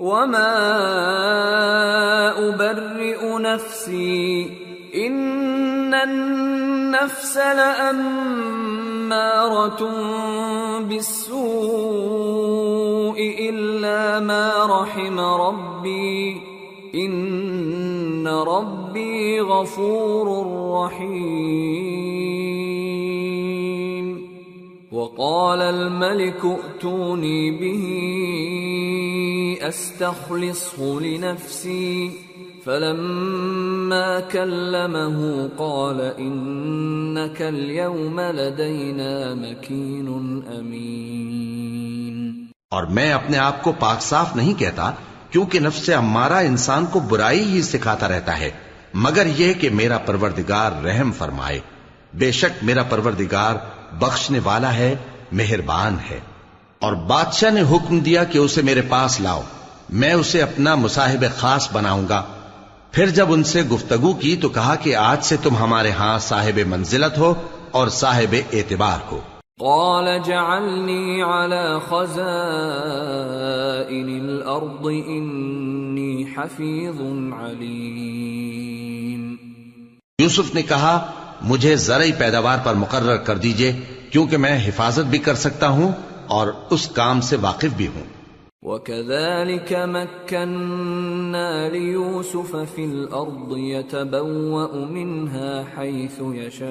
وما 0.00 0.56
ابرئ 2.48 3.38
نفسی 3.38 4.50
ان 4.94 5.94
النفس 5.94 7.36
لامارة 7.36 7.90
بالسوء 10.88 11.40
الا 13.48 14.20
ما 14.20 14.66
رحم 14.66 15.20
ربی 15.20 16.40
ان 16.94 18.28
ربی 18.28 19.40
غفور 19.40 20.46
رحیم 20.84 22.20
وقال 24.92 25.62
الملك 25.62 26.44
ائتوني 26.44 27.50
به 27.50 27.84
استخلصه 29.60 30.98
لنفسي، 31.00 32.08
فلما 32.64 34.20
كلمه 34.20 35.46
قال 35.56 36.00
انك 36.16 37.42
اليوم 37.42 38.20
لدينا 38.20 39.34
مكين 39.34 40.08
امين 40.46 42.44
اور 42.70 42.84
میں 42.84 43.12
اپنے 43.12 43.38
آپ 43.38 43.62
کو 43.62 43.72
پاک 43.72 44.02
صاف 44.02 44.36
نہیں 44.36 44.54
کہتا، 44.54 44.92
کیونکہ 45.30 45.60
نفس 45.60 45.90
امارہ 45.90 46.32
انسان 46.32 46.86
کو 46.86 47.00
برائی 47.00 47.42
ہی 47.42 47.62
سکھاتا 47.62 48.08
رہتا 48.08 48.38
ہے۔ 48.38 48.50
مگر 48.94 49.26
یہ 49.26 49.52
کہ 49.52 49.70
میرا 49.70 49.98
پروردگار 49.98 50.84
رحم 50.84 51.12
فرمائے۔ 51.12 51.60
بے 52.14 52.30
شک 52.30 52.64
میرا 52.64 52.82
پروردگار 52.82 53.54
بخشنے 53.98 54.38
والا 54.44 54.74
ہے، 54.74 54.96
مہربان 55.32 55.96
ہے۔ 56.10 56.20
اور 56.78 56.92
بادشاہ 56.92 57.50
نے 57.50 57.60
حکم 57.60 57.98
دیا 57.98 58.24
کہ 58.24 58.38
اسے 58.38 58.62
میرے 58.62 58.80
پاس 58.80 59.20
لاؤ۔ 59.20 59.42
میں 59.92 60.12
اسے 60.12 60.42
اپنا 60.42 60.74
مصاحب 60.74 61.24
خاص 61.36 61.72
بناؤں 61.72 62.08
گا۔ 62.08 62.22
پھر 62.92 63.06
جب 63.06 63.32
ان 63.32 63.44
سے 63.44 63.62
گفتگو 63.62 64.12
کی 64.12 64.36
تو 64.36 64.48
کہا 64.48 64.74
کہ 64.74 64.96
آج 64.96 65.24
سے 65.24 65.36
تم 65.42 65.56
ہمارے 65.56 65.90
ہاں 65.90 66.18
صاحب 66.18 66.60
منزلت 66.66 67.18
ہو 67.18 67.34
اور 67.70 67.88
صاحب 67.88 68.36
اعتبار 68.52 68.98
ہو۔ 69.12 69.20
قال 69.58 70.18
جعلني 70.24 71.22
على 71.22 71.88
خزائن 71.88 74.28
الارض 74.28 74.86
اني 75.06 76.22
حفيظ 76.22 77.00
عليم 77.40 79.36
یوسف 80.18 80.54
نے 80.54 80.62
کہا 80.62 81.12
مجھے 81.42 81.76
زرعی 81.76 82.12
پیداوار 82.12 82.58
پر 82.64 82.74
مقرر 82.74 83.16
کر 83.16 83.38
دیجیے 83.38 83.80
کیونکہ 84.10 84.36
میں 84.36 84.66
حفاظت 84.66 85.00
بھی 85.00 85.18
کر 85.18 85.34
سکتا 85.34 85.68
ہوں 85.68 85.92
اور 86.26 86.48
اس 86.70 86.88
کام 86.88 87.20
سے 87.20 87.36
واقف 87.36 87.76
بھی 87.76 87.86
ہوں۔ 87.86 88.19
وكذلك 88.62 89.72
مكنا 89.72 91.68
ليوسف 91.68 92.56
في 92.56 92.84
الارض 92.84 93.56
يتبوأ 93.56 94.86
منها 94.86 95.64
حيث 95.64 96.20
يشاء 96.20 96.70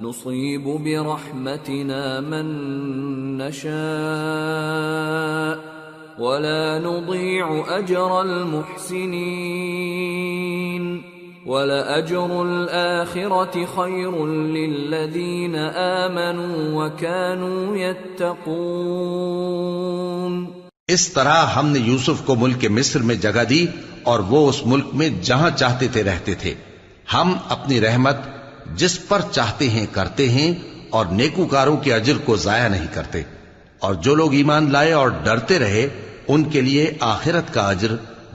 نصيب 0.00 0.64
برحمتنا 0.64 2.20
من 2.20 2.46
نشاء 3.38 3.70
ولا 6.18 6.78
نضيع 6.78 7.78
اجر 7.78 8.22
المحسنين 8.22 9.50
ولأجر 11.46 12.30
الآخرة 12.30 13.60
خير 13.74 14.26
للذين 14.26 15.56
آمنوا 15.76 16.84
وكانوا 16.84 17.76
يتقون. 17.76 20.46
اس 20.88 21.08
طرح 21.08 21.28
ہم 21.28 21.68
نے 21.68 21.78
یوسف 21.78 22.24
کو 22.24 22.34
ملک 22.34 22.66
مصر 22.70 23.00
میں 23.00 23.14
جگہ 23.14 23.44
دی 23.44 23.66
اور 24.02 24.20
وہ 24.20 24.48
اس 24.48 24.66
ملک 24.66 24.86
میں 24.92 25.08
جہاں 25.22 25.50
چاہتے 25.56 25.88
تھے 25.88 26.02
رہتے 26.02 26.34
تھے۔ 26.34 26.54
ہم 27.14 27.34
اپنی 27.48 27.80
رحمت 27.80 28.16
جس 28.74 29.08
پر 29.08 29.20
چاہتے 29.30 29.68
ہیں 29.68 29.86
کرتے 29.92 30.28
ہیں 30.28 30.54
اور 30.90 31.06
نیکوکاروں 31.06 31.76
کے 31.76 31.94
اجر 31.94 32.14
کو 32.24 32.36
ضائع 32.36 32.68
نہیں 32.68 32.86
کرتے۔ 32.94 33.22
اور 33.78 33.94
جو 33.94 34.14
لوگ 34.14 34.34
ایمان 34.34 34.72
لائے 34.72 34.92
اور 34.92 35.08
ڈرتے 35.08 35.58
رہے، 35.58 35.88
ان 36.28 36.44
کے 36.44 36.60
لیے 36.60 36.92
آخرت 37.00 37.54
کا 37.54 37.70
اجر 37.70 37.92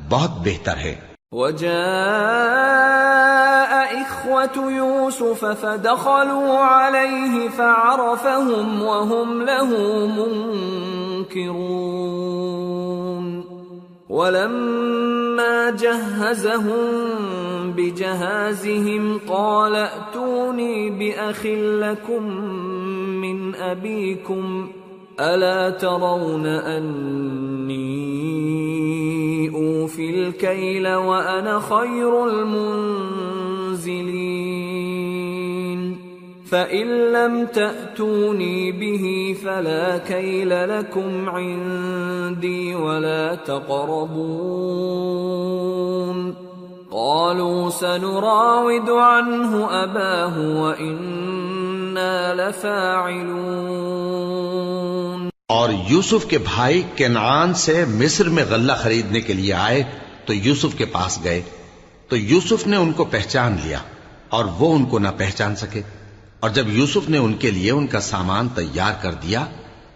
بہت 0.10 0.40
بہتر 0.40 0.78
ہے۔ 0.78 1.15
وجاء 1.36 1.72
إخوة 4.02 4.72
يوسف 4.72 5.46
فدخلوا 5.46 6.58
عليه 6.58 7.50
فعرفهم 7.50 8.82
وهم 8.82 9.42
له 9.42 9.70
منكرون. 11.28 11.76
ولما 14.10 15.70
جهزهم 15.70 16.82
بجهازهم 17.72 19.20
قال 19.30 19.76
ائتوني 19.76 20.90
بأخ 20.90 21.46
لكم 21.46 22.24
من 23.22 23.56
أبيكم 23.56 24.68
ۖ 24.82 24.85
ألا 25.20 25.70
ترون 25.70 26.46
أني 26.46 27.86
أوفي 29.56 30.10
الكيل 30.10 30.88
وأنا 30.88 31.60
خير 31.60 32.28
المنزلين 32.28 33.96
فإن 36.52 36.88
لم 36.88 37.46
تأتوني 37.46 38.72
به 38.72 39.36
فلا 39.44 39.98
كيل 39.98 40.80
لكم 40.80 41.30
عندي 41.30 42.76
ولا 42.76 43.36
تقربون 43.36 44.76
قالوا 46.92 47.70
سنراود 47.70 48.90
عنه 48.90 49.84
أباه 49.84 50.62
وإنا 50.62 51.25
لفاعلون۔ 52.36 55.30
اور 55.48 55.70
یوسف 55.90 56.30
کے 56.30 56.38
بھائی 56.38 56.82
کینعان 56.96 57.54
سے 57.54 57.86
مصر 57.86 58.30
میں 58.30 58.46
غلہ 58.50 58.74
خریدنے 58.74 59.22
کے 59.22 59.34
لیے 59.34 59.54
آئے، 59.54 59.84
تو 60.26 60.34
یوسف 60.34 60.78
کے 60.78 60.86
پاس 60.86 61.20
گئے۔ 61.24 61.42
تو 62.10 62.18
یوسف 62.18 62.68
نے 62.68 62.78
ان 62.78 62.92
کو 62.92 63.06
پہچان 63.06 63.58
لیا 63.64 63.80
اور 64.30 64.46
وہ 64.46 64.76
ان 64.76 64.86
کو 64.86 65.00
نہ 65.00 65.08
پہچان 65.18 65.56
سکے۔ 65.56 65.82
اور 66.40 66.50
جب 66.50 66.70
یوسف 66.70 67.10
نے 67.10 67.18
ان 67.18 67.34
کے 67.34 67.52
لیے 67.52 67.72
ان 67.72 67.88
کا 67.88 68.00
سامان 68.00 68.50
تیار 68.50 68.94
کر 69.02 69.14
دیا، 69.14 69.46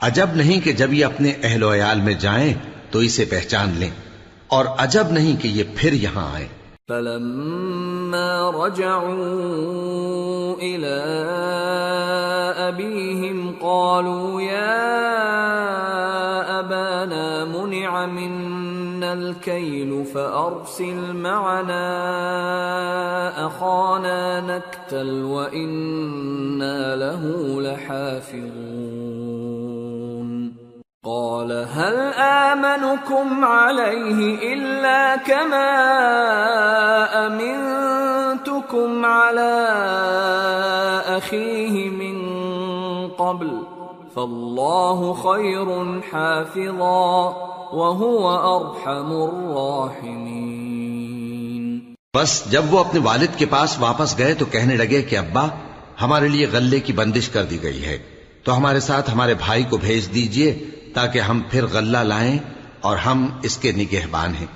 عجب 0.00 0.26
نہیں 0.34 0.60
کہ 0.60 0.72
جب 0.72 0.92
یہ 0.92 1.04
اپنے 1.04 1.32
اہل 1.42 1.62
و 1.62 1.74
عیال 1.74 2.00
میں 2.00 2.14
جائیں 2.14 2.54
تو 2.90 2.98
اسے 2.98 3.24
پہچان 3.24 3.72
لیں 3.76 3.90
اور 4.48 4.64
عجب 4.78 5.10
نہیں 5.10 5.42
کہ 5.42 5.48
یہ 5.48 5.64
پھر 5.76 5.92
یہاں 5.92 6.34
آئیں۔ 6.34 6.48
فلما 6.92 8.50
رجعوا 8.50 10.54
إلى 10.62 11.00
أبيهم 12.68 13.54
قالوا 13.62 14.40
يا 14.40 15.00
أبانا 16.60 17.44
منع 17.44 18.06
منا 18.06 19.12
الكيل 19.12 20.04
فأرسل 20.04 21.16
معنا 21.16 21.86
أخانا 23.46 24.40
نكتل 24.40 25.22
وإنا 25.22 26.96
له 26.96 27.22
لحافظون 27.60 29.11
قال، 31.06 31.52
هل 31.52 32.12
آمنكم 32.22 33.44
عليه 33.44 34.54
إلا 34.54 35.16
كما 35.16 35.72
أمنتكم 37.26 39.06
على 39.06 39.68
أخيه 41.06 41.90
من 41.90 42.28
قبل؟ 43.08 43.62
فالله 44.14 45.14
خير 45.14 46.00
حافظا 46.12 47.34
وهو 47.72 48.60
أرحم 48.60 49.12
الراحمين. 49.12 51.94
بس 52.14 52.50
جب 52.50 52.62
وہ 52.70 52.78
اپنے 52.78 53.00
والد 53.00 53.38
کے 53.38 53.46
پاس 53.46 53.80
واپس 53.80 54.18
گئے 54.18 54.34
تو 54.34 54.44
کہنے 54.44 54.76
لگے 54.76 55.02
کہ 55.02 55.18
ابا، 55.18 55.48
ہمارے 56.02 56.28
لیے 56.28 56.46
غلے 56.52 56.80
کی 56.80 56.92
بندش 56.92 57.28
کر 57.28 57.42
دی 57.42 57.62
گئی 57.62 57.84
ہے، 57.84 57.98
تو 58.44 58.56
ہمارے 58.56 58.80
ساتھ 58.80 59.10
ہمارے 59.10 59.34
بھائی 59.34 59.64
کو 59.64 59.76
بھیج 59.76 60.14
دیجیے 60.14 60.64
تاکہ 60.94 61.18
ہم 61.18 61.42
پھر 61.50 61.66
غلہ 61.66 61.98
لائیں 61.98 62.38
اور 62.80 62.96
ہم 62.96 63.28
اس 63.42 63.56
کے 63.56 63.72
نگہبان 63.72 64.34
ہیں۔ 64.34 64.46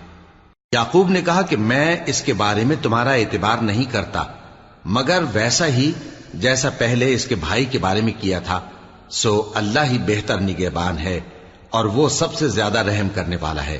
یعقوب 0.72 1.10
نے 1.10 1.22
کہا 1.22 1.42
کہ 1.42 1.56
میں 1.56 1.96
اس 2.06 2.22
کے 2.22 2.32
بارے 2.32 2.64
میں 2.64 2.76
تمہارا 2.82 3.10
اعتبار 3.10 3.58
نہیں 3.58 3.92
کرتا، 3.92 4.24
مگر 4.84 5.22
ویسا 5.32 5.66
ہی 5.66 5.92
جیسا 6.34 6.68
پہلے 6.78 7.14
اس 7.14 7.24
کے 7.24 7.34
بھائی 7.34 7.64
کے 7.64 7.78
بارے 7.78 8.00
میں 8.00 8.12
کیا 8.20 8.38
تھا، 8.38 8.60
سو 9.08 9.50
اللہ 9.54 9.80
ہی 9.90 9.98
بہتر 10.06 10.40
نگہبان 10.40 10.98
ہے 10.98 11.20
اور 11.70 11.84
وہ 11.84 12.08
سب 12.08 12.34
سے 12.34 12.48
زیادہ 12.48 12.78
رحم 12.78 13.08
کرنے 13.14 13.36
والا 13.40 13.66
ہے۔ 13.66 13.78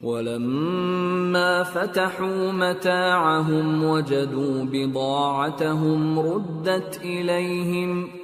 ولما 0.00 1.62
فتحوا 1.62 2.52
متاعهم 2.52 3.84
وجدوا 3.84 4.62
بضاعتهم 4.72 6.18
ردت 6.18 6.98
إليهم 7.00 8.23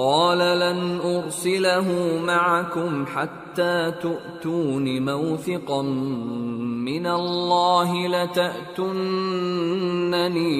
قال 0.00 0.38
لن 0.38 1.00
ارسله 1.04 1.88
معكم 2.24 3.06
حتى 3.06 3.92
تؤتون 4.02 5.04
موثقا 5.04 5.82
من 5.82 7.06
الله 7.06 8.08
لتاتونني 8.08 8.86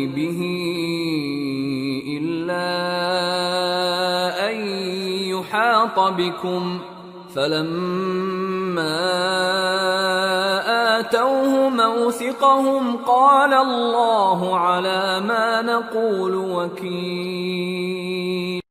به 0.06 0.40
الا 2.20 2.68
ان 4.50 4.56
يحاط 5.32 5.98
بكم 5.98 6.80
فلما 7.34 9.00
آتوه 10.98 11.68
موثقهم 11.68 12.96
قال 12.96 13.54
الله 13.54 14.58
على 14.58 15.20
ما 15.20 15.62
نقول 15.62 16.34
وكيل 16.34 17.50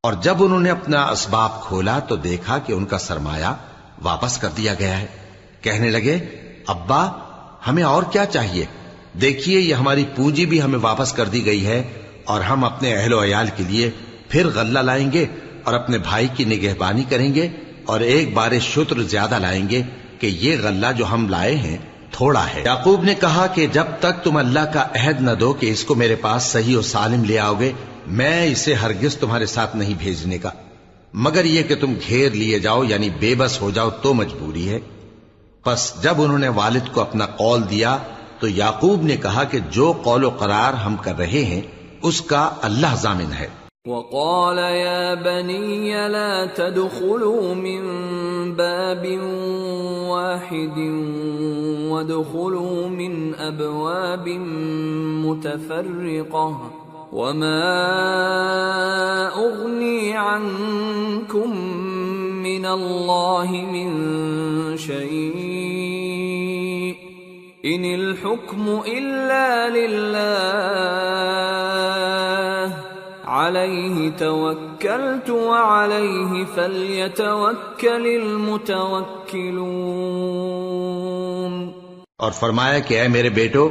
اور 0.04 0.13
جب 0.13 0.44
انہوں 0.44 0.60
نے 0.60 0.69
اپنا 0.69 1.04
اسباب 1.04 1.62
کھولا 1.62 2.00
تو 2.00 2.16
دیکھا 2.16 2.57
کہ 2.57 2.74
ان 2.74 2.86
کا 2.86 2.98
سرمایہ 2.98 3.54
واپس 4.01 4.38
کر 4.38 4.48
دیا 4.57 4.74
گیا 4.80 5.00
ہے۔ 5.00 5.06
کہنے 5.62 5.90
لگے، 5.90 6.16
ابا، 6.68 7.07
ہمیں 7.68 7.84
اور 7.84 8.04
کیا 8.04 8.25
چاہیے؟ 8.25 8.66
دیکھیے، 9.22 9.60
یہ 9.60 9.74
ہماری 9.74 10.06
پونجی 10.16 10.46
بھی 10.46 10.62
ہمیں 10.62 10.80
واپس 10.80 11.13
کر 11.13 11.25
دی 11.25 11.46
گئی 11.46 11.66
ہے 11.66 11.84
اور 12.25 12.42
ہم 12.42 12.63
اپنے 12.63 12.96
اہل 12.96 13.13
و 13.13 13.24
عیال 13.24 13.48
کے 13.56 13.63
لیے 13.68 13.92
پھر 14.30 14.48
غلہ 14.56 14.80
لائیں 14.80 15.12
گے 15.12 15.25
اور 15.63 15.74
اپنے 15.74 15.98
بھائی 15.98 16.28
کی 16.36 16.46
نگہبانی 16.46 17.04
کریں 17.10 17.36
گے 17.36 17.48
اور 17.86 18.00
ایک 18.00 18.34
بار 18.34 18.51
شتر 18.62 19.01
زیادہ 19.01 19.40
لائیں 19.40 19.69
گے 19.69 19.81
کہ 20.19 20.28
یہ 20.28 20.56
غلہ 20.63 20.88
جو 20.98 21.06
ہم 21.12 21.30
لائے 21.30 21.56
ہیں 21.56 21.78
تھوڑا 22.12 22.46
ہے۔ 22.56 22.63
یعقوب 22.66 23.04
نے 23.04 23.16
کہا 23.16 23.48
کہ 23.48 23.68
جب 23.68 23.86
تک 24.00 24.24
تم 24.24 24.38
اللہ 24.38 24.66
کا 24.74 24.88
عہد 24.96 25.22
نہ 25.22 25.31
دو 25.31 25.54
کہ 25.54 25.72
اس 25.72 25.84
کو 25.84 25.96
میرے 25.96 26.16
پاس 26.16 26.44
صحیح 26.44 26.78
و 26.78 26.81
سالم 26.81 27.24
لے 27.24 27.40
آؤ 27.40 27.54
گے 27.60 27.72
میں 28.09 28.51
اسے 28.51 28.73
ہرگز 28.73 29.17
تمہارے 29.17 29.45
ساتھ 29.45 29.75
نہیں 29.75 29.94
بھیجنے 29.97 30.38
کا۔ 30.38 30.50
مگر 31.13 31.45
یہ 31.45 31.63
کہ 31.63 31.75
تم 31.75 31.94
گھیر 32.07 32.31
لیے 32.31 32.59
جاؤ 32.59 32.83
یعنی 32.83 33.09
بے 33.09 33.35
بس 33.35 33.61
ہو 33.61 33.71
جاؤ 33.71 33.89
تو 33.89 34.13
مجبوری 34.13 34.69
ہے۔ 34.69 34.79
پس 35.63 36.03
جب 36.03 36.13
انہوں 36.17 36.38
نے 36.38 36.47
والد 36.47 36.94
کو 36.94 37.01
اپنا 37.01 37.25
قول 37.25 37.61
دیا، 37.69 37.97
تو 38.39 38.47
یعقوب 38.47 39.03
نے 39.03 39.17
کہا 39.17 39.44
کہ 39.44 39.59
جو 39.71 39.94
قول 40.03 40.23
و 40.23 40.29
قرار 40.29 40.73
ہم 40.73 40.95
کر 40.95 41.17
رہے 41.17 41.44
ہیں، 41.44 41.61
اس 42.03 42.21
کا 42.21 42.50
اللہ 42.61 42.95
ضامن 42.95 43.33
ہے۔ 43.39 43.47
وقال 43.85 44.57
يا 44.57 45.13
بني 45.13 45.91
لا 46.07 46.45
تدخلوا 46.55 47.53
من 47.53 47.81
باب 48.53 49.05
واحد 50.07 50.77
وادخلوا 51.89 52.88
من 52.88 53.31
ابواب 53.39 54.27
متفرقه 55.25 56.79
وما 57.11 57.67
اغني 59.35 60.17
عنكم 60.17 61.65
من 62.44 62.65
الله 62.65 63.51
من 63.51 63.89
شيء 64.77 66.09
ان 67.65 67.85
الحكم 67.85 68.81
الا 68.88 69.69
لله 69.69 70.19
عليه 73.25 74.09
توكلت 74.09 75.29
وعليه 75.29 76.45
فليتوكل 76.45 78.07
المتوكلون 78.07 79.09
اور 82.15 82.31
فرمایا 82.31 82.79
کہ 82.79 82.94
اے 83.01 83.07
میرے 83.07 83.29
بیٹو، 83.29 83.69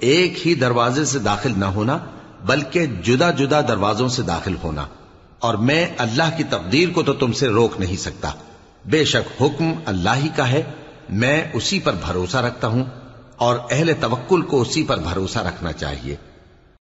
ایک 0.00 0.46
ہی 0.46 0.54
دروازے 0.54 1.04
سے 1.04 1.18
داخل 1.18 1.52
نہ 1.56 1.64
ہونا 1.64 1.98
بلکہ 2.44 2.86
جدا 2.86 3.30
جدا 3.30 3.60
دروازوں 3.60 4.08
سے 4.08 4.22
داخل 4.22 4.54
ہونا۔ 4.64 4.86
اور 5.38 5.54
میں 5.54 5.86
اللہ 5.98 6.36
کی 6.36 6.44
تقدیر 6.44 6.88
کو 6.88 7.02
تو 7.02 7.12
تم 7.12 7.32
سے 7.32 7.48
روک 7.48 7.80
نہیں 7.80 7.96
سکتا۔ 7.96 8.30
بے 8.84 9.04
شک 9.04 9.42
حکم 9.42 9.72
اللہ 9.86 10.10
ہی 10.16 10.28
کا 10.36 10.48
ہے۔ 10.48 10.62
میں 11.08 11.42
اسی 11.52 11.80
پر 11.80 11.92
بھروسہ 12.06 12.36
رکھتا 12.36 12.66
ہوں 12.68 12.84
اور 13.36 13.56
اہل 13.70 13.92
توکل 14.00 14.42
کو 14.42 14.60
اسی 14.60 14.84
پر 14.84 14.98
بھروسہ 14.98 15.38
رکھنا 15.38 15.72
چاہیے۔ 15.72 16.16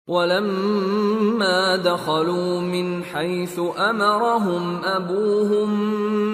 ولما 0.09 1.77
دخلوا 1.77 2.61
من 2.61 3.05
حيث 3.05 3.61
امرهم 3.79 4.85
ابوهم 4.85 5.71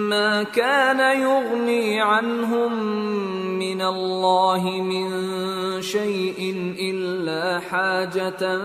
ما 0.09 0.43
كان 0.43 1.21
يغني 1.21 2.01
عنهم 2.01 2.73
من 3.59 3.83
الله 3.83 4.71
من 4.71 5.09
شيء 5.83 6.75
الا 6.81 7.61
حاجه 7.61 8.61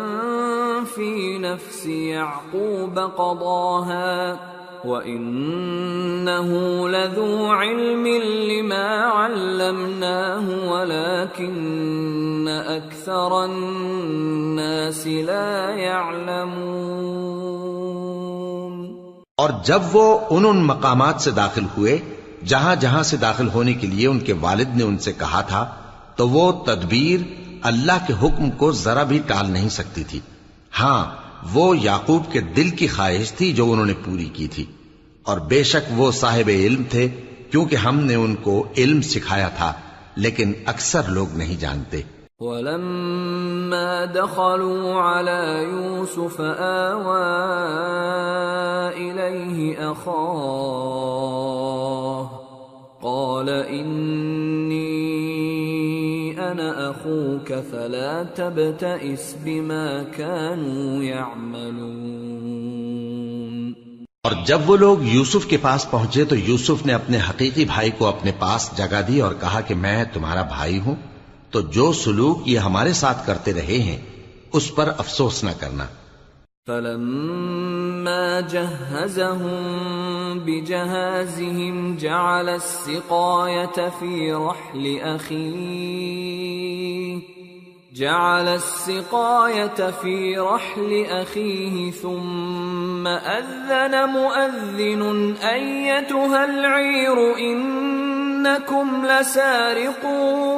في 0.84 1.38
نفس 1.39 1.86
يعقوب 1.86 3.00
قضاها 3.00 4.39
وانه 4.88 6.50
لذو 6.89 7.48
علم 7.53 8.08
لما 8.51 8.89
علمناه 9.13 10.46
ولكن 10.67 12.48
اكثر 12.67 13.32
الناس 13.32 15.06
لا 15.06 15.50
يعلمون 15.79 17.08
اور 19.38 19.50
جب 19.63 19.82
وہ 19.91 20.06
ان 20.29 20.46
ان 20.46 20.63
مقامات 20.65 21.22
سے 21.22 21.32
داخل 21.32 21.65
ہوئے، 21.77 21.98
جہاں 22.46 22.75
جہاں 22.75 23.03
سے 23.03 23.17
داخل 23.17 23.48
ہونے 23.48 23.74
کے 23.74 23.88
لیے 23.88 24.08
ان 24.08 24.20
کے 24.20 24.34
والد 24.34 24.70
نے 24.75 24.84
ان 24.84 24.98
سے 24.98 25.13
کہا 25.13 25.41
تھا، 25.41 25.62
تو 26.15 26.29
وہ 26.29 26.51
تدبیر 26.65 27.20
اللہ 27.63 27.98
کے 28.08 28.13
حکم 28.22 28.50
کو 28.50 28.72
ذرا 28.72 29.03
بھی 29.03 29.20
ٹال 29.27 29.51
نہیں 29.51 29.70
سکتی 29.70 30.03
تھی۔ 30.03 30.20
ہاں 30.79 31.06
وہ 31.53 31.77
یعقوب 31.77 32.24
کے 32.32 32.41
دل 32.41 32.70
کی 32.70 32.88
خواہش 32.88 33.32
تھی 33.32 33.53
جو 33.53 33.72
انہوں 33.72 33.86
نے 33.86 33.94
پوری 34.06 34.29
کی 34.34 34.48
تھی۔ 34.48 34.65
اور 35.27 35.38
بے 35.38 35.63
شک 35.63 35.91
وہ 35.96 36.12
صاحب 36.12 36.48
علم 36.48 36.84
تھے، 36.89 37.07
کیونکہ 37.51 37.75
ہم 37.75 38.00
نے 38.00 38.15
ان 38.15 38.36
کو 38.36 38.67
علم 38.77 39.01
سکھایا 39.01 39.48
تھا، 39.48 39.74
لیکن 40.15 40.53
اکثر 40.65 41.01
لوگ 41.07 41.27
نہیں 41.38 41.62
جانتے۔ 41.62 42.01
ولما 42.39 44.05
دخلوا 44.15 45.01
على 45.01 45.63
يوسف 45.63 46.41
آوى 46.60 47.27
إليه 48.98 49.81
أخاه، 49.91 50.57
قال 53.01 53.50
إني 53.69 54.93
أنا 56.39 56.72
أخوك 56.89 57.53
فلا 57.72 58.24
تبتئس 58.36 59.36
بما 59.43 60.03
كانوا 60.17 61.03
يعملون 61.03 62.76
اور 64.27 64.36
جب 64.46 64.69
وہ 64.69 64.77
لوگ 64.77 64.98
یوسف 65.01 65.46
کے 65.46 65.57
پاس 65.57 65.91
پہنچے 65.91 66.25
تو 66.25 66.36
یوسف 66.36 66.86
نے 66.86 66.93
اپنے 66.93 67.17
حقیقی 67.29 67.65
بھائی 67.65 67.91
کو 67.98 68.05
اپنے 68.05 68.31
پاس 68.39 68.72
جگہ 68.77 69.01
دی 69.07 69.22
اور 69.22 69.36
کہا 69.41 69.62
کہ 69.62 69.75
میں 69.75 70.03
تمہارا 70.13 70.41
بھائی 70.41 70.79
ہوں، 70.79 70.96
تو 71.51 71.62
جو 71.62 71.93
سلوک 71.93 72.41
یہ 72.46 72.60
ہمارے 72.60 72.93
ساتھ 72.93 73.27
کرتے 73.27 73.53
رہے 73.53 73.62
ہیں، 73.62 73.98
اس 74.53 74.75
پر 74.75 74.91
افسوس 74.98 75.43
نہ 75.43 75.50
کرنا۔ 75.60 75.86
فلما 76.67 78.39
جهزهم 78.39 80.39
بجهازهم 80.39 81.96
جعل 81.96 82.50
السقاية 82.50 83.89
في 84.00 84.31
رحل 84.31 85.15
أخيه 85.15 87.37
جعل 88.00 88.48
السقاية 88.48 89.92
في 89.92 90.38
رحل 90.38 91.06
أخيه 91.10 91.92
ثم 91.92 93.08
أذن 93.08 94.10
مؤذن 94.10 95.34
أيتها 95.44 96.46
العير 96.46 97.38
إنكم 97.38 99.06
لسارقون. 99.06 100.58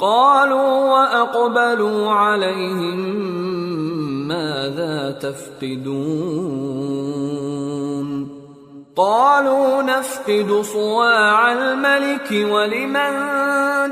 قالوا 0.00 0.92
وأقبلوا 0.92 2.10
عليهم 2.10 2.98
ماذا 4.28 5.10
تفقدون. 5.10 5.96
قالوا 8.96 9.82
نفقد 9.82 10.64
صواع 10.72 11.52
الملك 11.52 12.32
ولمن 12.32 13.14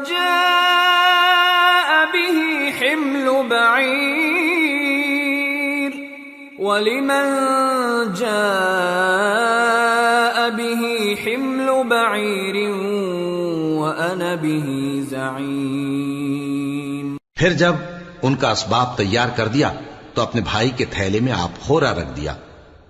جاء 0.03 2.07
به 2.15 2.39
حمل 2.79 3.49
بعير 3.49 5.93
ولمن 6.59 7.25
جاء 8.15 8.35
به 10.51 11.17
حمل 11.27 11.89
بعير 11.89 12.71
وأنا 13.83 14.37
به 14.37 15.03
زعيم 15.11 17.17
پھر 17.37 17.53
جب 17.53 17.75
ان 18.23 18.35
کا 18.35 18.51
اسباب 18.51 18.97
تیار 18.97 19.29
کر 19.37 19.49
دیا 19.49 19.73
تو 20.15 20.23
اپنے 20.23 20.41
بھائی 20.41 20.71
کے 20.71 20.85
تھیلے 20.85 21.21
میں 21.21 21.33
آپ 21.33 21.61
خورا 21.61 21.95
رکھ 21.95 22.17
دیا۔ 22.17 22.35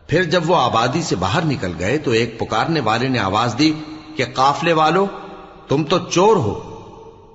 پھر 0.08 0.24
جب 0.24 0.50
وہ 0.50 0.56
آبادی 0.56 1.02
سے 1.02 1.16
باہر 1.16 1.44
نکل 1.44 1.72
گئے 1.78 1.98
تو 1.98 2.10
ایک 2.10 2.38
پکارنے 2.38 2.80
والے 2.80 3.08
نے 3.08 3.18
آواز 3.18 3.54
دی 3.58 3.72
کہ 4.16 4.24
قافلے 4.34 4.72
والو، 4.72 5.06
تم 5.68 5.84
تو 5.84 5.98
چور 5.98 6.36
ہو۔ 6.36 6.74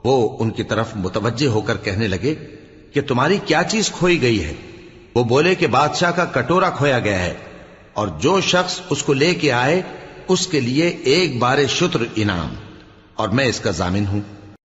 وہ 0.03 0.37
ان 0.39 0.49
کی 0.49 0.63
طرف 0.63 0.87
متوجہ 0.95 1.47
ہو 1.47 1.61
کر 1.61 1.77
کہنے 1.77 2.07
لگے 2.07 2.35
کہ 2.93 3.01
تمہاری 3.01 3.37
کیا 3.45 3.63
چیز 3.63 3.91
کھوئی 3.91 4.21
گئی 4.21 4.43
ہے؟ 4.43 4.53
وہ 5.15 5.23
بولے 5.23 5.55
کہ 5.55 5.67
بادشاہ 5.67 6.11
کا 6.11 6.25
کٹورا 6.25 6.69
کھویا 6.69 6.99
گیا 6.99 7.19
ہے 7.19 7.33
اور 7.93 8.07
جو 8.07 8.41
شخص 8.41 8.79
اس 8.89 9.03
کو 9.03 9.13
لے 9.13 9.33
کے 9.33 9.51
آئے، 9.51 9.81
اس 10.27 10.47
کے 10.47 10.59
لیے 10.59 10.87
ایک 10.87 11.39
بار 11.39 11.65
شتر 11.65 11.99
انعام 12.15 12.53
اور 13.15 13.29
میں 13.29 13.45
اس 13.45 13.59
کا 13.59 13.71
ضامن 13.71 14.05
ہوں۔ 14.07 14.21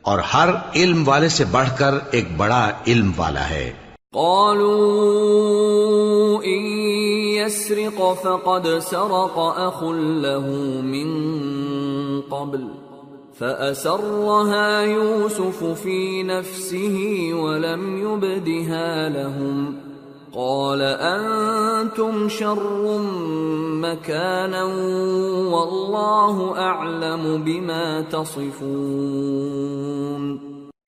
اور 0.02 0.20
ہر 0.20 0.50
علم 0.76 1.08
والے 1.08 1.30
سے 1.30 1.46
بڑھ 1.46 1.70
کر 1.78 1.94
ایک 2.12 2.26
بڑا 2.38 2.72
علم 2.88 3.12
والا 3.18 3.50
ہے۔ 3.50 3.72
قالوا 4.12 6.42
ان 6.44 7.15
يسرق 7.46 8.14
فقد 8.14 8.68
سرق 8.80 9.40
اخ 9.40 9.84
له 10.22 10.48
من 10.84 11.10
قبل 12.22 12.68
فاسرها 13.40 14.82
يوسف 14.82 15.64
في 15.64 16.24
نفسه 16.24 16.98
ولم 17.34 17.98
يبدها 17.98 19.10
لهم 19.10 19.78
قال 20.34 20.82
انتم 20.82 22.30
شر 22.30 23.00
مكانا 23.82 24.64
والله 25.52 26.58
اعلم 26.60 27.44
بما 27.44 28.02
تصفون 28.02 29.46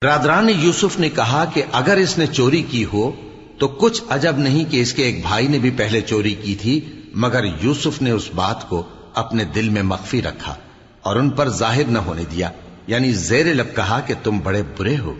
برادران 0.01 0.49
یوسف 0.49 0.99
نے 0.99 1.09
کہا 1.09 1.45
کہ 1.53 1.61
اگر 1.73 1.97
اس 1.97 2.17
نے 2.17 2.25
چوری 2.27 2.61
کی 2.61 2.83
ہو 2.93 3.11
تو 3.59 3.67
کچھ 3.67 4.01
عجب 4.09 4.37
نہیں 4.37 4.71
کہ 4.71 4.81
اس 4.81 4.93
کے 4.93 5.03
ایک 5.03 5.21
بھائی 5.21 5.47
نے 5.47 5.59
بھی 5.59 5.71
پہلے 5.71 6.01
چوری 6.01 6.33
کی 6.33 6.55
تھی، 6.55 6.79
مگر 7.15 7.43
یوسف 7.61 8.01
نے 8.01 8.11
اس 8.11 8.29
بات 8.35 8.69
کو 8.69 8.83
اپنے 9.13 9.43
دل 9.43 9.69
میں 9.69 9.83
مخفی 9.83 10.21
رکھا 10.21 10.55
اور 11.01 11.15
ان 11.15 11.29
پر 11.29 11.49
ظاہر 11.49 11.83
نہ 11.87 11.99
ہونے 11.99 12.23
دیا 12.31 12.49
یعنی 12.87 13.11
زیر 13.11 13.45
لب 13.45 13.75
کہا 13.75 13.99
کہ 13.99 14.13
تم 14.23 14.39
بڑے 14.43 14.63
برے 14.77 14.97
ہو 14.97 15.13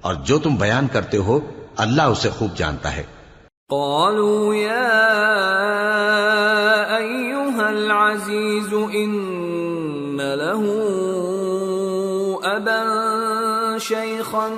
اور 0.00 0.14
جو 0.14 0.38
تم 0.38 0.56
بیان 0.56 0.86
کرتے 0.92 1.16
ہو، 1.16 1.40
اللہ 1.76 2.02
اسے 2.02 2.30
خوب 2.30 2.56
جانتا 2.56 2.96
ہے۔ 2.96 3.02
قالوا 3.70 4.54
يا 4.56 4.92
أيها 6.96 7.68
العزيز 7.68 8.74
إن 8.94 10.20
له 10.20 10.62
أبا 12.56 12.84
شيخا 13.80 14.48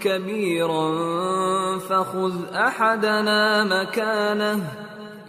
كبيرا 0.00 1.57
فخذ 1.88 2.32
أحدنا 2.54 3.64
مكانه. 3.64 4.62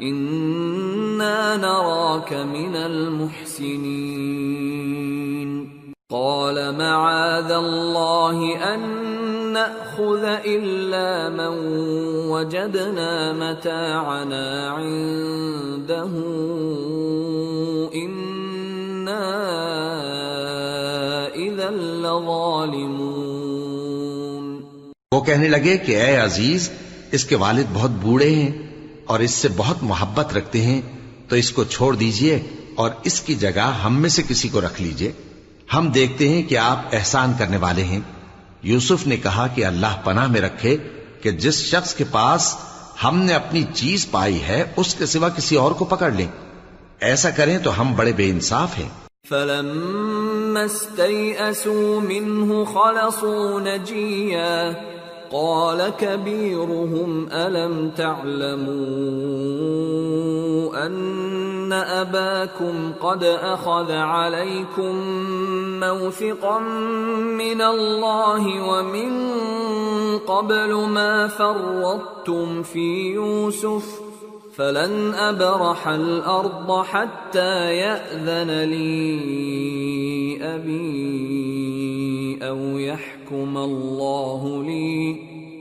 إنا 0.01 1.57
نراك 1.57 2.33
من 2.33 2.75
المحسنين. 2.75 4.19
قال 6.11 6.77
معاذ 6.77 7.51
الله 7.51 8.55
أن 8.73 8.79
نأخذ 9.53 10.23
إلا 10.23 11.29
من 11.29 11.53
وجدنا 12.29 13.33
متاعنا 13.33 14.69
عنده. 14.69 16.11
إنا 17.95 19.25
إذا 21.35 21.71
لظالمون. 21.71 23.08
وہ 25.13 25.21
کہنے 25.21 25.47
لگے 25.47 25.77
کہ 25.77 26.01
اے 26.01 26.15
عزیز، 26.15 26.69
اس 27.11 27.25
کے 27.25 27.35
والد 27.35 27.63
بہت 27.73 27.89
بوڑھے 27.89 28.35
ہیں 28.35 28.51
اور 29.05 29.19
اس 29.19 29.31
سے 29.31 29.47
بہت 29.57 29.77
محبت 29.81 30.33
رکھتے 30.33 30.61
ہیں، 30.61 30.81
تو 31.29 31.35
اس 31.35 31.51
کو 31.51 31.63
چھوڑ 31.63 31.95
دیجیے 31.95 32.39
اور 32.75 32.91
اس 33.03 33.21
کی 33.21 33.35
جگہ 33.35 33.79
ہم 33.83 34.01
میں 34.01 34.09
سے 34.09 34.23
کسی 34.27 34.49
کو 34.49 34.61
رکھ 34.61 34.81
لیجیے۔ 34.81 35.11
ہم 35.73 35.87
دیکھتے 35.87 36.29
ہیں 36.29 36.43
کہ 36.43 36.57
آپ 36.57 36.81
احسان 36.91 37.33
کرنے 37.39 37.57
والے 37.57 37.83
ہیں۔ 37.83 37.99
یوسف 38.63 39.07
نے 39.07 39.17
کہا 39.17 39.47
کہ 39.47 39.65
اللہ 39.65 40.01
پناہ 40.03 40.27
میں 40.27 40.41
رکھے 40.41 40.77
کہ 41.21 41.31
جس 41.31 41.53
شخص 41.53 41.95
کے 41.95 42.03
پاس 42.11 42.55
ہم 43.03 43.21
نے 43.21 43.33
اپنی 43.33 43.63
چیز 43.73 44.07
پائی 44.11 44.41
ہے، 44.41 44.63
اس 44.75 44.95
کے 44.95 45.05
سوا 45.05 45.29
کسی 45.29 45.55
اور 45.55 45.71
کو 45.71 45.85
پکڑ 45.85 46.11
لیں۔ 46.11 46.27
ایسا 46.99 47.29
کریں 47.29 47.57
تو 47.57 47.81
ہم 47.81 47.95
بڑے 47.95 48.11
بے 48.11 48.29
انصاف 48.29 48.77
ہیں۔ 48.77 48.89
فلما 49.29 50.59
استيئسوا 50.59 51.99
منه 52.03 52.63
خلصوا 52.73 53.59
نجيا۔ 53.59 54.69
قال 55.31 55.89
كبيرهم، 55.89 57.27
ألم 57.31 57.91
تعلموا 57.97 58.69
أن 60.85 61.73
أباكم 61.73 62.91
قد 63.01 63.23
أخذ 63.23 63.91
عليكم 63.91 64.95
موثقا 65.79 66.59
من 67.39 67.61
الله 67.61 68.69
ومن 68.69 69.39
قبل 70.19 70.73
ما 70.73 71.27
فرطتم 71.27 72.63
في 72.63 73.13
يوسف 73.13 73.99
ۖ؟ 74.05 74.08
فلن 74.59 75.11
أبرح 75.29 75.85
الأرض 75.85 76.71
حتى 76.91 77.73
يأذن 77.73 78.47
لي 78.47 80.35
أبي 80.35 81.27
أو 82.47 82.79
يحكم 82.79 83.57
الله 83.57 84.63
لي 84.63 85.13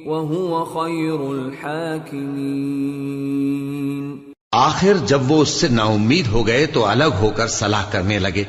وهو 0.07 0.65
خير 0.65 1.21
الحاكمين۔ 1.21 4.19
آخر 4.53 4.93
جب 5.07 5.21
وہ 5.29 5.43
اس 5.43 5.49
سے 5.49 5.69
نا 5.69 5.85
امید 5.85 6.27
ہو 6.27 6.47
گئے 6.47 6.67
تو 6.67 6.87
الگ 6.87 7.05
ہو 7.21 7.31
کر 7.37 7.47
صلاح 7.47 7.91
کرنے 7.91 8.19
لگے۔ 8.19 8.45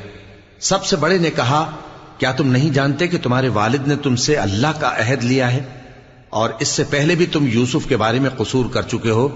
سب 0.60 0.84
سے 0.84 0.96
بڑے 0.96 1.18
نے 1.18 1.30
کہا، 1.30 1.70
کیا 2.18 2.32
تم 2.32 2.48
نہیں 2.48 2.70
جانتے 2.70 3.08
کہ 3.08 3.18
تمہارے 3.22 3.48
والد 3.48 3.88
نے 3.88 3.96
تم 3.96 4.16
سے 4.16 4.36
اللہ 4.36 4.80
کا 4.80 4.88
عہد 4.88 5.24
لیا 5.24 5.52
ہے؟ 5.52 5.64
اور 6.30 6.50
اس 6.60 6.68
سے 6.68 6.84
پہلے 6.90 7.14
بھی 7.14 7.26
تم 7.26 7.46
یوسف 7.52 7.88
کے 7.88 7.96
بارے 7.96 8.18
میں 8.18 8.30
قصور 8.36 8.64
کر 8.72 8.82
چکے 8.82 9.10
ہو۔ 9.10 9.28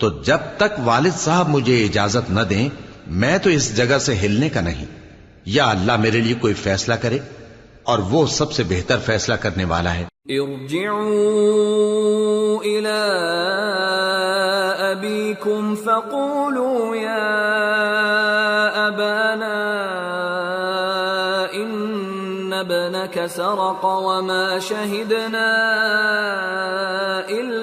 تو 0.00 0.08
جب 0.22 0.38
تک 0.56 0.80
والد 0.84 1.16
صاحب 1.16 1.48
مجھے 1.48 1.84
اجازت 1.84 2.30
نہ 2.30 2.40
دیں، 2.40 2.68
میں 3.06 3.38
تو 3.38 3.50
اس 3.50 3.76
جگہ 3.76 3.98
سے 3.98 4.16
ہلنے 4.16 4.48
کا 4.48 4.60
نہیں۔ 4.60 4.84
یا 5.46 5.70
اللہ 5.70 5.96
میرے 5.96 6.20
لیے 6.20 6.34
کوئی 6.34 6.54
فیصلہ 6.54 6.94
کرے، 6.94 7.18
اور 7.82 7.98
وہ 7.98 8.26
سب 8.26 8.52
سے 8.52 8.62
بہتر 8.68 8.96
فیصلہ 8.98 9.34
کرنے 9.34 9.64
والا 9.64 9.94
ہے۔ 9.94 10.04
ارجعوا 10.28 11.64
إلى 12.62 13.00
أبيكم 14.78 15.74
فقولوا 15.74 16.96
يا 16.96 17.28
أبانا 18.88 19.54
إن 21.54 22.52
ابنك 22.52 23.18
سرق 23.30 23.84
وما 23.84 24.58
شهدنا 24.58 25.48
إلا 27.28 27.53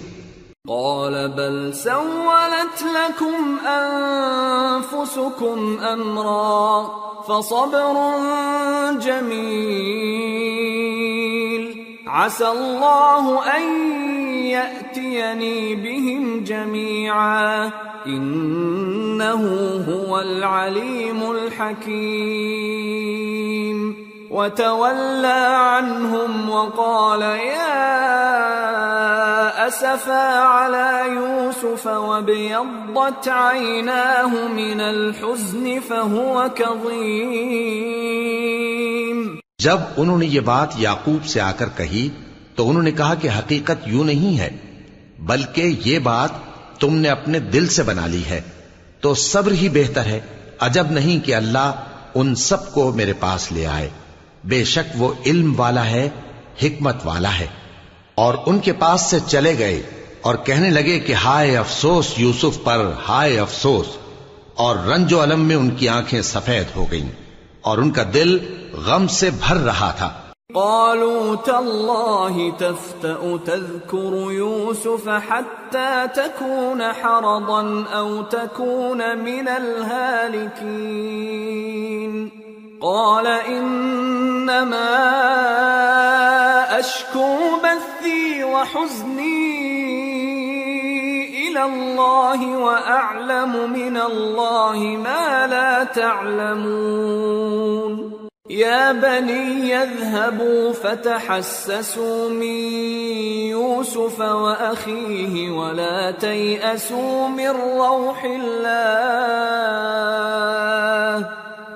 قال 0.69 1.29
بل 1.29 1.73
سولت 1.73 2.83
لكم 2.83 3.57
أنفسكم 3.65 5.77
أمرا۔ 5.95 7.12
فصبر 7.29 7.97
جميل. 8.99 10.43
عسى 12.07 12.49
الله 12.49 13.57
أن 13.57 13.63
يأتيني 14.45 15.75
بهم 15.75 16.45
جميعا. 16.45 17.71
إنه 18.07 19.43
هو 19.89 20.21
العليم 20.21 21.31
الحكيم. 21.31 23.42
وتولى 24.33 25.55
عنهم 25.55 26.51
وقال 26.51 27.23
يا 27.23 28.07
أسفا 29.67 30.39
على 30.39 31.15
يوسف 31.15 31.87
وابيضت 31.87 33.29
عيناه 33.29 34.53
من 34.53 34.81
الحزن 34.81 35.79
فهو 35.89 36.45
كظيم. 36.55 39.39
جب 39.59 39.79
انہوں 39.97 40.19
نے 40.19 40.27
یہ 40.27 40.41
بات 40.41 40.69
یعقوب 40.77 41.25
سے 41.25 41.41
آ 41.41 41.53
کر 41.53 41.67
کہی 41.77 42.09
تو 42.55 42.71
انہوں 42.71 42.83
نے 42.83 42.91
کہا 42.91 43.15
کہ 43.15 43.29
حقیقت 43.39 43.77
یوں 43.87 44.05
نہیں 44.05 44.39
ہے، 44.39 44.51
بلکہ 45.19 45.81
یہ 45.85 45.99
بات 45.99 46.31
تم 46.81 46.95
نے 46.95 47.09
اپنے 47.09 47.39
دل 47.39 47.69
سے 47.69 47.83
بنا 47.83 48.07
لی 48.07 48.25
ہے۔ 48.25 48.41
تو 49.01 49.15
صبر 49.15 49.53
ہی 49.53 49.69
بہتر 49.69 50.01
ہے، 50.01 50.21
عجب 50.61 50.87
نہیں 50.91 51.27
کہ 51.27 51.35
اللہ 51.35 51.73
ان 52.15 52.35
سب 52.35 52.75
کو 52.75 52.93
میرے 52.93 53.13
پاس 53.13 53.53
لے 53.53 53.67
آئے۔ 53.67 53.91
بے 54.45 54.65
شک 54.65 54.93
وہ 54.97 55.13
علم 55.27 55.61
والا 55.61 55.87
ہے، 55.87 56.09
حکمت 56.63 56.97
والا 57.05 57.39
ہے۔ 57.39 57.47
اور 58.15 58.35
ان 58.47 58.59
کے 58.59 58.73
پاس 58.73 59.01
سے 59.01 59.19
چلے 59.27 59.59
گئے 59.59 59.83
اور 60.23 60.35
کہنے 60.35 60.71
لگے 60.71 61.01
کہ 61.01 61.13
ہائے 61.13 61.57
افسوس 61.57 62.15
یوسف 62.17 62.65
پر، 62.65 62.91
ہائے 63.09 63.41
افسوس۔ 63.41 63.87
اور 64.55 64.77
رنج 64.77 65.13
و 65.13 65.23
علم 65.23 65.41
میں 65.41 65.57
ان 65.57 65.71
کی 65.71 65.89
آنکھیں 65.89 66.23
سفید 66.23 66.77
ہو 66.77 66.91
گئیں 66.91 67.09
اور 67.61 67.79
ان 67.79 67.91
کا 67.91 68.03
دل 68.15 68.39
غم 68.73 69.07
سے 69.07 69.31
بھر 69.31 69.57
رہا 69.57 69.91
تھا۔ 69.91 70.21
قالوا 70.55 71.35
تالله 71.45 72.49
تفتأ 72.59 73.25
تذكر 73.45 74.33
يوسف 74.33 75.09
حتى 75.31 76.05
تكون 76.15 76.81
حرضا 76.81 77.85
أو 77.93 78.23
تكون 78.23 78.99
من 78.99 79.49
الهالكين۔ 79.49 82.42
قال 82.83 83.27
إنما 83.27 84.91
أشكو 86.79 87.37
بثي 87.63 88.45
وحزني 88.45 89.53
إلى 91.49 91.65
الله 91.65 92.59
وأعلم 92.59 93.71
من 93.73 93.97
الله 93.97 94.79
ما 95.05 95.47
لا 95.47 95.85
تعلمون. 95.85 97.33
يا 98.51 98.93
بني 98.93 99.71
يذهبوا 99.71 100.73
فتحسسوا 100.73 102.29
من 102.29 102.59
يوسف 103.55 104.21
وأخيه 104.21 105.51
ولا 105.51 106.11
تيأسوا 106.11 107.29
من 107.29 107.49
روح 107.49 108.25
الله. 108.25 109.43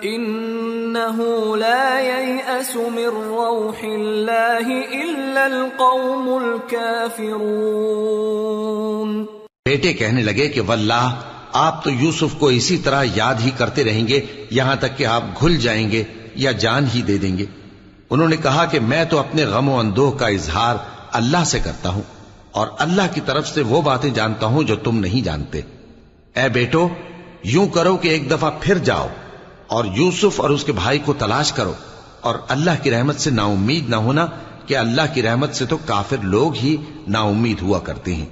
إنه 0.07 1.23
لا 1.57 2.01
ييأس 2.01 2.77
من 2.77 3.05
روح 3.05 3.85
الله 3.85 4.91
إلا 4.91 5.45
القوم 5.45 6.45
الكافرون. 6.45 9.27
بیٹے 9.67 9.93
کہنے 9.93 10.23
لگے 10.23 10.49
کہ 10.49 10.61
واللہ، 10.61 11.15
آپ 11.53 11.85
تو 11.85 11.91
یوسف 11.91 12.39
کو 12.39 12.49
اسی 12.49 12.77
طرح 12.77 13.05
یاد 13.15 13.35
ہی 13.45 13.51
کرتے 13.57 13.85
رہیں 13.85 14.09
گے، 14.09 14.21
یہاں 14.51 14.77
تک 14.77 14.97
کہ 14.97 15.07
آپ 15.07 15.23
گھل 15.41 15.57
جائیں 15.57 15.91
گے 15.91 16.05
یا 16.35 16.53
جان 16.53 16.85
ہی 16.95 17.03
دے 17.03 17.19
دیں 17.19 17.39
گے۔ 17.39 17.45
انہوں 18.11 18.29
نے 18.29 18.37
کہا 18.37 18.65
کہ 18.65 18.81
میں 18.81 19.05
تو 19.05 19.19
اپنے 19.19 19.45
غم 19.45 19.69
و 19.69 19.79
اندوہ 19.79 20.19
کا 20.19 20.27
اظہار 20.27 20.77
اللہ 21.13 21.45
سے 21.47 21.59
کرتا 21.59 21.89
ہوں، 21.89 22.03
اور 22.53 22.67
اللہ 22.79 23.03
کی 23.15 23.21
طرف 23.21 23.49
سے 23.49 23.63
وہ 23.63 23.83
باتیں 23.83 24.11
جانتا 24.11 24.47
ہوں 24.47 24.63
جو 24.63 24.77
تم 24.77 24.99
نہیں 24.99 25.25
جانتے۔ 25.25 25.61
اے 26.37 26.49
بیٹو، 26.49 26.89
یوں 27.45 27.67
کرو 27.67 27.97
کہ 27.97 28.09
ایک 28.09 28.31
دفعہ 28.31 28.51
پھر 28.61 28.79
جاؤ۔ 28.79 29.09
اور 29.69 29.85
یوسف 29.85 30.41
اور 30.41 30.51
اس 30.51 30.65
کے 30.65 30.73
بھائی 30.73 30.99
کو 30.99 31.13
تلاش 31.13 31.53
کرو 31.53 31.73
اور 32.21 32.35
اللہ 32.49 32.71
کی 32.83 32.91
رحمت 32.91 33.17
سے 33.17 33.31
نا 33.31 33.43
امید 33.43 33.89
نہ 33.89 33.97
ہونا 33.97 34.27
کہ 34.67 34.77
اللہ 34.77 35.15
کی 35.15 35.23
رحمت 35.23 35.55
سے 35.55 35.67
تو 35.67 35.77
کافر 35.77 36.17
لوگ 36.23 36.55
ہی 36.55 36.77
نا 37.09 37.21
امید 37.21 37.63
ہوا 37.63 37.79
کرتے 37.79 38.15
ہیں۔ 38.15 38.27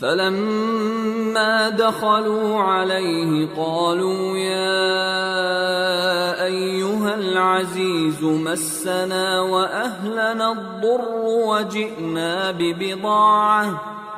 فلما 0.00 1.68
دخلوا 1.78 2.62
عليه 2.62 3.46
قالوا 3.56 4.38
يا 4.38 4.74
ايها 6.44 7.14
العزيز 7.14 8.22
مسنا 8.22 9.40
واهلنا 9.40 10.48
الضر 10.48 11.08
وجئنا 11.46 12.50
ببضاعه 12.58 13.74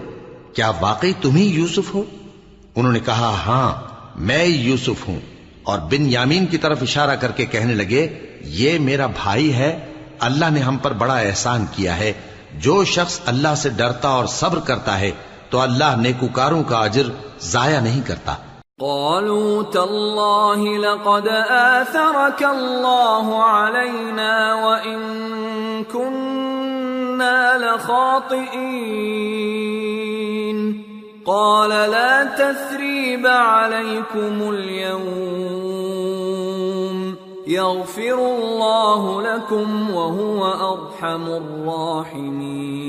کیا 0.54 0.72
واقعی 0.82 1.14
تم 1.22 1.36
ہی 1.36 1.44
یوسف 1.44 1.96
ہو؟ 1.96 2.04
انہوں 2.76 2.94
نے 2.94 3.00
کہا 3.00 3.16
ہاں 3.16 3.76
میں 4.16 4.46
یوسف 4.46 5.08
ہوں۔ 5.08 5.37
اور 5.68 5.80
بن 5.80 6.02
یامین 6.02 6.46
کی 6.46 6.58
طرف 6.58 6.78
اشارہ 6.82 7.16
کر 7.16 7.32
کے 7.32 7.46
کہنے 7.46 7.74
لگے، 7.74 8.08
یہ 8.42 8.80
میرا 8.80 9.06
بھائی 9.06 9.54
ہے، 9.54 9.86
اللہ 10.20 10.50
نے 10.50 10.60
ہم 10.60 10.78
پر 10.78 10.94
بڑا 10.94 11.18
احسان 11.18 11.66
کیا 11.72 11.98
ہے۔ 11.98 12.14
جو 12.54 12.84
شخص 12.84 13.20
اللہ 13.26 13.48
سے 13.58 13.70
ڈرتا 13.70 14.10
اور 14.10 14.26
صبر 14.26 14.60
کرتا 14.60 15.00
ہے، 15.00 15.12
تو 15.50 15.60
اللہ 15.60 15.98
نیکوکاروں 15.98 16.64
کا 16.64 16.78
اجر 16.78 17.04
ضائع 17.42 17.80
نہیں 17.80 18.08
کرتا۔ 18.08 18.36
قالوا 18.82 19.72
تالله 19.72 20.78
لقد 20.78 21.52
آثرك 21.52 22.44
الله 22.44 23.40
علينا 23.40 24.56
وإن 24.56 25.22
كنا 25.92 27.58
لخاطئين 27.58 30.17
قال 31.28 31.70
لا 31.70 32.24
تثريب 32.24 33.28
عليكم 33.28 34.50
اليوم 34.50 36.08
يغفر 37.48 38.20
الله 38.36 39.22
لكم 39.22 39.90
وهو 39.90 40.46
ارحم 40.74 41.24
الراحمين 41.24 42.88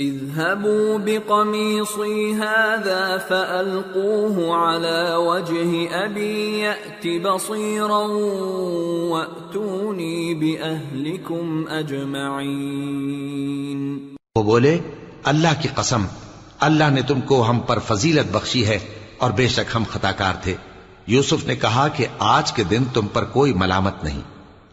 اذهبوا 0.00 0.98
بقميصي 0.98 2.34
هذا 2.34 3.18
فالقوه 3.18 4.56
على 4.56 5.14
وجه 5.16 6.04
ابي 6.04 6.58
يات 6.58 7.06
بصيرا 7.26 8.06
واتوني 9.12 10.34
باهلكم 10.34 11.64
اجمعين 11.68 13.00
وہ 14.38 14.42
بولے، 14.42 14.78
اللہ 15.24 15.52
کی 15.62 15.68
قسم 15.74 16.02
اللہ 16.60 16.90
نے 16.90 17.02
تم 17.02 17.20
کو 17.20 17.50
ہم 17.50 17.60
پر 17.60 17.78
فضیلت 17.78 18.32
بخشی 18.32 18.66
ہے 18.66 18.78
اور 19.18 19.30
بے 19.30 19.48
شک 19.48 19.76
ہم 19.76 19.82
خطا 19.90 20.12
کار 20.12 20.34
تھے۔ 20.42 20.54
یوسف 21.06 21.46
نے 21.46 21.56
کہا 21.56 21.88
کہ 21.88 22.06
آج 22.18 22.52
کے 22.52 22.64
دن 22.64 22.84
تم 22.84 23.06
پر 23.06 23.24
کوئی 23.24 23.52
ملامت 23.52 24.04
نہیں۔ 24.04 24.20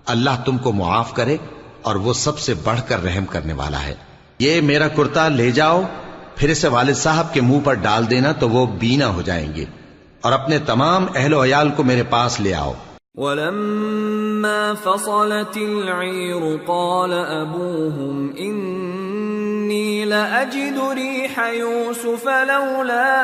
اللہ 0.06 0.30
تم 0.45 0.58
کو 0.58 0.71
معاف 0.71 1.13
کرے 1.13 1.38
اور 1.82 1.95
وہ 1.95 2.13
سب 2.13 2.39
سے 2.39 2.54
بڑھ 2.54 2.80
کر 2.88 3.04
رحم 3.04 3.26
کرنے 3.26 3.54
والا 3.54 3.84
ہے۔ 3.84 3.95
یہ 4.39 4.62
میرا 4.62 4.88
کرتا 4.88 5.28
لے 5.28 5.52
جاؤ، 5.52 5.82
پھر 6.36 6.50
اسے 6.50 6.67
والد 6.67 6.93
صاحب 6.93 7.34
کے 7.34 7.41
منہ 7.41 7.60
پر 7.63 7.73
ڈال 7.73 8.10
دینا 8.10 8.32
تو 8.32 8.50
وہ 8.50 8.65
بینا 8.65 9.08
ہو 9.08 9.21
جائیں 9.21 9.56
گے۔ 9.56 9.65
اور 10.21 10.32
اپنے 10.32 10.60
تمام 10.60 11.06
اہل 11.15 11.34
و 11.34 11.43
عیال 11.43 11.69
کو 11.69 11.84
میرے 11.84 12.04
پاس 12.04 12.39
لے 12.39 12.54
آؤ۔ 12.54 12.73
ولما 13.15 14.73
فصلت 14.84 15.58
العير 15.58 16.58
قال 16.67 17.13
ابوهم 17.13 18.28
ان 18.38 19.07
إني 19.67 20.03
لأجد 20.03 20.77
ريح 20.77 21.39
يوسف 21.53 22.25
لولا 22.25 23.17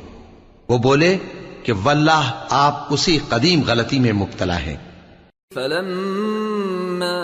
وہ 0.69 0.77
بولے 0.77 1.17
کہ 1.65 1.73
واللہ 1.73 2.25
آپ 2.55 2.75
اسی 2.89 3.17
قدیم 3.29 3.61
غلطی 3.67 3.99
میں 3.99 4.13
مبتلا 4.13 4.57
ہیں۔ 4.65 4.75
فلما 5.55 7.21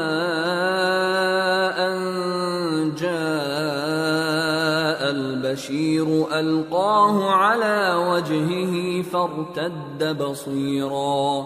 ان 1.83 1.99
جاء 3.01 5.01
البشير 5.09 6.07
القاه 6.31 7.33
على 7.33 7.79
وجهه 7.99 8.73
فارتد 9.11 10.01
بصيرا 10.23 11.45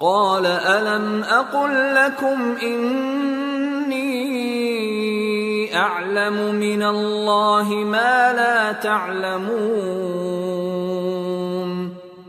قال 0.00 0.46
الم 0.46 1.24
اقل 1.40 1.74
لكم 1.94 2.38
اني 2.62 4.14
اعلم 5.74 6.54
من 6.54 6.82
الله 6.82 7.66
ما 7.96 8.32
لا 8.32 8.72
تعلمون 8.88 10.67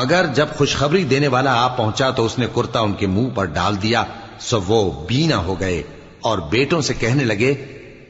مگر 0.00 0.26
جب 0.34 0.46
خوشخبری 0.56 1.04
دینے 1.04 1.28
والا 1.28 1.52
آ 1.54 1.68
پہنچا 1.68 2.10
تو 2.10 2.24
اس 2.24 2.38
نے 2.38 2.46
کرتا 2.54 2.80
ان 2.80 2.92
کے 2.92 3.06
منہ 3.06 3.28
پر 3.34 3.44
ڈال 3.44 3.82
دیا، 3.82 4.04
سو 4.38 4.60
وہ 4.66 5.06
بینا 5.06 5.36
ہو 5.36 5.60
گئے 5.60 5.82
اور 6.20 6.38
بیٹوں 6.38 6.80
سے 6.80 6.94
کہنے 6.94 7.24
لگے، 7.24 7.54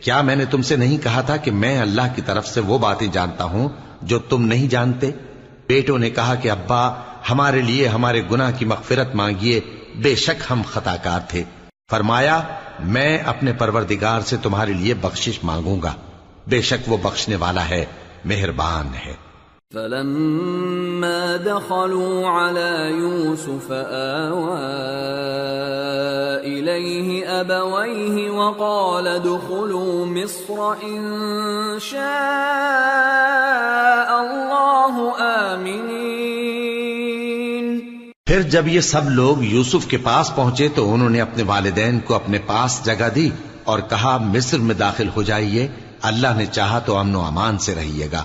کیا 0.00 0.22
میں 0.22 0.36
نے 0.36 0.44
تم 0.44 0.62
سے 0.62 0.76
نہیں 0.76 0.98
کہا 0.98 1.20
تھا 1.20 1.36
کہ 1.36 1.50
میں 1.50 1.80
اللہ 1.80 2.02
کی 2.14 2.22
طرف 2.22 2.48
سے 2.48 2.60
وہ 2.60 2.78
باتیں 2.78 3.06
جانتا 3.06 3.44
ہوں 3.44 3.68
جو 4.02 4.18
تم 4.18 4.44
نہیں 4.44 4.68
جانتے؟ 4.68 5.10
بیٹوں 5.66 5.98
نے 5.98 6.10
کہا 6.10 6.34
کہ 6.34 6.50
ابا، 6.50 6.94
ہمارے 7.30 7.60
لیے 7.60 7.88
ہمارے 7.88 8.22
گناہ 8.30 8.50
کی 8.58 8.64
مغفرت 8.64 9.14
مانگیے، 9.14 9.60
بے 9.96 10.14
شک 10.14 10.42
ہم 10.50 10.62
خطا 10.72 10.96
کار 10.96 11.20
تھے۔ 11.28 11.42
فرمایا، 11.90 12.42
میں 12.80 13.18
اپنے 13.18 13.52
پروردگار 13.52 14.20
سے 14.20 14.36
تمہارے 14.42 14.72
لیے 14.72 14.94
بخشش 14.94 15.44
مانگوں 15.44 15.82
گا۔ 15.82 15.92
بے 16.46 16.62
شک 16.62 16.88
وہ 16.88 16.96
بخشنے 17.02 17.36
والا 17.36 17.68
ہے، 17.68 17.84
مہربان 18.24 18.88
ہے۔ 19.06 19.25
فلما 19.76 21.36
دخلوا 21.36 22.28
على 22.28 22.92
يوسف 22.98 23.72
آوى 23.72 24.60
إليه 26.44 27.08
أبويه 27.40 28.30
وقال 28.30 29.08
ادخلوا 29.08 30.06
مصر 30.06 30.60
إن 30.82 31.04
شاء 31.80 32.00
الله 34.20 34.94
آمنين. 35.20 36.06
پھر 38.26 38.42
جب 38.42 38.68
یہ 38.68 38.80
سب 38.80 39.10
لوگ 39.10 39.42
یوسف 39.44 39.86
کے 39.86 39.96
پاس 39.96 40.36
پہنچے 40.36 40.68
تو 40.68 40.94
انہوں 40.94 41.10
نے 41.10 41.20
اپنے 41.20 41.42
والدین 41.42 42.00
کو 42.00 42.14
اپنے 42.14 42.38
پاس 42.38 42.80
جگہ 42.84 43.08
دی 43.14 43.30
اور 43.64 43.78
کہا 43.78 44.18
مصر 44.20 44.58
میں 44.58 44.74
داخل 44.74 45.08
ہو 45.16 45.22
جائیے، 45.22 45.68
اللہ 46.02 46.34
نے 46.36 46.46
چاہا 46.46 46.78
تو 46.78 46.96
امن 46.96 47.14
و 47.14 47.20
امان 47.20 47.58
سے 47.58 47.74
رہیے 47.74 48.08
گا۔ 48.12 48.24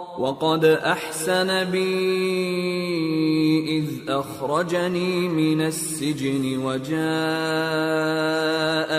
وقد 0.21 0.65
احسن 0.65 1.63
بي 1.63 1.89
اذ 3.77 3.87
اخرجني 4.09 5.27
من 5.27 5.61
السجن 5.61 6.57
وجاء 6.57 7.01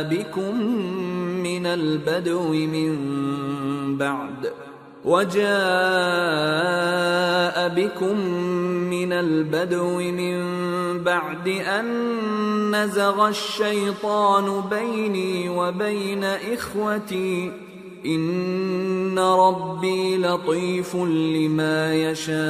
بكم 0.03 0.55
من 1.43 1.67
البدو 1.67 2.53
من 2.53 2.99
بعد 3.99 4.53
وجاء 5.05 5.43
بكم 7.69 8.19
من 8.91 9.13
البدو 9.13 9.99
من 9.99 10.43
بعد 11.05 11.49
ان 11.49 11.87
نزغ 12.77 13.29
الشيطان 13.29 14.63
بيني 14.71 15.49
وبين 15.49 16.25
اخوتي 16.25 17.53
ان 18.05 19.19
ربی 19.19 20.17
لطیف 20.17 20.95
لما 20.95 21.95
یشاء 21.95 22.43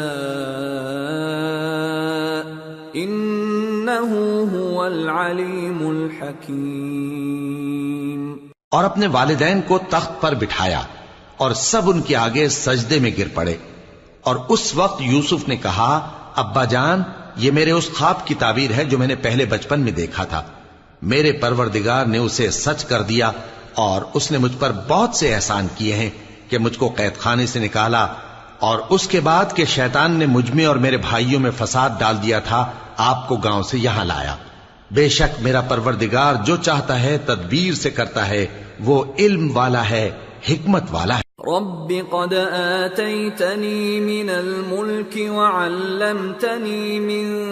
انه 2.95 4.15
هو 4.53 4.83
العلیم 4.83 5.87
الحکیم 5.87 8.37
اور 8.71 8.85
اپنے 8.85 9.07
والدین 9.07 9.61
کو 9.69 9.79
تخت 9.91 10.21
پر 10.21 10.35
بٹھایا 10.35 10.83
اور 11.37 11.51
سب 11.51 11.91
ان 11.91 12.01
کے 12.01 12.17
آگے 12.17 12.49
سجدے 12.49 12.99
میں 12.99 13.11
گر 13.19 13.27
پڑے۔ 13.35 13.57
اور 14.21 14.37
اس 14.49 14.75
وقت 14.75 15.03
یوسف 15.03 15.49
نے 15.49 15.57
کہا، 15.57 16.11
ابا 16.37 16.65
جان، 16.65 17.03
یہ 17.37 17.51
میرے 17.51 17.71
اس 17.71 17.91
خواب 17.99 18.27
کی 18.27 18.35
تعبیر 18.35 18.71
ہے 18.71 18.85
جو 18.85 18.99
میں 18.99 19.07
نے 19.07 19.15
پہلے 19.15 19.45
بچپن 19.45 19.81
میں 19.81 19.93
دیکھا 19.93 20.25
تھا۔ 20.25 20.43
میرے 21.03 21.33
پروردگار 21.33 22.07
نے 22.07 22.19
اسے 22.19 22.51
سچ 22.51 22.85
کر 22.85 23.03
دیا 23.03 23.31
اور 23.75 24.03
اس 24.15 24.31
نے 24.31 24.39
مجھ 24.39 24.53
پر 24.59 24.73
بہت 24.89 25.15
سے 25.15 25.35
احسان 25.35 25.67
کیے 25.77 25.95
ہیں 25.95 26.11
کہ 26.49 26.59
مجھ 26.59 26.79
کو 26.79 26.89
قید 26.89 27.17
خانے 27.17 27.47
سے 27.47 27.61
نکالا 27.61 28.07
اور 28.59 28.79
اس 28.89 29.09
کے 29.09 29.21
بعد 29.21 29.45
کہ 29.55 29.65
شیطان 29.65 30.13
نے 30.13 30.27
مجھ 30.27 30.51
میں 30.51 30.65
اور 30.65 30.77
میرے 30.77 30.97
بھائیوں 30.97 31.41
میں 31.41 31.51
فساد 31.59 31.91
ڈال 31.99 32.17
دیا 32.23 32.39
تھا، 32.39 32.71
آپ 32.97 33.29
کو 33.29 33.37
گاؤں 33.37 33.63
سے 33.63 33.79
یہاں 33.79 34.05
لایا۔ 34.05 34.37
بے 34.91 35.09
شک 35.09 35.43
میرا 35.43 35.61
پروردگار 35.61 36.35
جو 36.45 36.57
چاہتا 36.57 37.01
ہے، 37.01 37.19
تدبیر 37.19 37.75
سے 37.75 37.91
کرتا 37.91 38.29
ہے، 38.29 38.47
وہ 38.81 39.05
علم 39.19 39.57
والا 39.57 39.91
ہے، 39.91 40.11
حکمت 40.49 40.83
والا 40.91 41.17
ہے۔ 41.17 41.23
رب 41.39 41.93
قد 42.11 42.35
آتيتني 42.53 43.99
من 43.99 44.29
الملك 44.29 45.31
وعلمتني 45.31 46.99
من 46.99 47.45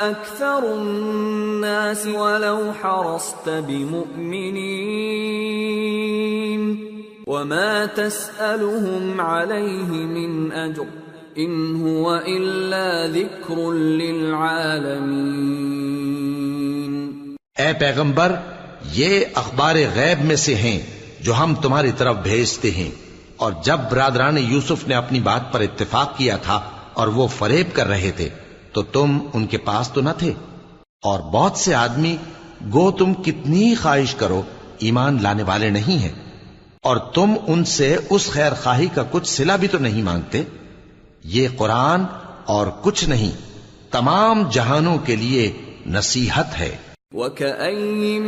اكثر 0.00 0.62
الناس 0.62 2.06
ولو 2.06 2.72
حرصت 2.82 3.48
بمؤمنين 3.66 4.54
وما 7.26 7.86
تسالهم 7.94 9.20
عليه 9.20 9.90
من 9.90 10.52
اجر 10.52 10.82
ان 11.36 11.80
هو 11.80 12.14
الا 12.14 13.06
ذكر 13.06 13.72
للعالمين 13.72 15.26
اے 17.58 17.72
پیغمبر، 17.78 18.32
یہ 18.92 19.24
اخبار 19.34 19.76
غیب 19.94 20.24
میں 20.24 20.36
سے 20.36 20.54
ہیں 20.54 20.80
جو 21.20 21.34
ہم 21.34 21.54
تمہاری 21.54 21.92
طرف 21.92 22.16
بھیجتے 22.16 22.70
ہیں۔ 22.70 22.90
اور 23.36 23.52
جب 23.64 23.78
برادران 23.90 24.38
یوسف 24.38 24.88
نے 24.88 24.94
اپنی 24.94 25.20
بات 25.20 25.52
پر 25.52 25.60
اتفاق 25.60 26.18
کیا 26.18 26.36
تھا 26.36 26.70
اور 26.98 27.08
وہ 27.08 27.26
فریب 27.26 27.66
کر 27.72 27.86
رہے 27.86 28.10
تھے، 28.16 28.28
تو 28.72 28.82
تم 28.82 29.18
ان 29.32 29.46
کے 29.46 29.58
پاس 29.58 29.88
تو 29.88 30.00
نہ 30.00 30.08
تھے۔ 30.18 30.32
اور 31.02 31.20
بہت 31.20 31.56
سے 31.56 31.74
آدمی، 31.74 32.16
گو 32.72 32.90
تم 32.90 33.14
کتنی 33.14 33.74
خواہش 33.74 34.14
کرو، 34.14 34.42
ایمان 34.78 35.18
لانے 35.22 35.42
والے 35.42 35.70
نہیں 35.70 35.98
ہیں۔ 35.98 36.12
اور 36.82 36.96
تم 36.96 37.32
ان 37.46 37.64
سے 37.64 37.96
اس 38.10 38.30
خیر 38.30 38.52
خواہی 38.54 38.86
کا 38.94 39.02
کچھ 39.10 39.28
سلا 39.28 39.56
بھی 39.56 39.68
تو 39.68 39.78
نہیں 39.78 40.02
مانگتے۔ 40.02 40.42
یہ 41.24 41.48
قرآن 41.56 42.02
اور 42.44 42.66
کچھ 42.82 43.04
نہیں، 43.04 43.32
تمام 43.90 44.50
جہانوں 44.50 44.98
کے 44.98 45.16
لیے 45.16 45.52
نصیحت 45.86 46.58
ہے۔ 46.58 46.76
وَكَأَيِّن 47.12 48.22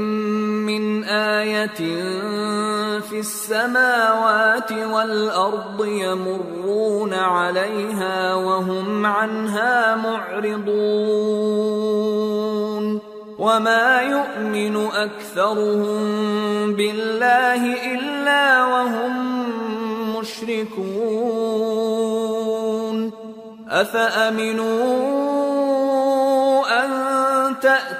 مِّنْ 0.66 1.10
آيَةٍ 1.10 1.90
فِي 2.98 3.18
السَّمَاوَاتِ 3.18 4.72
وَالْأَرْضِ 4.72 5.84
يَمُرُّونَ 5.86 7.14
عَلَيْهَا 7.14 8.34
وَهُمْ 8.34 9.06
عَنْهَا 9.06 9.96
مُعْرِضُونَ 9.96 10.70
وَمَا 13.38 14.00
يُؤْمِنُ 14.02 14.76
أَكْثَرُهُم 14.76 16.02
بِاللَّهِ 16.74 17.62
إِلَّا 17.94 18.64
وَهُم 18.64 19.12
مُشْرِكُونَ 20.16 21.10
أَفَأَمِنُوا 23.70 24.90
أَن 26.84 26.90
تَأْتِيَ 27.60 27.99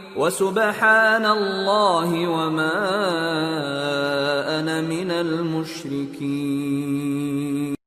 وسبحان 0.17 1.25
الله 1.25 2.09
وما 2.27 2.71
أنا 4.59 4.81
من 4.81 5.11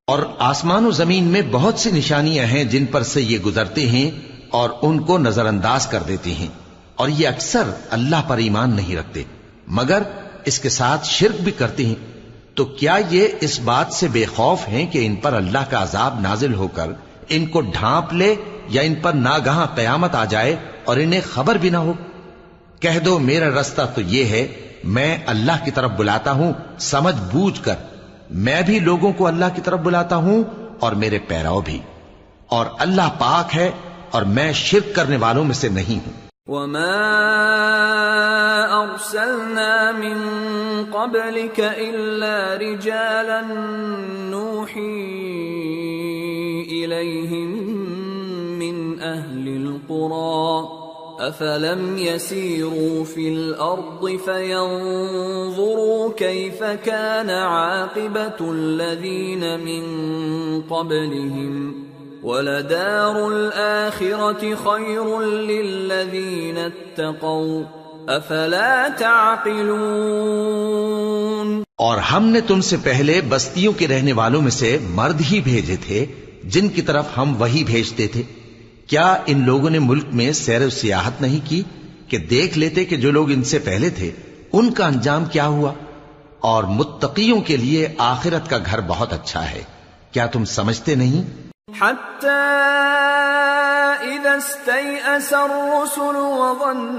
اور 0.05 0.19
آسمان 0.39 0.85
و 0.85 0.91
زمین 0.91 1.23
میں 1.23 1.41
بہت 1.51 1.79
سی 1.79 1.91
نشانیاں 1.91 2.45
ہیں 2.45 2.63
جن 2.63 2.85
پر 2.85 3.03
سے 3.03 3.21
یہ 3.21 3.39
گزرتے 3.39 3.87
ہیں 3.89 4.11
اور 4.49 4.69
ان 4.81 4.99
کو 4.99 5.17
نظر 5.17 5.45
انداز 5.45 5.87
کر 5.87 6.03
دیتے 6.07 6.31
ہیں 6.31 6.47
اور 6.95 7.09
یہ 7.09 7.27
اکثر 7.27 7.71
اللہ 7.89 8.21
پر 8.27 8.37
ایمان 8.37 8.75
نہیں 8.75 8.95
رکھتے، 8.95 9.23
مگر 9.67 10.03
اس 10.45 10.59
کے 10.59 10.69
ساتھ 10.69 11.05
شرک 11.05 11.41
بھی 11.41 11.51
کرتے 11.51 11.85
ہیں۔ 11.85 11.95
تو 12.55 12.65
کیا 12.65 12.97
یہ 13.09 13.27
اس 13.41 13.59
بات 13.59 13.93
سے 13.93 14.07
بے 14.07 14.25
خوف 14.25 14.67
ہیں 14.67 14.85
کہ 14.91 15.05
ان 15.05 15.15
پر 15.15 15.33
اللہ 15.33 15.69
کا 15.69 15.83
عذاب 15.83 16.19
نازل 16.19 16.53
ہو 16.53 16.67
کر 16.67 16.91
ان 17.29 17.45
کو 17.45 17.61
ڈھانپ 17.61 18.13
لے 18.13 18.35
یا 18.69 18.81
ان 18.81 18.95
پر 18.95 19.13
ناگہاں 19.13 19.65
قیامت 19.75 20.15
آ 20.15 20.25
جائے 20.25 20.55
اور 20.83 20.97
انہیں 20.97 21.21
خبر 21.33 21.55
بھی 21.55 21.69
نہ 21.69 21.77
ہو؟ 21.77 21.93
کہہ 22.79 22.99
دو 22.99 23.19
میرا 23.19 23.61
رستہ 23.61 23.81
تو 23.95 24.01
یہ 24.01 24.25
ہے، 24.25 24.47
میں 24.83 25.17
اللہ 25.25 25.51
کی 25.65 25.71
طرف 25.71 25.91
بلاتا 25.91 26.31
ہوں، 26.31 26.53
سمجھ 26.79 27.15
بوجھ 27.15 27.61
کر۔ 27.61 27.75
میں 28.29 28.61
بھی 28.61 28.79
لوگوں 28.79 29.13
کو 29.13 29.27
اللہ 29.27 29.45
کی 29.55 29.61
طرف 29.61 29.79
بلاتا 29.79 30.15
ہوں 30.15 30.43
اور 30.79 30.91
میرے 30.91 31.19
پیراؤ 31.19 31.61
بھی۔ 31.61 31.79
اور 32.47 32.65
اللہ 32.79 33.09
پاک 33.19 33.55
ہے 33.55 33.71
اور 34.11 34.21
میں 34.21 34.51
شرک 34.51 34.95
کرنے 34.95 35.17
والوں 35.17 35.43
میں 35.43 35.53
سے 35.53 35.69
نہیں 35.69 35.99
ہوں۔ 36.07 36.13
وما 36.47 36.95
أرسلنا 38.85 39.91
من 39.91 40.19
قبلك 40.91 41.59
إلا 41.59 42.55
رجالا 42.55 43.41
نوحي 44.31 45.13
إليهم 46.63 47.53
من 48.59 48.95
أهل 48.99 49.67
القرى۔ 49.67 50.74
أفلم 51.27 51.97
يسيروا 51.97 53.05
في 53.05 53.29
الأرض 53.29 54.19
فينظروا 54.25 56.13
كيف 56.17 56.63
كان 56.63 57.29
عاقبة 57.29 58.51
الذين 58.51 59.59
من 59.59 59.83
قبلهم 60.61 61.85
ولدار 62.23 63.27
الآخرة 63.27 64.55
خير 64.55 65.19
للذين 65.21 66.57
اتقوا 66.57 67.63
أفلا 68.07 68.87
تعقلون 68.97 69.65
اور 71.75 71.97
ہم 71.97 72.23
نے 72.25 72.41
تم 72.41 72.61
سے 72.61 72.77
پہلے 72.83 73.21
بستیوں 73.29 73.73
کے 73.77 73.87
رہنے 73.87 74.13
والوں 74.13 74.41
میں 74.41 74.51
سے 74.51 74.77
مرد 74.89 75.21
ہی 75.31 75.41
بھیجے 75.41 75.75
تھے 75.85 76.05
جن 76.43 76.67
کی 76.69 76.81
طرف 76.81 77.05
ہم 77.17 77.41
وہی 77.41 77.63
بھیجتے 77.63 78.07
تھے۔ 78.07 78.23
کیا 78.87 79.17
ان 79.25 79.45
لوگوں 79.45 79.69
نے 79.69 79.79
ملک 79.79 80.05
میں 80.11 80.31
سیر 80.31 80.65
و 80.65 80.69
سیاحت 80.69 81.21
نہیں 81.21 81.49
کی 81.49 81.63
کہ 82.07 82.17
دیکھ 82.17 82.57
لیتے 82.57 82.85
کہ 82.85 82.95
جو 82.95 83.11
لوگ 83.11 83.31
ان 83.31 83.43
سے 83.43 83.59
پہلے 83.59 83.89
تھے، 83.89 84.11
ان 84.53 84.73
کا 84.73 84.87
انجام 84.87 85.25
کیا 85.25 85.47
ہوا؟ 85.47 85.71
اور 86.39 86.63
متقیوں 86.63 87.41
کے 87.41 87.57
لیے 87.57 87.87
آخرت 87.97 88.49
کا 88.49 88.57
گھر 88.65 88.81
بہت 88.81 89.13
اچھا 89.13 89.51
ہے۔ 89.51 89.63
کیا 90.11 90.25
تم 90.25 90.45
سمجھتے 90.45 90.95
نہیں؟ 90.95 91.23
حتى 91.81 92.27
إذا 94.05 94.33
استيأس 94.33 95.33
الرسل 95.33 96.15
وظنوا 96.15 96.95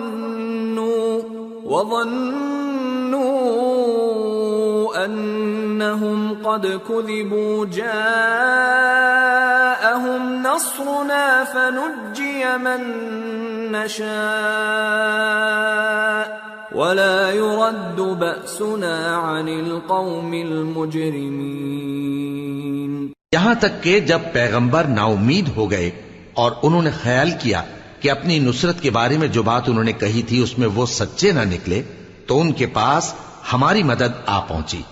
وظنوا 1.64 2.36
أنهم 5.86 6.42
قد 6.42 6.80
كذبوا 6.88 7.66
جاءهم 7.66 8.02
نصرنا 10.42 11.44
فنجي 11.52 12.44
من 12.62 12.80
نشاء 13.72 14.06
ولا 16.74 17.30
يرد 17.30 18.18
بأسنا 18.18 19.16
عن 19.16 19.48
القوم 19.48 20.32
المجرمين. 20.32 23.12
یہاں 23.32 23.54
تک 23.60 23.82
کہ 23.82 24.00
جب 24.00 24.20
پیغمبر 24.32 24.84
نا 24.84 25.04
امید 25.04 25.48
ہو 25.56 25.70
گئے 25.70 25.90
اور 26.34 26.52
انہوں 26.62 26.82
نے 26.82 26.90
خیال 27.02 27.30
کیا 27.40 27.62
کہ 28.00 28.10
اپنی 28.10 28.38
نصرت 28.38 28.80
کے 28.80 28.90
بارے 28.90 29.18
میں 29.18 29.28
جو 29.28 29.42
بات 29.42 29.68
انہوں 29.68 29.84
نے 29.84 29.92
کہی 29.92 30.22
تھی 30.22 30.42
اس 30.42 30.58
میں 30.58 30.68
وہ 30.74 30.86
سچے 30.86 31.32
نہ 31.32 31.40
نکلے، 31.40 31.82
تو 32.26 32.40
ان 32.40 32.52
کے 32.52 32.66
پاس 32.66 33.14
ہماری 33.52 33.82
مدد 33.82 34.12
آ 34.26 34.40
پہنچی۔ 34.40 34.82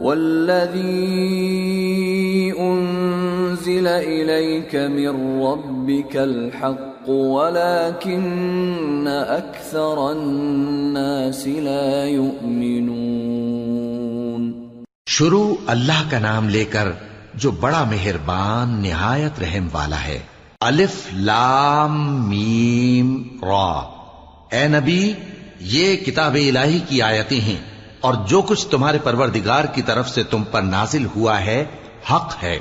والذي 0.01 2.53
أنزل 2.59 3.87
إليك 3.87 4.75
من 4.75 5.43
ربك 5.43 6.17
الحق 6.17 7.09
ولكن 7.09 9.07
أكثر 9.27 10.11
الناس 10.11 11.47
لا 11.47 12.05
يؤمنون. 12.05 14.69
شروع 15.05 15.55
اللہ 15.67 16.03
کا 16.09 16.19
نام 16.19 16.49
لے 16.49 16.65
کر 16.65 16.87
جو 17.33 17.51
بڑا 17.51 17.83
مہربان 17.83 18.69
نہایت 18.69 19.39
رحم 19.39 19.67
والا 19.71 20.07
ہے. 20.07 20.19
الف 20.61 21.07
لام 21.13 22.29
میم 22.29 23.23
را. 23.41 24.04
اے 24.51 24.67
نبی، 24.67 25.13
یہ 25.59 25.95
کتاب 25.95 26.33
الہی 26.33 26.79
کی 26.89 27.01
آیتیں 27.01 27.41
ہیں 27.41 27.61
اور 28.01 28.13
جو 28.27 28.41
کچھ 28.41 28.67
تمہارے 28.67 28.97
پروردگار 29.03 29.65
کی 29.65 29.81
طرف 29.81 30.09
سے 30.09 30.23
تم 30.23 30.43
پر 30.43 30.61
نازل 30.61 31.05
ہوا 31.15 31.41
ہے، 31.41 31.65
حق 32.13 32.43
ہے، 32.43 32.59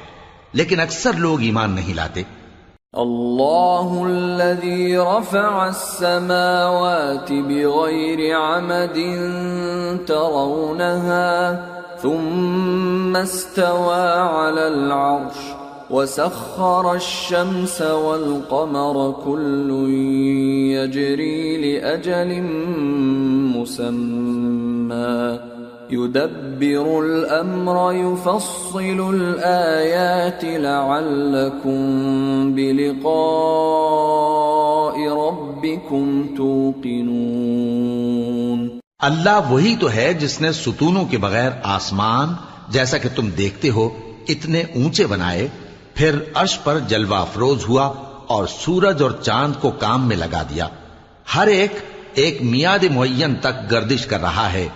لیکن 0.53 0.80
اکثر 0.80 1.12
لوگ 1.12 1.41
ایمان 1.41 1.70
نہیں 1.70 1.95
لاتے۔ 1.95 2.22
الله 2.93 4.05
الذي 4.05 4.97
رفع 4.97 5.66
السماوات 5.66 7.32
بغير 7.32 8.37
عمد 8.37 8.99
ترونها 10.07 11.55
ثم 12.03 13.16
استوى 13.16 14.18
على 14.18 14.66
العرش۔ 14.66 15.53
وسخر 15.91 16.93
الشمس 16.93 17.82
والقمر 17.82 19.14
كل 19.24 19.70
يجري 20.74 21.57
لأجل 21.57 22.43
مسمى. 23.57 25.39
يدبر 25.91 27.01
الأمر، 27.01 27.93
يفصل 27.93 29.14
الآيات 29.14 30.45
لعلكم 30.45 31.80
بلقاء 32.55 35.09
ربكم 35.09 36.26
توقنون. 36.37 38.68
اللہ 38.99 39.41
وہی 39.51 39.76
تو 39.80 39.93
ہے 39.93 40.14
جس 40.14 40.41
نے 40.41 40.53
ستونوں 40.53 41.05
کے 41.05 41.18
بغیر 41.18 41.51
آسمان، 41.62 42.28
جیسا 42.68 42.99
کہ 42.99 43.09
تم 43.14 43.28
دیکھتے 43.39 43.70
ہو، 43.70 43.89
اتنے 44.28 44.61
اونچے 44.61 45.07
بنائے 45.07 45.49
پھر 45.95 46.18
عرش 46.34 46.59
پر 46.64 46.78
جلوہ 46.78 47.14
افروز 47.14 47.68
ہوا 47.68 47.92
اور 48.26 48.47
سورج 48.47 49.03
اور 49.03 49.11
چاند 49.11 49.53
کو 49.61 49.70
کام 49.70 50.09
میں 50.09 50.16
لگا 50.16 50.42
دیا۔ 50.42 50.68
ہر 51.36 51.47
ایک 51.47 51.72
ایک 52.14 52.42
میاد 52.42 52.84
معین 52.95 53.34
تک 53.34 53.70
گردش 53.70 54.07
کر 54.07 54.20
رہا 54.20 54.53
ہے۔ 54.53 54.68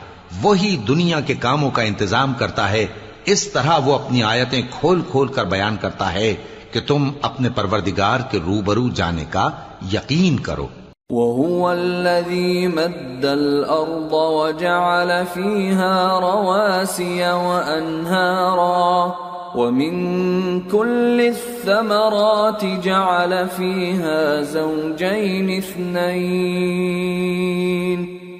وہی 0.42 0.76
دنیا 0.76 1.20
کے 1.20 1.34
کاموں 1.34 1.70
کا 1.70 1.82
انتظام 1.82 2.34
کرتا 2.34 2.70
ہے۔ 2.70 2.86
اس 3.24 3.48
طرح 3.48 3.78
وہ 3.84 3.94
اپنی 3.94 4.22
آیتیں 4.22 4.62
کھول 4.70 5.02
کھول 5.10 5.28
کر 5.28 5.44
بیان 5.44 5.76
کرتا 5.80 6.12
ہے 6.12 6.34
کہ 6.72 6.80
تم 6.86 7.10
اپنے 7.22 7.50
پروردگار 7.50 8.18
کے 8.30 8.38
روبرو 8.38 8.88
جانے 8.88 9.24
کا 9.30 9.48
یقین 9.92 10.40
کرو۔ 10.40 10.66
وهو 11.10 11.66
الذي 11.66 12.66
مد 12.66 13.24
الأرض 13.24 14.10
وجعل 14.10 15.12
فيها 15.34 16.20
رواسي 16.20 17.22
وأنهارا۔ 17.22 19.28
ومن 19.54 20.62
كل 20.62 21.20
الثمرات 21.20 22.64
جعل 22.64 23.48
فيها 23.48 24.42
زوجين 24.42 25.58
اثنين 25.58 26.98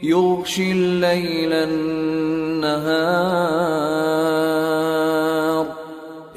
يغشي 0.03 0.73
الليل 0.73 1.53
النهار 1.53 3.09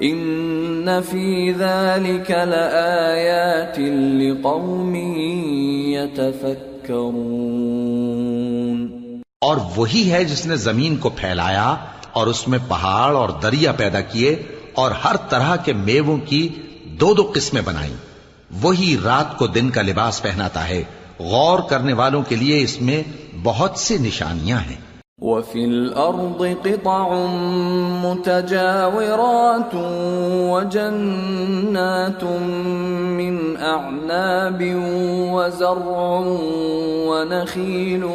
ان 0.03 1.01
في 1.01 1.51
ذلك 1.51 2.31
لآيات 2.31 3.79
لقوم 4.19 4.95
يتفكرون 5.93 7.41
اور 9.41 9.57
وہی 9.75 10.11
ہے 10.11 10.23
جس 10.23 10.45
نے 10.45 10.55
زمین 10.55 10.95
کو 10.97 11.09
پھیلایا 11.15 11.75
اور 12.11 12.27
اس 12.27 12.47
میں 12.47 12.59
پہاڑ 12.67 13.15
اور 13.15 13.29
دریا 13.43 13.71
پیدا 13.77 14.01
کیے 14.11 14.35
اور 14.73 14.91
ہر 14.91 15.15
طرح 15.29 15.55
کے 15.55 15.73
میووں 15.73 16.17
کی 16.25 16.49
دو 16.85 17.13
دو 17.13 17.31
قسمیں 17.35 17.61
بنائیں۔ 17.65 17.93
وہی 18.61 18.97
رات 19.03 19.37
کو 19.37 19.47
دن 19.47 19.69
کا 19.69 19.81
لباس 19.81 20.21
پہناتا 20.21 20.69
ہے۔ 20.69 20.83
غور 21.19 21.59
کرنے 21.69 21.93
والوں 21.93 22.21
کے 22.27 22.35
لیے 22.35 22.61
اس 22.61 22.81
میں 22.81 23.03
بہت 23.43 23.71
سی 23.75 23.97
نشانیاں 23.97 24.57
ہیں۔ 24.57 24.91
وفي 25.17 25.63
الأرض 25.63 26.43
قطع 26.63 27.07
متجاورات 28.03 29.75
وجنات 30.51 32.23
من 33.11 33.55
أعناب 33.55 34.63
وزرع 35.31 36.19
ونخيل 37.07 38.05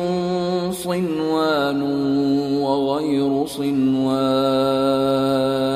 صنوان 0.83 1.83
وغير 2.63 3.57
صنوان 3.57 5.76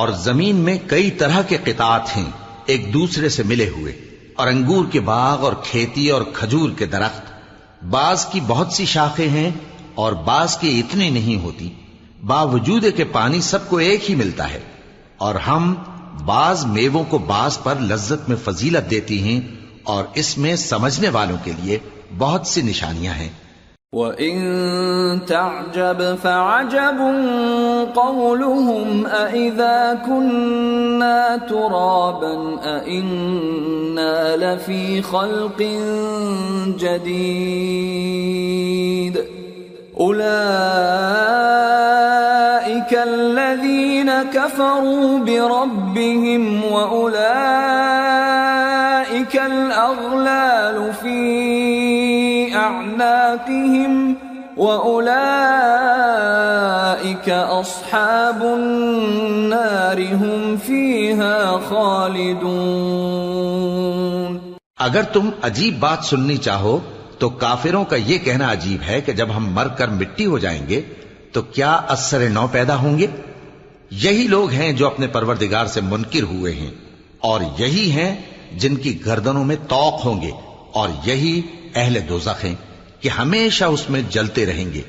اور 0.00 0.08
زمین 0.08 0.56
میں 0.56 0.78
کئی 0.86 1.10
طرح 1.10 1.42
کے 1.42 1.56
قطعات 1.64 2.16
ہیں، 2.16 2.30
ایک 2.66 2.94
دوسرے 2.94 3.28
سے 3.28 3.42
ملے 3.42 3.68
ہوئے۔ 3.68 3.92
اور 4.36 4.46
انگور 4.48 4.84
کے 4.92 5.00
باغ 5.00 5.40
اور 5.40 5.52
کھیتی 5.64 6.08
اور 6.08 6.22
کھجور 6.32 6.70
کے 6.78 6.86
درخت۔ 6.86 7.32
بعض 7.84 8.26
کی 8.26 8.40
بہت 8.46 8.72
سی 8.72 8.84
شاخیں 8.84 9.28
ہیں 9.28 9.50
اور 9.94 10.12
بعض 10.12 10.58
کی 10.58 10.80
اتنی 10.80 11.10
نہیں 11.10 11.42
ہوتی۔ 11.42 11.74
باوجود 12.26 12.84
کے 12.96 13.04
پانی 13.04 13.40
سب 13.40 13.68
کو 13.68 13.76
ایک 13.76 14.10
ہی 14.10 14.14
ملتا 14.14 14.50
ہے۔ 14.50 14.60
اور 15.18 15.34
ہم 15.34 15.74
بعض 16.24 16.66
میووں 16.66 17.04
کو 17.04 17.18
بعض 17.18 17.58
پر 17.62 17.74
لذت 17.80 18.28
میں 18.28 18.36
فضیلت 18.44 18.90
دیتی 18.90 19.22
ہیں 19.22 19.40
اور 19.82 20.04
اس 20.14 20.38
میں 20.38 20.56
سمجھنے 20.56 21.08
والوں 21.08 21.36
کے 21.44 21.52
لیے 21.62 21.78
بہت 22.18 22.46
سی 22.46 22.62
نشانیاں 22.62 23.14
ہیں۔ 23.14 23.28
وَإِن 23.92 25.26
تَعْجَبْ 25.26 26.14
فَعَجَبٌ 26.22 26.98
قَوْلُهُمْ 27.94 29.06
أَإِذَا 29.06 29.98
كُنَّا 30.06 31.36
تُرَابًا 31.36 32.58
أَإِنَّا 32.62 34.36
لَفِي 34.36 35.02
خَلْقٍ 35.02 35.62
جَدِيدٍ 36.78 37.90
أُولَئِكَ 40.00 40.22
الَّذِينَ 42.94 44.22
كَفَرُوا 44.22 45.18
بِرَبِّهِمْ 45.18 46.64
وَأُولَئِكَ 46.64 47.26
الْأَغْلَالُ 49.36 50.92
فِي 50.94 52.09
أَعْنَاقِهِمْ 52.60 53.94
وَأُولَئِكَ 54.58 55.00
أَصْحَابُ 57.28 58.42
النَّارِ 58.44 59.98
هُمْ 60.14 60.56
فِيهَا 60.58 61.58
خَالِدُونَ 61.68 62.50
اگر 64.78 65.02
تم 65.12 65.30
عجیب 65.42 65.78
بات 65.80 66.04
سننی 66.04 66.36
چاہو 66.42 66.74
تو 67.18 67.28
کافروں 67.38 67.84
کا 67.84 67.96
یہ 67.96 68.18
کہنا 68.18 68.52
عجیب 68.52 68.80
ہے 68.82 69.00
کہ 69.00 69.12
جب 69.12 69.28
ہم 69.36 69.44
مر 69.54 69.68
کر 69.78 69.88
مٹی 69.94 70.26
ہو 70.26 70.38
جائیں 70.38 70.62
گے 70.68 70.80
تو 71.32 71.42
کیا 71.52 71.72
اثر 71.88 72.20
نو 72.28 72.46
پیدا 72.52 72.76
ہوں 72.76 72.98
گے؟ 72.98 73.06
یہی 73.90 74.26
لوگ 74.26 74.50
ہیں 74.50 74.72
جو 74.72 74.86
اپنے 74.86 75.06
پروردگار 75.06 75.66
سے 75.66 75.80
منکر 75.80 76.22
ہوئے 76.22 76.52
ہیں 76.52 76.70
اور 77.22 77.40
یہی 77.58 77.90
ہیں 77.90 78.14
جن 78.56 78.76
کی 78.76 79.06
گردنوں 79.06 79.44
میں 79.44 79.56
توق 79.68 80.04
ہوں 80.06 80.20
گے 80.22 80.30
اور 80.72 80.88
یہی 81.04 81.40
اہل 81.74 81.98
دوزخ 82.08 82.44
ہیں 82.44 82.54
کہ 83.00 83.08
ہمیشہ 83.08 83.64
اس 83.64 83.90
میں 83.90 84.02
جلتے 84.10 84.46
رہیں 84.46 84.74
گے۔ 84.74 84.82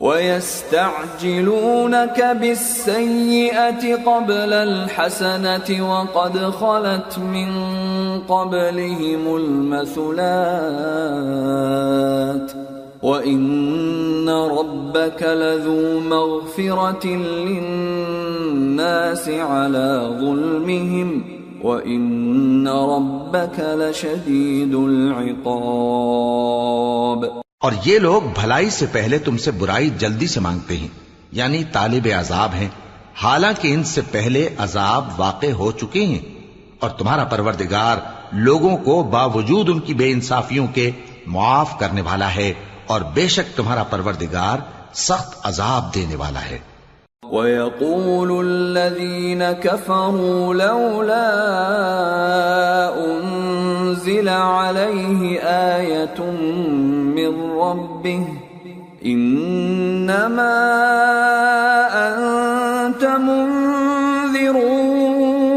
وَيَسْتَعْجِلُونَكَ 0.00 2.20
بِالسَّيِّئَةِ 2.40 3.92
قَبْلَ 4.04 4.54
الْحَسَنَةِ 4.54 5.80
وَقَدْ 5.80 6.38
خَلَتْ 6.58 7.18
مِن 7.18 7.48
قَبْلِهِمُ 8.26 9.36
الْمَثُلَاتِ 9.36 10.24
وَإِنَّ 13.02 14.30
رَبَّكَ 14.30 15.22
لَذُو 15.22 16.00
مَغْفِرَةٍ 16.00 17.06
لِلنَّاسِ 17.46 19.28
عَلَى 19.28 20.16
ظُلْمِهِمْ 20.20 21.33
وَإِنَّ 21.64 22.70
رَبَّكَ 22.70 23.62
لَشَدِيدُ 23.62 24.84
الْعِقَابِ 24.84 27.26
اور 27.60 27.72
یہ 27.84 27.98
لوگ 27.98 28.22
بھلائی 28.40 28.70
سے 28.70 28.86
پہلے 28.92 29.18
تم 29.18 29.36
سے 29.36 29.50
برائی 29.50 29.90
جلدی 29.90 30.26
سے 30.26 30.40
مانگتے 30.40 30.76
ہیں 30.76 30.88
یعنی 31.32 31.64
طالب 31.64 32.08
عذاب 32.18 32.54
ہیں۔ 32.54 32.68
حالانکہ 33.14 33.74
ان 33.74 33.84
سے 33.84 34.00
پہلے 34.10 34.48
عذاب 34.58 35.08
واقع 35.16 35.46
ہو 35.46 35.72
چکے 35.72 36.06
ہیں۔ 36.06 36.20
اور 36.78 36.90
تمہارا 36.90 37.24
پروردگار 37.24 37.96
لوگوں 38.32 38.76
کو 38.76 39.02
باوجود 39.02 39.68
ان 39.68 39.80
کی 39.80 39.94
بے 39.94 40.12
انصافیوں 40.12 40.66
کے 40.66 40.90
معاف 41.26 41.78
کرنے 41.78 42.00
والا 42.00 42.34
ہے، 42.34 42.52
اور 42.86 43.00
بے 43.00 43.28
شک 43.28 43.56
تمہارا 43.56 43.82
پروردگار 43.82 44.58
سخت 44.94 45.36
عذاب 45.42 45.94
دینے 45.94 46.16
والا 46.16 46.44
ہے۔ 46.44 46.58
وَيَقُولُ 47.32 48.46
الَّذِينَ 48.46 49.52
كَفَرُوا 49.52 50.54
لَوْلَا 50.54 51.30
أُنزِلَ 53.06 54.28
عَلَيْهِ 54.28 55.40
آيَةٌ 55.40 56.20
مِّن 57.14 57.52
رَّبِّهِ 57.52 58.24
إِنَّمَا 59.06 60.56
أَنتَ 62.08 63.04
مُنذِرٌ 63.04 64.56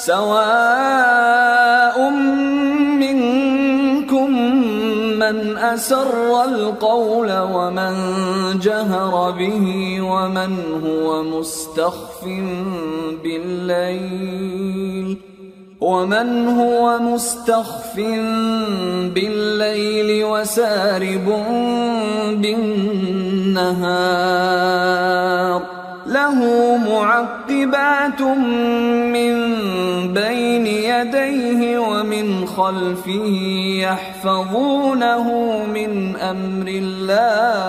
سواء 0.02 2.02
من 5.32 5.58
أسر 5.58 6.44
القول 6.44 7.32
ومن 7.40 7.94
جهر 8.60 9.32
به 9.32 9.98
ومن 10.02 10.58
هو 10.84 11.24
مستخف 11.24 12.26
بالليل 13.24 15.18
ومن 15.82 16.48
هو 16.48 17.00
مستخف 17.00 17.96
بالليل 19.16 20.26
وسارب 20.26 21.26
بالنهار 22.38 24.12
له 26.12 26.38
معقبات 26.78 28.22
من 29.16 29.34
بين 30.14 30.66
يديه 30.68 31.80
ومن 31.80 32.46
خلفه 32.46 33.38
يحفظونه 33.80 35.28
من 35.66 36.16
امر 36.16 36.68
الله. 36.68 37.62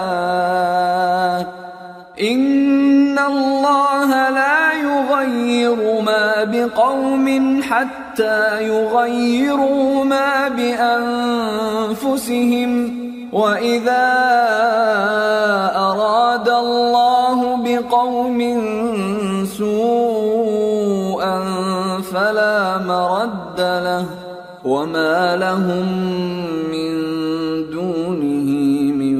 ان 2.20 3.18
الله 3.18 4.30
لا 4.30 4.72
يغير 4.72 6.00
ما 6.00 6.44
بقوم 6.44 7.62
حتى 7.62 8.68
يغيروا 8.68 10.04
ما 10.04 10.48
بانفسهم 11.98 12.72
واذا 13.32 14.12
اراد 15.76 16.48
الله 16.48 16.91
بقوم 17.92 18.38
سوءا 19.56 21.32
فلا 22.10 22.78
مرد 22.86 23.58
له 23.86 24.06
وما 24.64 25.16
لهم 25.42 25.90
من 26.68 26.94
دونه 27.72 28.54
من 29.00 29.18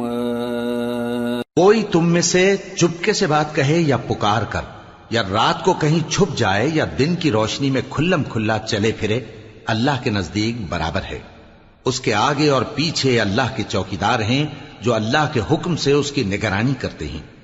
وال 0.00 1.40
کوئی 1.54 1.80
تم 1.92 2.10
میں 2.16 2.24
سے 2.32 2.42
چپکے 2.76 3.12
سے 3.12 3.26
بات 3.26 3.54
کہے 3.54 3.78
یا 3.78 3.98
پکار 4.10 4.42
کر، 4.50 4.68
یا 5.10 5.22
رات 5.30 5.64
کو 5.64 5.76
کہیں 5.86 6.02
چھپ 6.10 6.36
جائے 6.36 6.68
یا 6.74 6.86
دن 6.98 7.16
کی 7.24 7.32
روشنی 7.38 7.70
میں 7.70 7.84
کھلم 7.90 8.28
کھلا 8.28 8.58
چلے 8.66 8.92
پھرے، 9.00 9.18
اللہ 9.76 10.04
کے 10.04 10.10
نزدیک 10.10 10.54
برابر 10.68 11.08
ہے۔ 11.10 11.20
اس 11.84 11.96
کے 12.00 12.14
آگے 12.14 12.48
اور 12.50 12.68
پیچھے 12.74 13.20
اللہ 13.20 13.56
کے 13.56 13.62
چوکیدار 13.68 14.28
ہیں 14.30 14.44
جو 14.82 14.94
اللہ 14.94 15.24
کے 15.32 15.40
حکم 15.50 15.76
سے 15.86 15.92
اس 15.92 16.12
کی 16.12 16.22
نگرانی 16.36 16.78
کرتے 16.80 17.08
ہیں۔ 17.08 17.37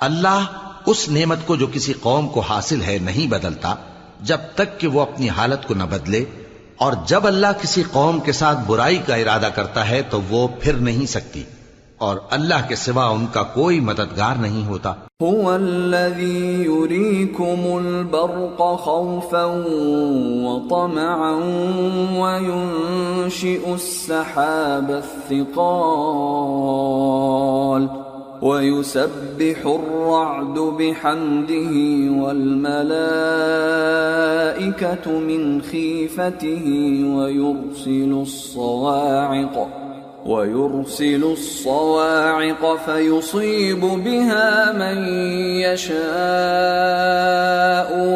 اللہ 0.00 0.40
اس 0.86 1.08
نعمت 1.08 1.46
کو 1.46 1.56
جو 1.56 1.66
کسی 1.72 1.92
قوم 1.92 2.28
کو 2.28 2.40
حاصل 2.40 2.80
ہے 2.82 2.96
نہیں 3.02 3.26
بدلتا 3.30 3.74
جب 4.22 4.40
تک 4.54 4.68
کہ 4.80 4.86
وہ 4.88 5.00
اپنی 5.00 5.28
حالت 5.28 5.66
کو 5.68 5.74
نہ 5.74 5.86
بدلے، 5.90 6.24
اور 6.76 6.92
جب 7.06 7.26
اللہ 7.26 7.52
کسی 7.60 7.82
قوم 7.92 8.20
کے 8.20 8.32
ساتھ 8.32 8.58
برائی 8.66 8.98
کا 9.06 9.14
ارادہ 9.14 9.48
کرتا 9.54 9.88
ہے 9.88 10.00
تو 10.10 10.20
وہ 10.30 10.42
پھر 10.60 10.74
نہیں 10.88 11.06
سکتی، 11.06 11.42
اور 11.98 12.16
اللہ 12.30 12.60
کے 12.68 12.76
سوا 12.76 13.06
ان 13.08 13.24
کا 13.32 13.42
کوئی 13.54 13.80
مددگار 13.80 14.34
نہیں 14.36 14.64
ہوتا۔ 14.66 14.92
هو 15.22 15.50
الذي 15.50 16.62
يريكم 16.62 17.60
البرق 17.74 18.60
خوفا 18.84 19.44
وطمعا 20.44 21.34
وينشئ 22.16 23.62
السحاب 23.72 24.90
الثقال۔ 24.90 25.46
ويسبح 28.42 29.66
الرعد 29.66 30.58
بحمده 30.58 31.72
والملائكة 32.22 32.78
من 35.18 35.62
خيفته 35.62 36.64
ويرسل 37.16 38.12
الصواعق 38.22 39.68
ويرسل 40.26 41.24
الصواعق 41.24 42.76
فيصيب 42.76 43.80
بها 43.80 44.72
من 44.72 45.08
يشاء 45.62 45.96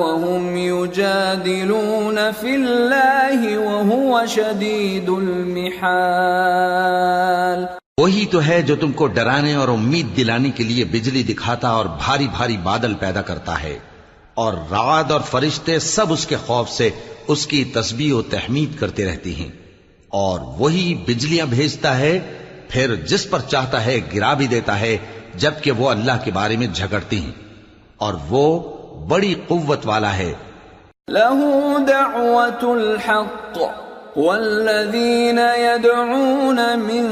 وهم 0.01 0.57
يجادلون 0.57 2.31
في 2.33 2.55
الله 2.55 3.59
وهو 3.59 4.27
شديد 4.27 5.09
المحال 5.09 6.61
وہی 8.01 8.27
تو 8.27 8.45
ہے 8.47 8.63
جو 8.63 8.77
تم 8.77 8.93
کو 8.93 9.07
ڈرانے 9.07 9.55
اور 9.55 9.69
امید 9.69 10.17
دلانے 10.17 10.51
کے 10.51 10.65
لیے 10.65 10.85
بجلی 10.85 11.23
دکھاتا 11.23 11.69
اور 11.69 11.87
بھاری 11.87 12.29
بھاری 12.29 12.57
بادل 12.57 12.95
پیدا 12.95 13.23
کرتا 13.23 13.63
ہے۔ 13.63 13.79
اور 14.35 14.53
رعد 14.53 15.11
اور 15.11 15.21
فرشتے 15.21 15.79
سب 15.79 16.13
اس 16.13 16.27
کے 16.27 16.37
خوف 16.47 16.71
سے 16.71 16.91
اس 17.29 17.47
کی 17.47 17.65
تسبیح 17.65 18.15
و 18.15 18.23
تحمید 18.23 18.79
کرتے 18.79 19.05
رہتی 19.05 19.35
ہیں۔ 19.35 19.49
اور 20.09 20.41
وہی 20.41 20.95
بجلیاں 20.95 21.47
بھیجتا 21.47 21.99
ہے، 21.99 22.39
پھر 22.69 22.95
جس 22.95 23.31
پر 23.31 23.41
چاہتا 23.41 23.85
ہے 23.85 24.01
گرا 24.15 24.35
بھی 24.35 24.47
دیتا 24.47 24.81
ہے، 24.81 24.97
جبکہ 25.35 25.71
وہ 25.71 25.91
اللہ 25.91 26.13
کے 26.25 26.31
بارے 26.31 26.57
میں 26.57 26.67
جھگڑتی 26.67 27.19
ہیں۔ 27.19 27.33
اور 27.97 28.15
وہ 28.29 28.61
بڑی 29.09 29.35
قوت 29.49 29.87
والا 29.87 30.17
ہے۔ 30.17 30.33
له 31.09 31.51
دعوة 31.89 32.81
الحق۔ 32.81 33.59
والذين 34.21 35.39
يدعون 35.39 36.79
من 36.79 37.05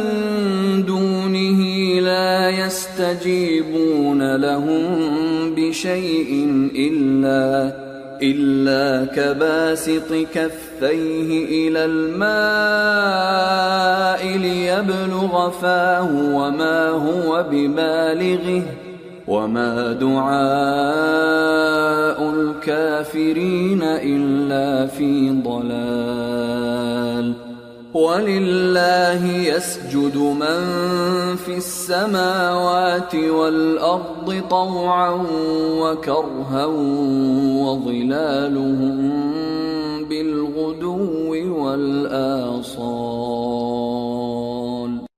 دونه 0.84 1.61
لا 2.00 2.50
يستجيبون 2.50 4.36
لهم 4.36 4.84
بشيء 5.54 6.30
إلا 6.76 7.72
إلا 8.22 9.06
كباسط 9.14 10.12
كفيه 10.34 11.68
إلى 11.68 11.84
الماء 11.84 12.28
ليبلغ 14.38 15.50
فاه 15.50 16.11
وما 16.34 16.88
هو 16.88 17.46
ببالغه 17.50 18.62
وما 19.29 19.93
دعاء 19.93 20.18
الكافرين 22.31 23.83
إلا 23.83 24.87
في 24.87 25.11
ضلال 25.45 27.26
ولله 27.95 29.22
يسجد 29.26 30.16
من 30.16 30.61
في 31.45 31.57
السماوات 31.57 33.14
والأرض 33.14 34.43
طوعا 34.49 35.11
وكرها 35.83 36.64
وظلالهم 37.66 38.97
بالغدو 40.09 41.09
والآصال 41.62 42.89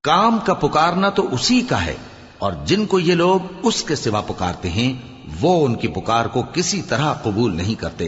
کام 0.03 0.39
کا 0.45 0.53
پکارنا 0.53 1.09
تو 1.09 1.23
اسی 1.31 1.61
کا 1.61 1.85
ہے۔ 1.85 1.97
اور 2.41 2.53
جن 2.65 2.85
کو 2.85 2.99
یہ 2.99 3.15
لوگ 3.15 3.39
اس 3.63 3.83
کے 3.83 3.95
سوا 3.95 4.21
پکارتے 4.21 4.69
ہیں، 4.69 4.93
وہ 5.41 5.65
ان 5.65 5.75
کی 5.75 5.87
پکار 5.87 6.25
کو 6.25 6.43
کسی 6.53 6.81
طرح 6.81 7.13
قبول 7.13 7.55
نہیں 7.55 7.75
کرتے۔ 7.75 8.07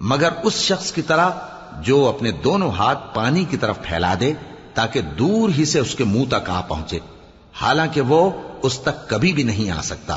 مگر 0.00 0.28
اس 0.42 0.52
شخص 0.52 0.92
کی 0.92 1.02
طرح 1.02 1.30
جو 1.80 2.08
اپنے 2.08 2.30
دونوں 2.30 2.70
ہاتھ 2.70 3.14
پانی 3.14 3.44
کی 3.44 3.56
طرف 3.56 3.78
پھیلا 3.82 4.14
دے 4.20 4.32
تاکہ 4.74 5.00
دور 5.00 5.48
ہی 5.58 5.64
سے 5.64 5.78
اس 5.78 5.94
کے 5.94 6.04
منہ 6.04 6.24
تک 6.28 6.50
آ 6.50 6.60
پہنچے۔ 6.60 6.98
حالانکہ 7.60 8.00
وہ 8.00 8.30
اس 8.62 8.78
تک 8.78 9.08
کبھی 9.08 9.32
بھی 9.32 9.42
نہیں 9.42 9.70
آ 9.70 9.82
سکتا۔ 9.82 10.16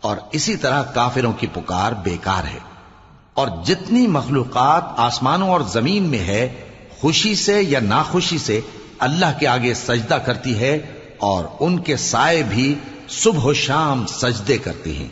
اور 0.00 0.16
اسی 0.32 0.56
طرح 0.56 0.82
کافروں 0.82 1.32
کی 1.32 1.46
پکار 1.52 1.92
بیکار 1.92 2.44
ہے۔ 2.44 2.58
اور 3.34 3.48
جتنی 3.64 4.06
مخلوقات 4.06 4.84
آسمانوں 4.96 5.48
اور 5.48 5.60
زمین 5.60 6.02
میں 6.02 6.18
ہے، 6.18 6.64
خوشی 7.00 7.34
سے 7.34 7.62
یا 7.62 7.80
ناخوشی 7.80 8.38
سے 8.38 8.60
اللہ 8.98 9.38
کے 9.40 9.46
آگے 9.46 9.74
سجدہ 9.74 10.14
کرتی 10.14 10.58
ہے 10.58 10.74
اور 11.18 11.44
ان 11.60 11.78
کے 11.78 11.96
سائے 11.96 12.42
بھی 12.42 12.74
صبح 13.08 13.44
و 13.44 13.52
شام 13.52 14.06
سجدے 14.06 14.58
کرتے 14.58 14.92
ہیں۔ 14.92 15.08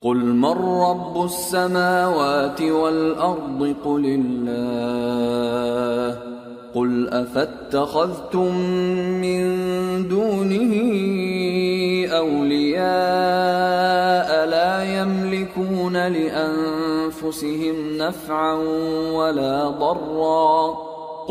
قل 0.00 0.18
من 0.18 0.58
رب 0.58 1.16
السماوات 1.16 2.60
والأرض؟ 2.60 3.64
قل 3.82 4.04
الله۔ 4.04 6.32
قل 6.74 7.08
أفاتخذتم 7.12 8.70
من 9.20 9.56
دونه 10.10 10.90
أولياء 12.10 14.44
لا 14.44 14.82
يملكون 14.82 15.92
لأنفسهم 15.92 17.96
نفعا 17.96 18.58
ولا 19.12 19.70
ضرا۔ 19.80 20.91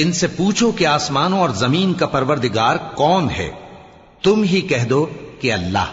ان 0.00 0.12
سے 0.12 0.26
پوچھو 0.26 0.70
کہ 0.70 0.86
آسمانوں 0.86 1.40
اور 1.40 1.48
زمین 1.48 1.94
کا 1.94 2.06
پروردگار 2.06 2.76
کون 2.94 3.30
ہے۔ 3.30 3.50
تم 4.22 4.42
ہی 4.42 4.60
کہہ 4.60 4.84
دو 4.84 5.06
کہ 5.40 5.52
اللہ۔ 5.52 5.84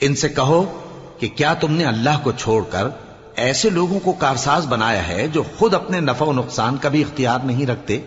ان 0.00 0.14
سے 0.14 0.28
کہو 0.28 0.80
کہ 1.18 1.28
کیا 1.28 1.54
تم 1.54 1.72
نے 1.72 1.84
اللہ 1.84 2.18
کو 2.22 2.32
چھوڑ 2.32 2.64
کر 2.70 2.88
ایسے 3.36 3.70
لوگوں 3.70 4.00
کو 4.00 4.12
کارساز 4.12 4.66
بنایا 4.66 5.08
ہے 5.08 5.28
جو 5.28 5.42
خود 5.58 5.74
اپنے 5.74 6.00
نفع 6.00 6.24
و 6.24 6.32
نقصان 6.32 6.76
کا 6.76 6.88
بھی 6.88 7.02
اختیار 7.02 7.38
نہیں 7.44 7.66
رکھتے؟ 7.66 7.98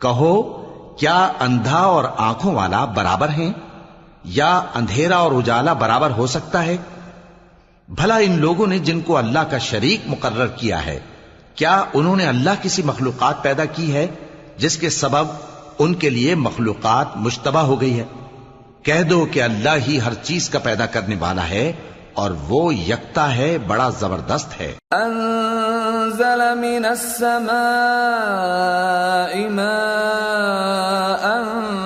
کہو، 0.00 0.42
کیا 0.98 1.32
اندھا 1.40 1.78
اور 1.78 2.04
آنکھوں 2.16 2.54
والا 2.54 2.84
برابر 2.84 3.28
ہیں؟ 3.28 3.52
یا 4.24 4.62
اندھیرا 4.74 5.16
اور 5.16 5.32
اجالا 5.32 5.72
برابر 5.72 6.10
ہو 6.10 6.26
سکتا 6.26 6.64
ہے؟ 6.64 6.76
بھلا 7.88 8.16
ان 8.16 8.40
لوگوں 8.40 8.66
نے 8.66 8.78
جن 8.78 9.00
کو 9.00 9.16
اللہ 9.16 9.38
کا 9.38 9.58
شریک 9.58 10.00
مقرر 10.06 10.46
کیا 10.46 10.86
ہے 10.86 11.00
کیا 11.56 11.84
انہوں 11.94 12.16
نے 12.16 12.26
اللہ 12.26 12.50
کسی 12.62 12.82
مخلوقات 12.82 13.42
پیدا 13.42 13.64
کی 13.64 13.94
ہے 13.94 14.06
جس 14.56 14.76
کے 14.76 14.90
سبب 14.90 15.24
ان 15.78 15.94
کے 15.94 16.10
لیے 16.10 16.34
مخلوقات 16.34 17.16
مشتبہ 17.16 17.58
ہو 17.58 17.80
گئی 17.80 17.98
ہے؟ 17.98 18.04
کہہ 18.82 19.02
دو 19.02 19.26
کہ 19.30 19.42
اللہ 19.42 19.88
ہی 19.88 20.00
ہر 20.00 20.14
چیز 20.14 20.48
کا 20.48 20.58
پیدا 20.58 20.86
کرنے 20.86 21.16
والا 21.18 21.48
ہے 21.48 21.72
اور 22.14 22.30
وہ 22.48 22.74
یکتا 22.74 23.36
ہے، 23.36 23.58
بڑا 23.58 23.88
زبردست 23.88 24.60
ہے۔ 24.60 24.74
أنزل 24.92 26.54
من 26.54 26.84
السماء 26.84 29.50
ماء 29.50 31.85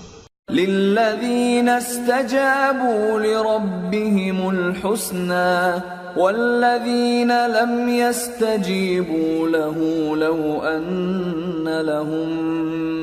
للذين 0.50 1.68
استجابوا 1.68 3.20
لربهم 3.20 4.50
الحسنى 4.50 5.82
والذين 6.16 7.46
لم 7.46 7.88
يستجيبوا 7.88 9.48
له 9.48 9.76
لو 10.16 10.62
أن 10.62 11.80
لهم 11.80 12.28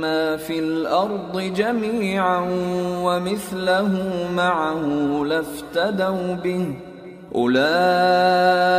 ما 0.01 0.37
في 0.37 0.59
الأرض 0.59 1.53
جميعا 1.55 2.47
ومثله 3.03 3.91
معه 4.35 4.85
لافتدوا 5.25 6.33
به 6.43 6.65
أولئك 7.35 8.73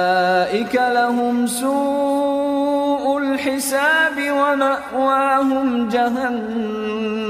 لهم 0.74 1.46
سوء 1.46 3.18
الحساب 3.18 4.16
ومأواهم 4.30 5.88
جهنم 5.88 7.26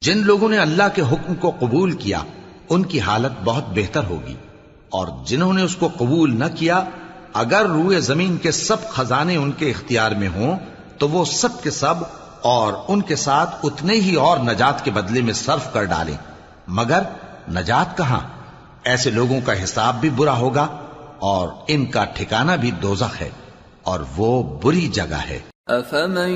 جن 0.00 0.18
لوگوں 0.18 0.48
نے 0.48 0.58
اللہ 0.58 0.82
کے 0.94 1.02
حکم 1.02 1.34
کو 1.34 1.52
قبول 1.60 1.92
کیا، 1.92 2.18
ان 2.68 2.82
کی 2.82 3.00
حالت 3.00 3.32
بہت 3.44 3.64
بہتر 3.74 4.04
ہوگی۔ 4.04 4.34
اور 4.90 5.08
جنہوں 5.26 5.52
نے 5.52 5.62
اس 5.62 5.76
کو 5.76 5.88
قبول 5.98 6.38
نہ 6.38 6.44
کیا، 6.54 6.82
اگر 7.32 7.66
روئے 7.66 8.00
زمین 8.00 8.36
کے 8.36 8.50
سب 8.50 8.76
خزانے 8.88 9.36
ان 9.36 9.52
کے 9.52 9.70
اختیار 9.70 10.10
میں 10.10 10.28
ہوں، 10.28 10.58
تو 10.98 11.08
وہ 11.08 11.24
سب 11.24 11.62
کے 11.62 11.70
سب 11.70 11.94
اور 12.42 12.72
ان 12.88 13.02
کے 13.02 13.16
ساتھ 13.16 13.56
اتنے 13.62 13.94
ہی 13.94 14.14
اور 14.14 14.38
نجات 14.38 14.84
کے 14.84 14.90
بدلے 14.90 15.22
میں 15.22 15.32
صرف 15.32 15.72
کر 15.72 15.84
ڈالیں۔ 15.84 16.16
مگر 16.68 17.00
نجات 17.50 17.96
کہاں؟ 17.96 18.20
ایسے 18.84 19.10
لوگوں 19.10 19.40
کا 19.44 19.64
حساب 19.64 20.00
بھی 20.00 20.10
برا 20.10 20.36
ہوگا۔ 20.36 20.66
اور 21.18 21.48
ان 21.68 21.86
کا 21.86 22.04
ٹھکانہ 22.04 22.52
بھی 22.60 22.70
دوزخ 22.70 23.22
ہے 23.22 23.30
اور 23.82 24.00
وہ 24.16 24.60
بری 24.64 24.88
جگہ 24.88 25.20
ہے۔ 25.28 25.38
أفمن 25.70 26.32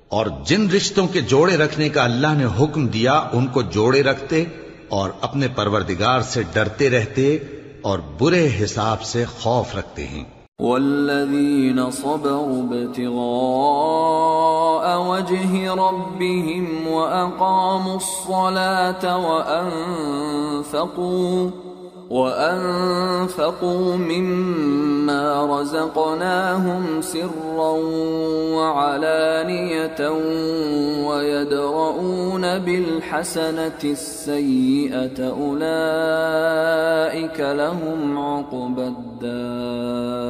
اور 0.10 0.26
جن 0.46 0.70
رشتوں 0.70 1.08
کے 1.08 1.22
جوڑے 1.22 1.58
رکھنے 1.58 1.90
کا 1.90 2.04
اللہ 2.04 2.28
نے 2.28 2.46
حکم 2.46 2.88
دیا، 2.88 3.24
ان 3.34 3.48
کو 3.48 3.62
جوڑے 3.62 4.04
رکھتے 4.04 4.46
اور 4.90 5.10
اپنے 5.22 5.48
پروردگار 5.48 6.22
سے 6.22 6.44
ڈرتے 6.54 6.90
رہتے 6.90 7.38
اور 7.82 8.00
برے 8.20 8.50
حساب 8.64 9.02
سے 9.02 9.26
خوف 9.26 9.76
رکھتے 9.76 10.08
ہیں۔ 10.08 10.24
والذين 10.60 11.92
صبروا 11.92 12.58
ابتغاء 12.58 15.08
وجه 15.08 15.76
ربهم 15.76 16.88
وأقاموا 16.88 17.96
الصلاة 17.96 19.30
وأنفقوا 19.30 21.69
وَأَنفَقُوا 22.10 23.96
مِمَّا 23.96 25.46
رَزَقْنَاهُمْ 25.60 27.02
سِرًّا 27.02 27.72
وَعَلَانِيَةً 28.58 30.10
وَيَدْرَؤُونَ 31.10 32.60
بِالْحَسَنَةِ 32.60 33.84
السَّيِّئَةَ 33.84 35.30
أُولَئِكَ 35.30 36.60
لَهُمْ 37.40 38.18
عقبى 38.18 38.88
الدَّارِ 39.24 40.30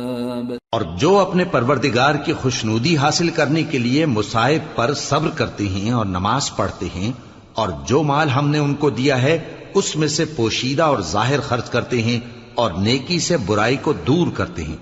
اور 0.73 0.81
جو 0.97 1.17
اپنے 1.19 1.43
پروردگار 1.45 2.15
کی 2.15 2.33
خوشنودی 2.33 2.95
حاصل 2.97 3.29
کرنے 3.29 3.61
کے 3.63 3.77
لیے 3.77 4.05
مصائب 4.05 4.75
پر 4.75 4.93
صبر 4.93 5.29
کرتے 5.29 5.67
ہیں 5.67 5.91
اور 5.91 6.05
نماز 6.05 6.49
پڑھتے 6.55 6.85
ہیں، 6.93 7.11
اور 7.53 7.69
جو 7.87 8.03
مال 8.03 8.29
ہم 8.29 8.47
نے 8.49 8.59
ان 8.59 8.73
کو 8.73 8.89
دیا 8.89 9.21
ہے، 9.21 9.37
اس 9.73 9.95
میں 9.95 10.07
سے 10.07 10.25
پوشیدہ 10.25 10.83
اور 10.83 11.01
ظاہر 11.01 11.39
خرچ 11.39 11.69
کرتے 11.69 12.01
ہیں 12.01 12.19
اور 12.55 12.71
نیکی 12.77 13.17
سے 13.19 13.37
برائی 13.37 13.77
کو 13.77 13.93
دور 14.07 14.31
کرتے 14.33 14.63
ہیں۔ 14.63 14.75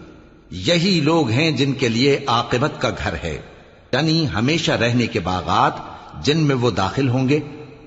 یہی 0.60 1.00
لوگ 1.00 1.30
ہیں 1.30 1.50
جن 1.54 1.74
کے 1.74 1.88
لیے 1.88 2.18
عاقبت 2.28 2.80
کا 2.82 2.90
گھر 3.04 3.16
ہے 3.24 3.34
یعنی 3.94 4.26
ہمیشہ 4.34 4.72
رہنے 4.84 5.08
کے 5.08 5.20
باغات 5.22 5.82
جن 6.26 6.44
میں 6.44 6.56
وہ 6.56 6.72
داخل 6.76 7.10
ہوں 7.10 7.30
گے، 7.30 7.40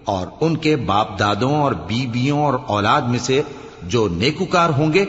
اور 0.07 0.26
ان 0.40 0.57
کے 0.57 0.74
باپ 0.86 1.18
دادوں 1.18 1.55
اور 1.55 1.78
بیویوں 1.86 2.42
اور 2.42 2.59
اولاد 2.68 3.09
میں 3.09 3.18
سے 3.20 3.40
جو 3.86 4.07
نیکوکار 4.16 4.70
ہوں 4.70 4.92
گے، 4.92 5.05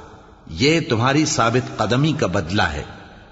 یہ 0.60 0.80
تمہاری 0.88 1.24
ثابت 1.24 1.78
قدمی 1.78 2.12
کا 2.12 2.26
بدلہ 2.26 2.62
ہے 2.62 2.82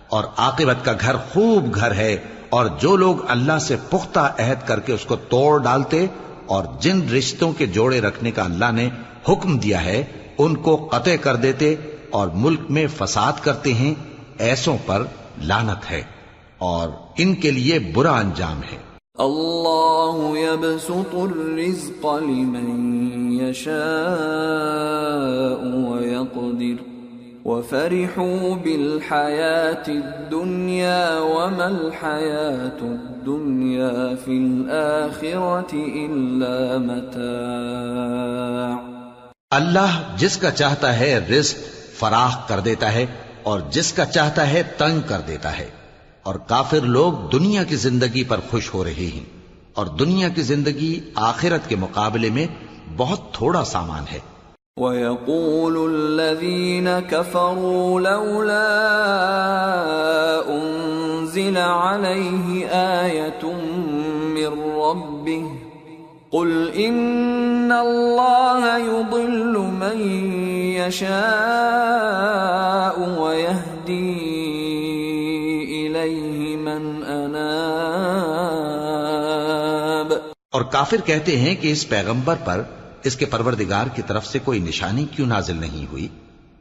اور 0.08 0.24
عاقبت 0.36 0.84
کا 0.84 0.92
گھر 1.00 1.16
خوب 1.32 1.74
گھر 1.74 1.94
ہے 1.94 2.16
اور 2.50 2.66
جو 2.80 2.96
لوگ 2.96 3.16
اللہ 3.28 3.58
سے 3.58 3.76
پختہ 3.90 4.20
عہد 4.38 4.66
کر 4.68 4.80
کے 4.80 4.92
اس 4.92 5.04
کو 5.04 5.16
توڑ 5.16 5.62
ڈالتے 5.62 6.06
اور 6.46 6.64
جن 6.80 7.08
رشتوں 7.08 7.52
کے 7.52 7.66
جوڑے 7.66 8.00
رکھنے 8.00 8.30
کا 8.30 8.42
اللہ 8.42 8.72
نے 8.72 8.88
حکم 9.28 9.58
دیا 9.58 9.84
ہے، 9.84 10.04
ان 10.38 10.54
کو 10.56 10.76
قطع 10.92 11.16
کر 11.20 11.36
دیتے 11.36 11.74
اور 12.10 12.28
ملک 12.34 12.60
میں 12.68 12.86
فساد 12.96 13.32
کرتے 13.42 13.74
ہیں، 13.74 13.94
ایسوں 14.38 14.76
پر 14.86 15.02
لانت 15.44 15.90
ہے 15.90 16.02
اور 16.58 16.88
ان 17.18 17.34
کے 17.34 17.50
لیے 17.50 17.78
برا 17.78 18.16
انجام 18.18 18.60
ہے۔ 18.72 18.78
اللہ 19.18 20.38
يبسط 20.38 21.14
الرزق 21.14 22.06
لمن 22.20 22.68
يشاء 23.32 23.74
ويقدر 25.90 26.89
وفرحوا 27.44 28.56
بالحياة 28.56 29.86
الدنيا 29.88 31.18
وما 31.18 31.66
الحياة 31.66 32.80
الدنيا 32.82 34.14
في 34.24 34.34
الآخرة 34.38 35.72
إلا 35.94 36.78
متاع. 36.78 38.76
اللہ 39.50 40.16
جس 40.16 40.36
کا 40.36 40.50
چاہتا 40.50 40.98
ہے 40.98 41.18
رزق 41.18 41.58
فراخ 41.98 42.48
کر 42.48 42.60
دیتا 42.60 42.92
ہے 42.92 43.06
اور 43.42 43.60
جس 43.70 43.92
کا 43.92 44.04
چاہتا 44.04 44.50
ہے 44.50 44.62
تنگ 44.76 45.00
کر 45.06 45.20
دیتا 45.28 45.58
ہے 45.58 45.68
اور 46.22 46.34
کافر 46.34 46.80
لوگ 46.80 47.12
دنیا 47.32 47.64
کی 47.64 47.76
زندگی 47.76 48.24
پر 48.24 48.40
خوش 48.50 48.74
ہو 48.74 48.84
رہے 48.84 49.10
ہیں 49.14 49.24
اور 49.74 49.86
دنیا 49.86 50.28
کی 50.28 50.42
زندگی 50.42 51.00
آخرت 51.14 51.68
کے 51.68 51.76
مقابلے 51.76 52.30
میں 52.30 52.46
بہت 52.96 53.34
تھوڑا 53.34 53.64
سامان 53.64 54.04
ہے۔ 54.12 54.18
وَيَقُولُ 54.78 55.90
الَّذِينَ 55.94 57.00
كَفَرُوا 57.00 58.00
لَوْلَا 58.00 58.70
أُنزِلَ 60.48 61.56
عَلَيْهِ 61.58 62.66
آيَةٌ 63.02 63.52
مِّن 64.34 64.46
رَّبِّهِ 64.76 65.44
قُلْ 66.30 66.70
إِنَّ 66.70 67.72
اللَّهَ 67.72 68.78
يُضِلُّ 68.78 69.58
مَن 69.58 69.98
يَشَاءُ 70.78 71.10
وَيَهْدِي 73.20 74.14
إِلَيْهِ 75.86 76.56
مَنْ 76.56 77.02
أَنَابَ 77.02 77.50
اور 80.50 80.62
کافر 80.62 81.00
کہتے 81.04 81.36
ہیں 81.38 81.54
کہ 81.54 81.72
اس 81.72 81.88
پیغمبر 81.88 82.34
پر 82.44 82.62
اس 83.04 83.16
کے 83.16 83.24
پروردگار 83.24 83.86
کی 83.86 84.02
طرف 84.06 84.26
سے 84.26 84.38
کوئی 84.44 84.60
نشانی 84.60 85.04
کیوں 85.04 85.26
نازل 85.26 85.56
نہیں 85.56 85.92
ہوئی؟ 85.92 86.08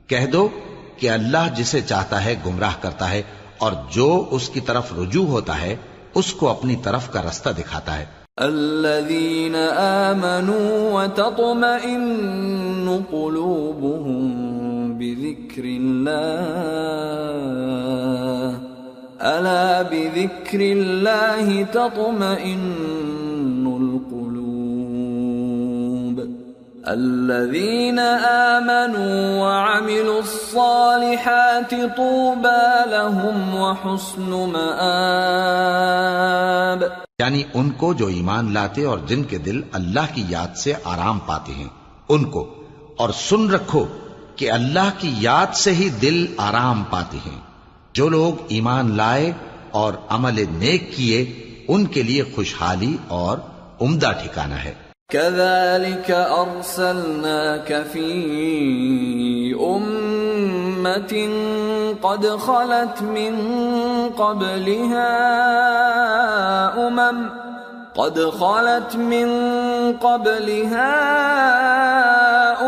کہہ 0.08 0.26
دو 0.26 0.50
کہ 0.98 1.10
اللہ 1.10 1.48
جسے 1.58 1.82
چاہتا 1.82 2.26
ہے 2.26 2.36
گمراہ 2.46 2.74
کرتا 2.82 3.12
ہے 3.12 3.22
اور 3.58 3.72
جو 3.92 4.28
اس 4.32 4.50
کی 4.50 4.60
طرف 4.60 4.94
رجوع 4.94 5.26
ہوتا 5.26 5.62
ہے، 5.62 5.76
اس 6.16 6.34
کو 6.34 6.50
اپنی 6.50 6.76
طرف 6.84 7.12
کا 7.12 7.22
رستہ 7.22 7.50
دکھاتا 7.50 8.00
ہے۔ 8.00 8.06
الذين 8.38 9.56
آمنوا 9.78 11.04
وتطمئن 11.04 13.00
قلوبهم 13.12 14.98
بذكر 14.98 15.64
الله 15.64 16.60
الا 19.20 19.82
بذكر 19.92 20.54
الله 20.54 21.62
تطمئن 21.72 23.68
القلوب۔ 23.68 24.19
الذين 26.90 28.00
امنوا 28.00 29.40
وعملوا 29.40 30.16
الصالحات 30.16 31.70
طوبى 31.70 32.90
لهم 32.90 33.54
وحسن 33.54 34.22
مآب. 34.22 36.84
یعنی 37.20 37.44
ان 37.54 37.70
کو 37.70 37.94
جو 37.94 38.08
ایمان 38.08 38.54
لاتے 38.54 38.84
اور 38.84 38.98
جن 38.98 39.24
کے 39.24 39.38
دل 39.38 39.62
اللہ 39.72 40.00
کی 40.14 40.24
یاد 40.30 40.58
سے 40.58 40.74
آرام 40.84 41.20
پاتے 41.20 41.52
ہیں، 41.52 41.68
ان 42.10 42.26
کو 42.26 42.64
اور 42.98 43.10
سن 43.10 43.50
رکھو 43.50 43.86
کہ 44.36 44.52
اللہ 44.52 44.90
کی 44.98 45.16
یاد 45.20 45.56
سے 45.56 45.74
ہی 45.74 45.90
دل 45.90 46.26
آرام 46.38 46.84
پاتے 46.84 47.18
ہیں۔ 47.26 47.40
جو 47.94 48.10
لوگ 48.10 48.34
ایمان 48.48 48.98
لائے 48.98 49.32
اور 49.72 49.94
عمل 50.10 50.44
نیک 50.52 50.96
کیے، 50.96 51.48
ان 51.68 51.86
کے 51.86 52.04
لیے 52.04 52.24
خوشحالی 52.36 52.98
اور 53.08 53.38
عمدہ 53.82 54.12
ٹھکانہ 54.24 54.54
ہے۔ 54.54 54.89
كذلك 55.10 56.12
أرسلناك 56.12 57.84
في 57.94 58.10
أمة 59.60 61.30
قد 62.02 62.28
خلت 62.28 63.02
من 63.02 63.36
قبلها 64.18 65.08
أمم 66.88 67.30
قد 67.96 68.20
خلت 68.20 68.96
من 68.96 69.30
قبلها 69.98 70.94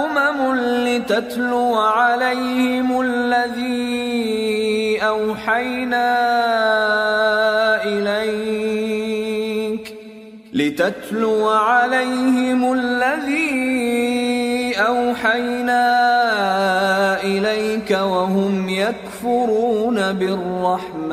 أمم 0.06 0.56
لتتلو 0.88 1.76
عليهم 1.76 3.02
الذي 3.02 4.12
أوحينا 5.02 6.31
لتتلو 10.72 11.50
عليهم 11.50 12.74
الذي 12.74 14.74
أوحينا 14.78 15.88
إليك 17.24 17.92
وهم 17.92 18.70
يكفرون 18.70 20.14
بالرحمن. 20.14 21.12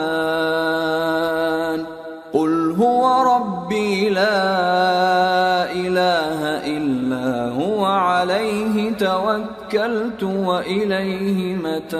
قل 2.32 2.74
هو 2.78 3.36
ربي 3.36 4.08
لا 4.08 5.72
إله 5.72 6.66
إلا 6.66 7.50
هو، 7.50 7.84
عليه 7.84 8.90
توكلت 8.90 10.22
وإليه 10.22 11.56
متاب. 11.56 11.98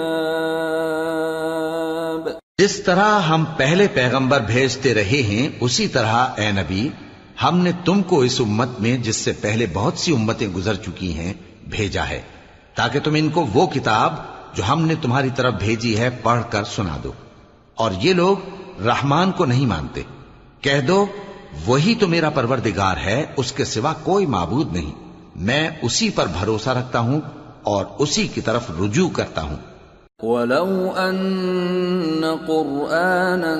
جس 2.61 2.83
طرح 2.83 3.19
ہم 3.19 3.45
پہلے 3.57 3.87
پیغمبر 3.93 4.39
بھیجتے 4.39 4.93
رہے 4.93 5.03
ہیں، 5.03 5.57
اسی 5.61 5.87
طرح 5.87 6.25
اے 6.35 6.51
نبی 6.51 6.89
ہم 7.43 7.57
نے 7.57 7.71
تم 7.85 8.03
کو 8.03 8.19
اس 8.19 8.41
امت 8.41 8.69
میں 8.79 8.97
جس 8.97 9.15
سے 9.15 9.33
پہلے 9.33 9.65
بہت 9.73 9.97
سی 9.97 10.13
امتیں 10.13 10.47
گزر 10.47 10.75
چکی 10.75 11.13
ہیں، 11.13 11.33
بھیجا 11.69 12.09
ہے۔ 12.09 12.21
تاکہ 12.75 12.99
تم 12.99 13.13
ان 13.13 13.29
کو 13.29 13.47
وہ 13.53 13.67
کتاب 13.67 14.13
جو 14.53 14.63
ہم 14.69 14.85
نے 14.85 14.95
تمہاری 15.01 15.29
طرف 15.35 15.53
بھیجی 15.53 15.99
ہے، 15.99 16.09
پڑھ 16.09 16.43
کر 16.49 16.63
سنا 16.63 16.97
دو۔ 17.03 17.11
اور 17.75 17.91
یہ 18.01 18.13
لوگ 18.13 18.37
رحمان 18.81 19.31
کو 19.31 19.45
نہیں 19.45 19.65
مانتے۔ 19.65 20.01
کہہ 20.61 20.81
دو، 20.81 21.05
وہی 21.65 21.95
تو 21.95 22.07
میرا 22.07 22.29
پروردگار 22.29 22.97
ہے، 22.97 23.25
اس 23.37 23.51
کے 23.51 23.65
سوا 23.65 23.93
کوئی 24.03 24.25
معبود 24.25 24.73
نہیں۔ 24.73 24.91
میں 25.35 25.69
اسی 25.81 26.09
پر 26.09 26.27
بھروسہ 26.27 26.69
رکھتا 26.69 26.99
ہوں 26.99 27.21
اور 27.63 27.85
اسی 27.99 28.27
کی 28.27 28.41
طرف 28.41 28.71
رجوع 28.79 29.09
کرتا 29.09 29.41
ہوں۔ 29.41 29.57
ولو 30.23 30.91
أن 30.91 32.37
قرآنا 32.47 33.55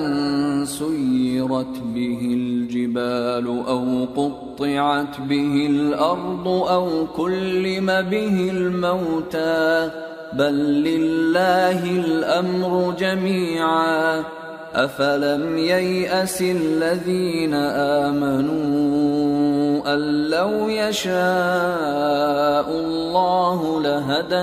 سيرت 0.64 1.80
به 1.94 2.20
الجبال 2.22 3.46
أو 3.68 4.04
قطعت 4.16 5.20
به 5.20 5.66
الأرض 5.70 6.48
أو 6.48 7.06
كلم 7.16 7.86
به 7.86 8.50
الموتى، 8.50 9.90
بل 10.32 10.54
لله 10.84 11.84
الأمر 11.90 12.94
جميعا. 12.98 14.24
أفلم 14.74 15.58
ييأس 15.58 16.42
الذين 16.42 17.54
آمنوا 18.04 18.60
أن 19.94 20.30
لو 20.30 20.68
يشاء 20.68 21.10
الله 22.70 23.82
لهدى 23.82 24.42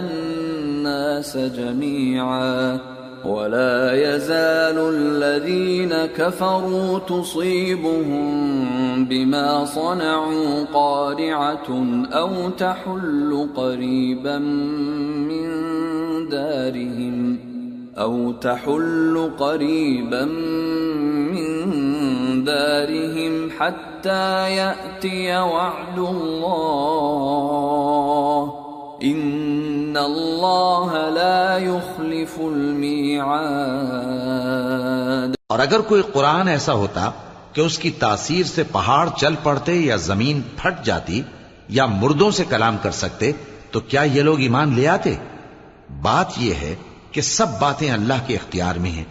الناس 0.88 1.38
جميعا 1.38 2.80
ولا 3.26 3.94
يزال 3.94 4.96
الذين 4.96 5.94
كفروا 6.06 7.00
تصيبهم 7.00 8.26
بما 9.06 9.66
صنعوا 9.66 10.64
قارعة 10.74 11.86
أو 12.12 12.50
تحل 12.50 13.50
قريبا 13.56 14.38
من 15.28 15.48
دارهم 16.30 17.40
أو 17.98 18.32
تحل 18.32 19.32
قريبا 19.40 20.26
من 21.36 21.48
دارهم 22.44 23.50
حتى 23.60 24.56
يأتي 24.56 25.38
وعد 25.38 26.00
الله 26.00 27.48
إن 29.04 29.98
الله 29.98 31.10
لا 31.10 31.58
يخلف 31.58 32.40
الميعاد 32.40 33.28
اور 35.48 35.60
اگر 35.60 35.82
کوئی 35.82 36.02
قرآن 36.14 36.48
ایسا 36.48 36.74
ہوتا 36.74 37.12
کہ 37.54 37.62
اس 37.62 37.78
کی 37.80 37.92
تاثیر 37.92 38.46
سے 38.46 38.64
پہاڑ 38.72 39.10
چل 39.18 39.36
پڑتے 39.44 39.74
یا 39.74 39.96
زمین 39.96 40.42
پھٹ 40.56 40.76
جاتی 40.86 41.22
یا 41.70 41.86
مردوں 41.86 42.32
سے 42.32 42.44
کلام 42.50 42.78
کر 42.82 42.92
سکتے، 42.92 43.32
تو 43.72 43.80
کیا 43.80 44.02
یہ 44.02 44.22
لوگ 44.22 44.40
ایمان 44.40 44.74
لے 44.76 44.88
آتے؟ 44.88 45.16
بات 46.02 46.30
یہ 46.38 46.54
ہے 46.54 46.76
کہ 47.12 47.22
سب 47.22 47.48
باتیں 47.60 47.92
اللہ 47.92 48.20
کے 48.28 48.36
اختیار 48.36 48.76
میں 48.76 48.92
ہیں۔ 48.92 49.06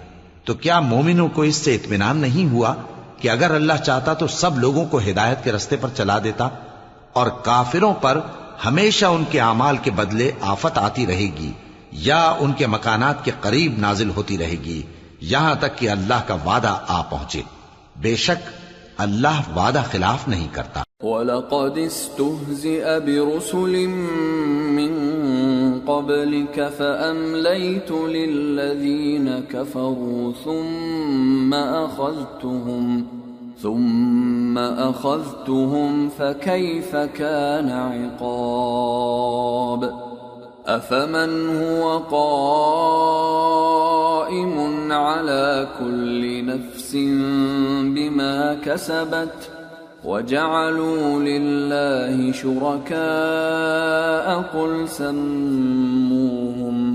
تو 0.45 0.55
کیا 0.55 0.80
مومنوں 0.80 1.28
کو 1.28 1.43
اس 1.43 1.57
سے 1.57 1.74
اطمینان 1.74 2.16
نہیں 2.16 2.47
ہوا 2.53 2.74
کہ 3.20 3.30
اگر 3.30 3.51
اللہ 3.51 3.76
چاہتا 3.84 4.14
تو 4.14 4.26
سب 4.26 4.59
لوگوں 4.59 4.84
کو 4.84 4.99
ہدایت 4.99 5.39
کے 5.45 5.53
رستے 5.53 5.76
پر 5.76 5.89
چلا 5.97 6.18
دیتا 6.18 6.49
اور 7.12 7.26
کافروں 7.43 7.95
پر 8.01 8.20
ہمیشہ 8.65 9.07
ان 9.07 9.25
کے 9.31 9.41
اعمال 9.41 9.77
کے 9.77 9.91
بدلے 9.91 10.33
آفت 10.41 10.79
آتی 10.79 11.07
رہے 11.07 11.29
گی، 11.39 11.53
یا 11.93 12.37
ان 12.41 12.53
کے 12.53 12.67
مکانات 12.67 13.25
کے 13.25 13.31
قریب 13.41 13.75
نازل 13.79 14.11
ہوتی 14.11 14.39
رہے 14.39 14.57
گی، 14.65 14.83
یہاں 15.21 15.55
تک 15.55 15.79
کہ 15.79 15.91
اللہ 15.91 16.21
کا 16.27 16.35
وعدہ 16.35 16.79
آ 16.89 17.03
پہنچے۔ 17.03 17.43
بے 17.97 18.17
شک، 18.17 18.49
اللہ 18.97 19.59
وعدہ 19.59 19.83
خلاف 19.93 20.29
نہیں 20.29 20.49
کرتا۔ 20.53 20.83
وَلَقَدِ 21.01 21.87
اسْتُهْزِئَ 21.87 22.85
بِرُسُلٍ 23.05 23.89
مِّن 24.71 24.93
قَبْلِكَ 25.87 26.61
فَأَمْلَيْتُ 26.77 28.09
لِلَّذِينَ 28.09 29.31
كَفَرُوا 29.49 30.33
ثُمَّ 30.45 31.57
أَخَذْتُهُمْ 31.57 33.16
ثُمَّ 33.63 34.59
أَخَذْتُهُمْ 34.59 36.09
فَكَيْفَ 36.09 36.97
كَانَ 36.97 37.71
عِقَابِ؟ 38.21 39.93
أَفَمَنْ 40.67 41.57
هُوَ 41.57 41.99
قَائِمٌ 41.99 43.33
عَلَى 44.93 45.69
كُلِّ 45.79 46.47
نَفْسٍ 46.47 46.93
بِمَا 47.95 48.55
كَسَبَتْ 48.55 49.51
وجعلوا 50.05 51.21
لله 51.21 52.33
شركاء؟ 52.33 54.17
قل 54.43 54.89
سموهم 54.89 56.86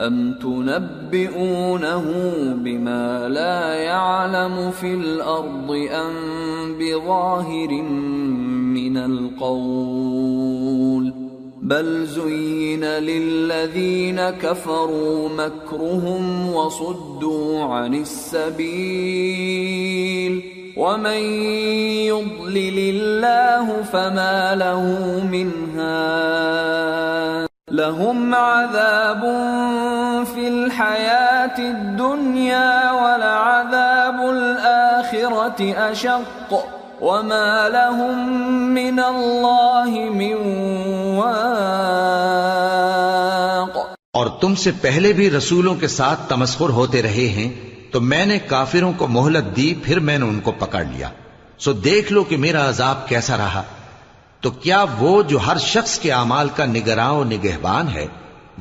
أم 0.00 0.34
تنبئونه 0.42 2.04
بما 2.54 3.28
لا 3.28 3.74
يعلم 3.74 4.70
في 4.70 4.94
الأرض 4.94 5.88
أم 5.90 6.12
بظاهر 6.78 7.82
من 8.72 8.96
القول 8.96 10.50
بل 11.62 12.06
زين 12.06 12.84
للذين 12.84 14.20
كفروا 14.20 15.28
مكرهم 15.28 16.54
وصدوا 16.54 17.62
عن 17.62 17.94
السبيل 17.94 19.60
ومن 20.76 21.22
يضلل 22.08 22.78
الله 22.78 23.82
فما 23.82 24.54
له 24.54 24.82
من 25.24 25.50
هاد 25.76 27.49
لهم 27.72 28.34
عذاب 28.34 29.24
في 30.34 30.48
الحياة 30.48 31.58
الدنيا 31.58 32.90
ولعذاب 32.90 34.20
الآخرة 34.20 35.90
أشق 35.90 36.54
وما 37.00 37.68
لهم 37.68 38.74
من 38.74 38.98
الله 38.98 40.14
من 40.14 40.34
واق. 41.16 43.78
اور 44.12 44.26
تم 44.40 44.54
سے 44.54 44.70
پہلے 44.80 45.12
بھی 45.12 45.30
رسولوں 45.30 45.74
کے 45.74 45.88
ساتھ 45.88 46.20
تمسخر 46.28 46.68
ہوتے 46.68 47.02
رہے 47.02 47.10
ہیں، 47.10 47.70
تو 47.92 48.00
میں 48.00 48.26
نے 48.26 48.38
کافروں 48.38 48.92
کو 48.96 49.06
مہلت 49.06 49.56
دی، 49.56 49.74
پھر 49.84 50.00
میں 50.00 50.18
نے 50.18 50.24
ان 50.24 50.40
کو 50.40 50.52
پکڑ 50.52 50.84
لیا۔ 50.84 51.08
سو 51.58 51.72
دیکھ 51.72 52.12
لو 52.12 52.24
کہ 52.24 52.36
میرا 52.36 52.68
عذاب 52.68 53.08
کیسا 53.08 53.36
رہا۔ 53.36 53.62
تو 54.40 54.50
کیا 54.50 54.84
وہ 54.98 55.22
جو 55.22 55.38
ہر 55.38 55.58
شخص 55.58 55.98
کے 55.98 56.12
اعمال 56.12 56.48
کا 56.48 56.66
نگراں 56.66 57.12
و 57.12 57.24
نگہبان 57.24 57.88
ہے، 57.88 58.06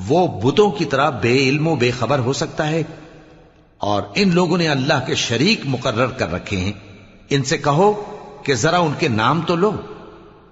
وہ 0.07 0.41
بتوں 0.41 0.71
کی 0.71 0.85
طرح 0.85 1.09
بے 1.09 1.49
علم 1.49 1.67
و 1.67 1.75
بے 1.75 1.91
خبر 1.91 2.19
ہو 2.19 2.33
سکتا 2.33 2.67
ہے؟ 2.67 2.83
اور 3.77 4.03
ان 4.15 4.29
لوگوں 4.33 4.57
نے 4.57 4.67
اللہ 4.67 4.93
کے 5.07 5.15
شریک 5.15 5.61
مقرر 5.65 6.07
کر 6.07 6.31
رکھے 6.31 6.57
ہیں۔ 6.57 6.71
ان 7.29 7.43
سے 7.43 7.57
کہو 7.57 8.03
کہ 8.43 8.55
ذرا 8.55 8.79
ان 8.79 8.93
کے 8.99 9.07
نام 9.07 9.41
تو 9.47 9.55
لو۔ 9.55 9.71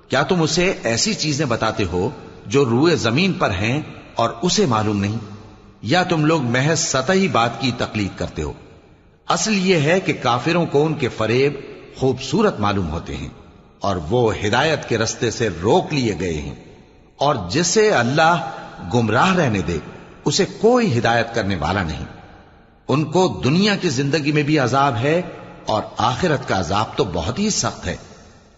کیا 0.09 0.23
تم 0.23 0.41
اسے 0.41 0.73
ایسی 0.83 1.13
چیزیں 1.13 1.45
بتاتے 1.45 1.83
ہو 1.83 2.09
جو 2.45 2.65
روئے 2.65 2.95
زمین 2.95 3.33
پر 3.33 3.49
ہیں 3.49 3.81
اور 4.15 4.29
اسے 4.41 4.65
معلوم 4.65 4.97
نہیں؟ 4.97 5.17
یا 5.81 6.03
تم 6.03 6.25
لوگ 6.25 6.41
محض 6.41 6.79
سطحی 6.79 7.27
بات 7.27 7.61
کی 7.61 7.71
تقلید 7.77 8.19
کرتے 8.19 8.41
ہو؟ 8.41 8.53
اصل 9.27 9.57
یہ 9.57 9.75
ہے 9.75 9.99
کہ 9.99 10.13
کافروں 10.21 10.65
کو 10.65 10.85
ان 10.85 10.93
کے 10.93 11.09
فریب 11.09 11.53
خوبصورت 11.97 12.59
معلوم 12.59 12.89
ہوتے 12.89 13.17
ہیں۔ 13.17 13.29
اور 13.79 13.95
وہ 14.09 14.33
ہدایت 14.45 14.89
کے 14.89 14.97
رستے 14.97 15.31
سے 15.31 15.49
روک 15.61 15.93
لیے 15.93 16.15
گئے 16.19 16.33
ہیں۔ 16.33 16.55
اور 17.17 17.35
جسے 17.49 17.91
اللہ 17.91 18.49
گمراہ 18.93 19.35
رہنے 19.35 19.61
دے، 19.61 19.77
اسے 20.25 20.45
کوئی 20.61 20.99
ہدایت 20.99 21.35
کرنے 21.35 21.55
والا 21.55 21.83
نہیں۔ 21.83 22.05
ان 22.87 23.05
کو 23.05 23.41
دنیا 23.43 23.75
کی 23.75 23.89
زندگی 23.89 24.31
میں 24.31 24.43
بھی 24.43 24.59
عذاب 24.59 24.95
ہے 24.95 25.21
اور 25.65 25.83
آخرت 25.97 26.47
کا 26.47 26.59
عذاب 26.59 26.85
تو 26.95 27.03
بہت 27.03 27.39
ہی 27.39 27.49
سخت 27.49 27.85
ہے۔ 27.85 27.95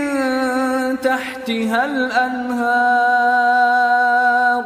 تحتها 1.01 1.85
الأنهار 1.85 4.63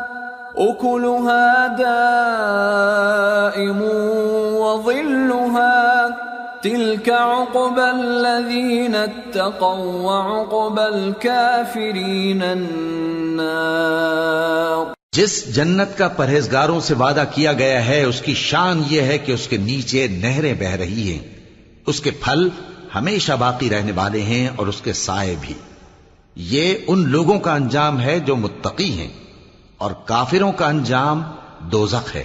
أكلها 0.58 1.68
دائم 1.68 3.82
وظلها 4.62 6.18
تلك 6.62 7.10
عقبى 7.10 7.82
الذين 7.82 8.96
اتقوا 8.96 10.02
وعقبى 10.02 10.82
الكافرين 10.82 12.42
النار۔ 12.42 14.86
جس 15.14 15.56
جنت 15.56 15.98
کا 15.98 16.08
پرہیزگاروں 16.08 16.80
سے 16.80 16.94
وعدہ 16.94 17.24
کیا 17.32 17.54
گیا 17.54 17.88
ہے، 17.88 18.04
اس 18.04 18.22
کی 18.22 18.34
شان 18.34 18.84
یہ 18.90 19.02
ہے 19.02 19.18
کہ 19.18 19.32
اس 19.32 19.48
کے 19.48 19.58
نیچے 19.58 20.08
نہریں 20.08 20.54
بہ 20.54 20.76
رہی 20.76 21.12
ہیں۔ 21.12 21.20
اس 21.88 22.00
کے 22.00 22.12
پھل 22.12 22.50
ہمیشہ 22.96 23.34
باقی 23.40 23.70
رہنے 23.70 23.92
والے 23.96 24.22
ہیں 24.22 24.50
اور 24.56 24.68
اس 24.68 24.82
کے 24.82 24.94
سائے 24.94 25.36
بھی۔ 25.42 25.54
یہ 26.36 26.74
ان 26.88 27.10
لوگوں 27.10 27.40
کا 27.40 27.54
انجام 27.54 28.00
ہے 28.00 28.20
جو 28.20 28.36
متقی 28.36 28.92
ہیں 28.92 29.12
اور 29.78 29.92
کافروں 30.06 30.52
کا 30.52 30.68
انجام 30.68 31.24
دوزخ 31.60 32.16
ہے۔ 32.16 32.24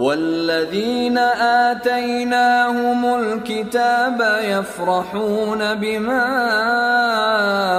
والذين 0.00 1.18
آتيناهم 1.40 3.04
الكتاب 3.04 4.22
يفرحون 4.48 5.58
بما 5.58 6.22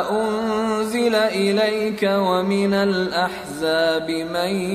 أنزل 0.09 1.15
إليك 1.31 2.03
ومن 2.03 2.73
الأحزاب 2.73 4.09
من 4.09 4.71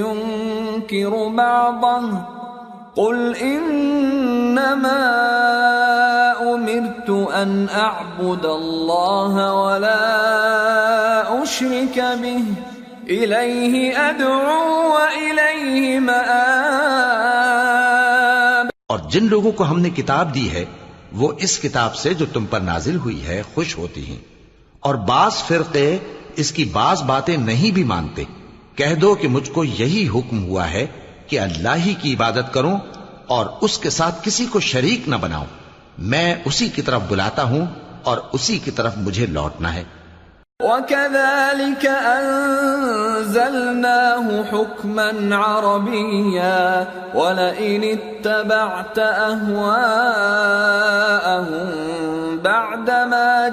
ينكر 0.00 1.28
بعضه 1.28 2.37
قل 2.98 3.32
إنما 3.40 5.12
أمرت 6.42 7.10
أن 7.34 7.66
أعبد 7.74 8.44
الله 8.44 9.54
ولا 9.54 11.42
أشرك 11.42 11.98
به. 11.98 12.52
إليه 13.08 13.96
أدعو 13.96 14.88
وإليه 14.88 16.00
مآب. 16.00 18.66
اور 18.88 18.98
جن 19.10 19.26
لوگوں 19.26 19.52
کو 19.52 19.64
ہم 19.64 19.80
نے 19.80 19.90
کتاب 19.90 20.34
دی 20.34 20.50
ہے، 20.50 20.64
وہ 21.12 21.32
اس 21.38 21.58
کتاب 21.58 21.96
سے 21.96 22.14
جو 22.14 22.26
تم 22.32 22.46
پر 22.46 22.60
نازل 22.60 22.96
ہوئی 22.96 23.26
ہے، 23.26 23.42
خوش 23.54 23.78
ہوتی 23.78 24.06
ہیں۔ 24.06 24.18
اور 24.80 24.94
بعض 24.94 25.32
فرقے 25.32 25.98
اس 26.36 26.52
کی 26.52 26.64
بعض 26.64 27.02
باتیں 27.02 27.36
نہیں 27.36 27.70
بھی 27.70 27.84
مانتے۔ 27.84 28.24
کہہ 28.74 28.94
دو 28.94 29.14
کہ 29.14 29.28
مجھ 29.28 29.50
کو 29.50 29.64
یہی 29.64 30.08
حکم 30.08 30.44
ہوا 30.44 30.70
ہے 30.70 30.86
کہ 31.28 31.40
اللہ 31.40 31.76
ہی 31.76 31.94
کی 31.94 32.14
عبادت 32.14 32.54
کروں 32.54 32.78
اور 33.26 33.46
اس 33.60 33.78
کے 33.78 33.90
ساتھ 33.90 34.14
کسی 34.22 34.46
کو 34.46 34.60
شریک 34.60 35.08
نہ 35.08 35.16
بناؤں۔ 35.16 35.46
میں 35.98 36.34
اسی 36.44 36.68
کی 36.68 36.82
طرف 36.82 37.00
بلاتا 37.08 37.42
ہوں 37.42 37.66
اور 38.02 38.18
اسی 38.32 38.58
کی 38.58 38.70
طرف 38.70 38.92
مجھے 38.96 39.26
لوٹنا 39.26 39.74
ہے۔ 39.74 39.84
وَكَذَلِكَ 40.64 41.88
وكذلك 41.88 41.90
أنزلناه 42.20 43.60
حكما 44.52 45.36
عربيا 45.36 46.84
ولئن 47.14 47.84
اتبعت 47.84 49.00
أهواءهم 49.28 49.88
بعدما 52.42 53.48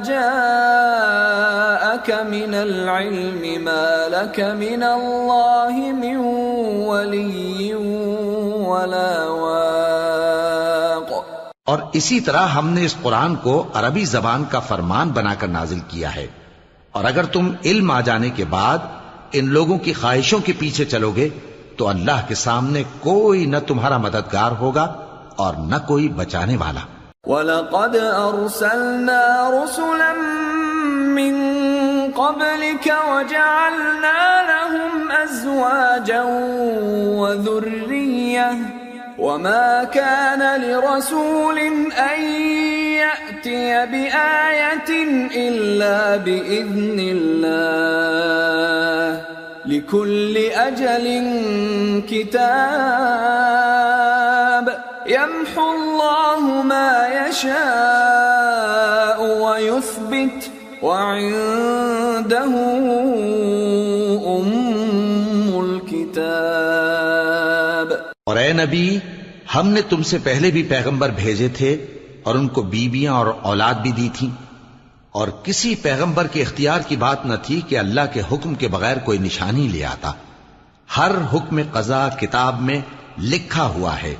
جاءك 2.07 2.27
من 2.27 2.53
العلم 2.53 3.63
ما 3.63 4.07
لك 4.07 4.39
من 4.39 4.83
الله 4.83 5.91
من 5.91 6.15
ولي 6.87 7.73
ولا 8.53 9.23
واق. 9.29 11.25
اور 11.65 11.79
اسی 11.93 12.19
طرح 12.19 12.47
ہم 12.47 12.69
نے 12.69 12.85
اس 12.85 12.95
قرآن 13.01 13.35
کو 13.35 13.67
عربی 13.73 14.05
زبان 14.05 14.43
کا 14.51 14.59
فرمان 14.59 15.09
بنا 15.09 15.33
کر 15.33 15.47
نازل 15.47 15.79
کیا 15.87 16.15
ہے۔ 16.15 16.27
اور 16.91 17.03
اگر 17.03 17.25
تم 17.25 17.51
علم 17.65 17.91
آ 17.91 18.01
جانے 18.01 18.29
کے 18.29 18.45
بعد 18.45 18.77
ان 19.31 19.49
لوگوں 19.49 19.77
کی 19.77 19.93
خواہشوں 19.93 20.39
کے 20.39 20.53
پیچھے 20.59 20.85
چلو 20.85 21.11
گے 21.15 21.29
تو 21.77 21.87
اللہ 21.87 22.27
کے 22.27 22.35
سامنے 22.35 22.83
کوئی 22.99 23.45
نہ 23.45 23.57
تمہارا 23.67 23.97
مددگار 23.97 24.51
ہوگا 24.59 24.93
اور 25.35 25.53
نہ 25.53 25.75
کوئی 25.87 26.09
بچانے 26.09 26.57
والا۔ 26.57 26.79
وَلَقَدْ 27.31 27.95
أَرْسَلْنَا 27.95 29.49
رُسُلًا 29.51 30.13
مِّن 31.15 31.54
قَبْلِكَ 32.15 32.93
وَجَعَلْنَا 33.09 34.47
لَهُمْ 34.47 35.11
أَزْوَاجًا 35.11 36.23
وَذُرِّيَّةً. 37.15 38.55
وما 39.19 39.83
كان 39.83 40.61
لرسول 40.61 41.59
أن 41.91 42.21
يأتي 42.93 43.85
بآية 43.85 45.03
إلا 45.35 46.15
بإذن 46.15 46.99
الله. 46.99 49.21
لكل 49.65 50.37
أجل 50.37 51.05
كتاب. 52.09 52.45
يمحو 55.07 55.73
الله 55.73 56.39
ما 56.39 57.07
يشاء 57.27 59.19
ويثبت. 59.41 60.51
وعنده 60.85 62.53
أم 64.25 65.57
الكتاب. 65.57 67.93
اور 68.25 68.37
اے 68.37 68.53
نبی، 68.53 68.99
ہم 69.55 69.67
نے 69.67 69.81
تم 69.81 70.03
سے 70.03 70.17
پہلے 70.23 70.51
بھی 70.51 70.63
پیغمبر 70.63 71.09
بھیجے 71.09 71.47
تھے 71.47 71.85
اور 72.23 72.35
ان 72.35 72.47
کو 72.47 72.61
بیویاں 72.61 73.13
اور 73.13 73.27
اولاد 73.41 73.73
بھی 73.73 73.91
دی 73.91 74.09
تھی 74.13 74.29
اور 75.11 75.27
کسی 75.43 75.75
پیغمبر 75.75 76.27
کے 76.27 76.41
اختیار 76.41 76.79
کی 76.87 76.95
بات 76.95 77.25
نہ 77.25 77.33
تھی 77.43 77.61
کہ 77.67 77.79
اللہ 77.79 78.01
کے 78.13 78.21
حکم 78.31 78.53
کے 78.53 78.67
بغیر 78.67 78.97
کوئی 78.97 79.17
نشانی 79.17 79.67
لے 79.67 79.85
آتا۔ 79.85 80.11
ہر 80.97 81.11
حکم 81.33 81.59
قضا 81.71 82.09
کتاب 82.09 82.61
میں 82.61 82.81
لکھا 83.21 83.63
ہوا 83.63 84.03
ہے۔ 84.03 84.15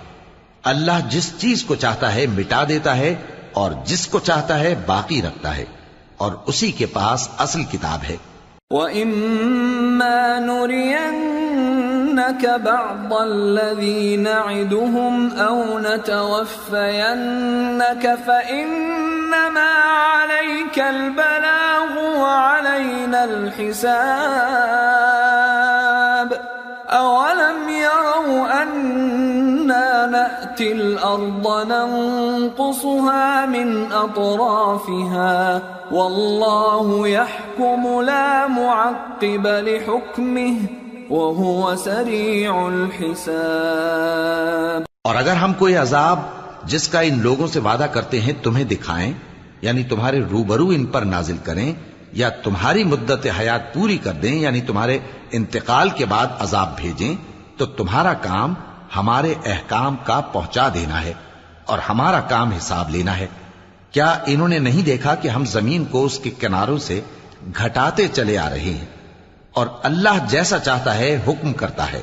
اللہ 0.64 0.92
جس 1.10 1.34
چیز 1.38 1.64
کو 1.64 1.76
چاہتا 1.76 2.16
ہے 2.16 2.28
مٹا 2.28 2.64
دیتا 2.70 2.98
ہے 2.98 3.16
اور 3.54 3.72
جس 3.86 4.08
کو 4.08 4.20
چاہتا 4.20 4.60
ہے 4.60 4.76
باقی 4.86 5.22
رکھتا 5.22 5.58
ہے۔ 5.58 5.66
اور 6.18 6.32
اسی 6.46 6.72
کے 6.72 6.86
پاس 6.86 7.30
اصل 7.38 7.64
کتاب 7.64 8.00
ہے۔ 8.10 8.18
وَإِمَّا 8.70 10.40
نُرِيَنَّكَ 10.40 12.58
بَعْضَ 12.58 13.22
الَّذِي 13.22 14.16
نَعِدُهُمْ 14.16 15.40
أَوْ 15.40 15.80
نَتَوَفَّيَنَّكَ 15.80 18.08
فَإِنَّمَا 18.26 19.92
عَلَيْكَ 19.92 20.82
الْبَلَاغُ 20.82 22.18
وَعَلَيْنَا 22.18 23.24
الْحِسَابُ 23.24 24.00
أَوَلَمْ 26.90 27.70
يَرَوْا 27.70 28.64
أَنَّا 28.64 30.06
نَأْتِي 30.06 30.45
اور 45.02 45.16
اگر 45.16 45.36
ہم 45.36 45.54
کوئی 45.54 45.76
عذاب 45.76 46.20
جس 46.64 46.88
کا 46.88 47.00
ان 47.00 47.20
لوگوں 47.20 47.48
سے 47.48 47.60
وعدہ 47.60 47.84
کرتے 47.84 48.20
ہیں 48.20 48.34
تمہیں 48.44 48.64
دکھائیں 48.64 49.14
یعنی 49.62 49.84
تمہارے 49.84 50.20
روبرو 50.32 50.68
ان 50.68 50.86
پر 50.86 51.02
نازل 51.02 51.38
کریں، 51.44 51.74
یا 52.14 52.30
تمہاری 52.30 52.84
مدت 52.84 53.28
حیات 53.40 53.74
پوری 53.74 53.98
کر 53.98 54.12
دیں 54.12 54.40
یعنی 54.40 54.62
تمہارے 54.62 55.00
انتقال 55.32 55.90
کے 55.90 56.06
بعد 56.06 56.28
عذاب 56.40 56.76
بھیجیں، 56.78 57.16
تو 57.58 57.66
تمہارا 57.66 58.14
کام 58.14 58.54
ہمارے 58.96 59.34
احکام 59.46 59.96
کا 60.04 60.22
پہنچا 60.22 60.70
دینا 60.74 61.02
ہے 61.02 61.14
اور 61.66 61.80
ہمارا 61.80 62.22
کام 62.22 62.52
حساب 62.52 62.90
لینا 62.90 63.18
ہے۔ 63.18 63.28
کیا 63.92 64.18
انہوں 64.26 64.48
نے 64.48 64.60
نہیں 64.60 64.86
دیکھا 64.86 65.16
کہ 65.16 65.28
ہم 65.28 65.46
زمین 65.46 65.86
کو 65.86 66.06
اس 66.06 66.20
کے 66.20 66.30
کناروں 66.30 66.78
سے 66.78 67.02
گھٹاتے 67.58 68.08
چلے 68.08 68.38
آ 68.38 68.50
رہے 68.50 68.60
ہیں؟ 68.60 68.86
اور 69.54 69.68
اللہ 69.84 70.26
جیسا 70.30 70.60
چاہتا 70.60 70.96
ہے 70.96 71.22
حکم 71.28 71.54
کرتا 71.54 71.92
ہے۔ 71.92 72.02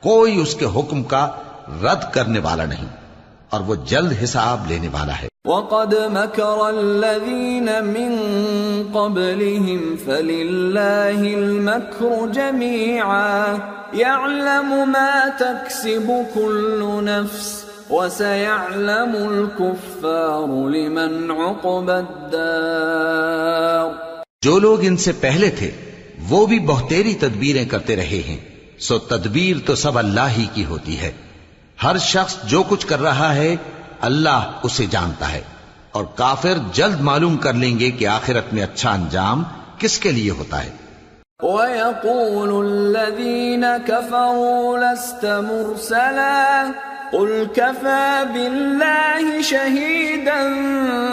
کوئی 0.00 0.40
اس 0.40 0.54
کے 0.54 0.64
حکم 0.64 1.02
کا 1.02 1.30
رد 1.68 2.12
کرنے 2.12 2.38
والا 2.38 2.64
نہیں 2.64 2.84
اور 3.50 3.60
وہ 3.60 3.74
جلد 3.74 4.12
حساب 4.24 4.66
لینے 4.66 4.88
والا 4.88 5.12
ہے۔ 5.22 5.28
وقد 5.46 5.94
مكر 5.94 6.58
الذين 6.58 7.68
من 7.82 8.18
قبلهم، 8.92 9.94
فلله 10.04 11.22
المكر 11.22 12.32
جميعا. 12.32 13.54
يعلم 13.94 14.84
ما 14.86 15.20
تكسب 15.38 16.12
كل 16.34 16.84
نفس، 16.84 17.64
وسيعلم 17.90 19.28
الكفار 19.28 20.48
لمن 20.48 21.30
عقب 21.30 21.90
الدار. 21.90 23.90
جو 24.42 24.58
لوگ 24.58 24.78
ان 24.82 24.96
سے 24.96 25.12
پہلے 25.12 25.50
تھے، 25.50 25.70
وہ 26.28 26.46
بھی 26.46 26.58
بہتیری 26.58 27.14
تدبیریں 27.14 27.64
کرتے 27.64 27.96
رہے 27.96 28.04
ہیں۔ 28.04 28.38
سو 28.78 28.98
تدبیر 28.98 29.66
تو 29.66 29.74
سب 29.74 29.98
اللہ 29.98 30.28
ہی 30.38 30.46
کی 30.54 30.64
ہوتی 30.64 30.98
ہے۔ 30.98 31.12
ہر 31.82 31.98
شخص 31.98 32.36
جو 32.44 32.62
کچھ 32.68 32.86
کر 32.86 33.02
رہا 33.02 33.34
ہے 33.34 33.56
اللہ 34.00 34.60
اسے 34.62 34.86
جانتا 34.86 35.32
ہے 35.32 35.40
اور 35.92 36.04
کافر 36.04 36.54
جلد 36.72 37.00
معلوم 37.00 37.36
کر 37.36 37.52
لیں 37.52 37.78
گے 37.78 37.90
کہ 37.90 38.06
آخرت 38.06 38.54
میں 38.54 38.62
اچھا 38.62 38.92
انجام 38.92 39.42
کس 39.78 39.98
کے 39.98 40.12
لیے 40.12 40.30
ہوتا 40.30 40.64
ہے۔ 40.64 40.70
ويقول 41.42 42.66
الذين 42.66 43.64
كفروا 43.86 44.78
لست 44.78 45.24
مرسلا 45.24 46.66
قل 47.12 47.46
كفى 47.54 48.24
بالله 48.34 49.40
شهيدا 49.40 50.54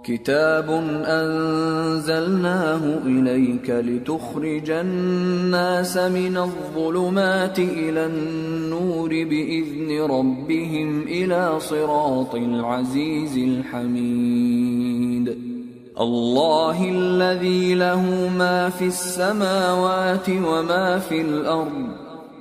كتاب 0.03 0.69
أنزلناه 1.05 2.81
إليك 3.05 3.69
لتخرج 3.69 4.69
الناس 4.69 5.97
من 5.97 6.37
الظلمات 6.37 7.59
إلى 7.59 8.05
النور 8.05 9.09
بإذن 9.09 10.01
ربهم 10.01 11.01
إلى 11.01 11.59
صراط 11.59 12.35
العزيز 12.35 13.37
الحميد 13.37 15.37
الله 15.99 16.89
الذي 16.89 17.75
له 17.75 18.29
ما 18.37 18.69
في 18.69 18.85
السماوات 18.85 20.29
وما 20.29 20.99
في 20.99 21.21
الأرض 21.21 21.87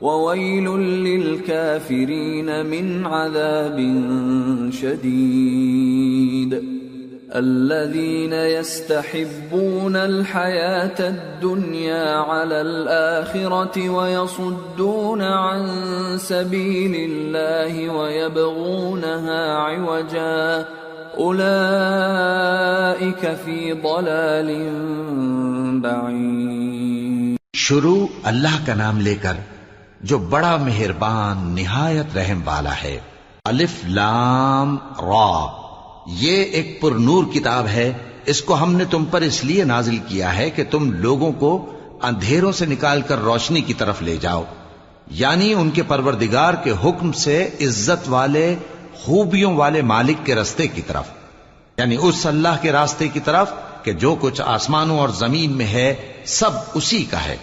وويل 0.01 0.65
للكافرين 0.79 2.67
من 2.67 3.07
عذاب 3.07 3.77
شديد 4.73 6.81
الذين 7.35 8.33
يستحبون 8.33 9.97
الحياة 9.97 10.95
الدنيا 11.01 12.17
على 12.17 12.61
الآخرة 12.61 13.91
ويصدون 13.91 15.23
عن 15.23 15.67
سبيل 16.21 17.11
الله 17.11 17.89
ويبغونها 17.89 19.55
عوجا. 19.55 20.65
أولئك 21.19 21.61
في 23.45 23.73
ضلال 23.73 24.51
بعيد. 25.81 27.37
شروع 27.55 28.07
اللہ 28.25 28.67
کا 28.67 28.75
نام 28.75 29.01
لے 29.01 29.15
کر 29.15 29.35
جو 30.01 30.19
بڑا 30.19 30.57
مہربان، 30.57 31.39
نہایت 31.39 32.17
رحم 32.17 32.41
والا 32.45 32.73
ہے. 32.85 32.99
الف 33.45 33.85
لام، 33.89 34.77
را. 34.99 35.60
یہ 36.11 36.45
ایک 36.45 36.81
پر 36.81 36.91
نور 36.91 37.25
کتاب 37.25 37.67
ہے، 37.67 37.93
اس 38.27 38.43
کو 38.43 38.55
ہم 38.55 38.75
نے 38.75 38.85
تم 38.85 39.05
پر 39.05 39.21
اس 39.21 39.45
لیے 39.45 39.65
نازل 39.65 39.97
کیا 39.97 40.37
ہے 40.37 40.51
کہ 40.51 40.65
تم 40.71 40.93
لوگوں 40.93 41.33
کو 41.33 41.73
اندھیروں 42.03 42.53
سے 42.53 42.67
نکال 42.67 43.03
کر 43.03 43.19
روشنی 43.19 43.61
کی 43.61 43.75
طرف 43.75 44.03
لے 44.03 44.17
جاؤ۔ 44.17 44.45
یعنی 45.11 45.55
ان 45.55 45.71
کے 45.71 45.83
پروردگار 45.83 46.55
کے 46.55 46.71
حکم 46.85 47.13
سے 47.13 47.49
عزت 47.61 48.09
والے، 48.09 48.55
خوبیوں 48.95 49.57
والے 49.57 49.83
مالک 49.83 50.17
کے 50.25 50.35
رستے 50.35 50.67
کی 50.67 50.83
طرف۔ 50.83 51.05
یعنی 51.79 51.97
اس 52.01 52.27
اللہ 52.27 52.63
کے 52.63 52.73
راستے 52.73 53.09
کی 53.09 53.21
طرف 53.21 53.51
کہ 53.83 53.93
جو 53.93 54.17
کچھ 54.21 54.41
آسمانوں 54.45 54.99
اور 54.99 55.09
زمین 55.09 55.51
میں 55.53 55.67
ہے، 55.67 55.95
سب 56.25 56.51
اسی 56.75 57.05
کا 57.05 57.25
ہے۔ 57.25 57.37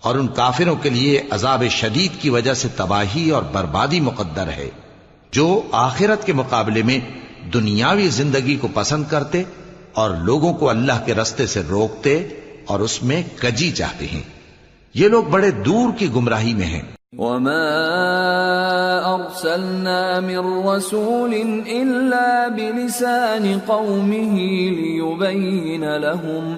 اور 0.00 0.14
ان 0.14 0.28
کافروں 0.28 0.76
کے 0.76 0.90
لیے 0.90 1.22
عذاب 1.30 1.64
شدید 1.70 2.22
کی 2.22 2.30
وجہ 2.30 2.54
سے 2.54 2.68
تباہی 2.76 3.30
اور 3.30 3.42
بربادی 3.42 4.00
مقدر 4.00 4.48
ہے، 4.48 4.70
جو 5.32 5.62
آخرت 5.72 6.26
کے 6.26 6.32
مقابلے 6.32 6.82
میں 6.82 6.98
دنیاوی 7.54 8.08
زندگی 8.08 8.56
کو 8.56 8.68
پسند 8.74 9.04
کرتے 9.10 9.42
اور 9.92 10.10
لوگوں 10.10 10.54
کو 10.54 10.68
اللہ 10.68 11.06
کے 11.06 11.14
رستے 11.14 11.46
سے 11.46 11.62
روکتے 11.70 12.28
اور 12.66 12.80
اس 12.80 13.02
میں 13.02 13.22
کجی 13.40 13.70
چاہتے 13.70 14.06
ہیں۔ 14.06 14.22
یہ 14.94 15.08
لوگ 15.08 15.24
بڑے 15.24 15.50
دور 15.50 15.90
کی 15.98 16.14
گمراہی 16.14 16.54
میں 16.54 16.66
ہیں۔ 16.66 16.82
وما 17.18 17.90
أرسلنا 19.04 20.20
من 20.20 20.68
رسول 20.68 21.62
إلا 21.66 22.48
بلسان 22.48 23.58
قومه 23.66 24.70
ليبين 24.70 25.80
لهم 25.80 26.54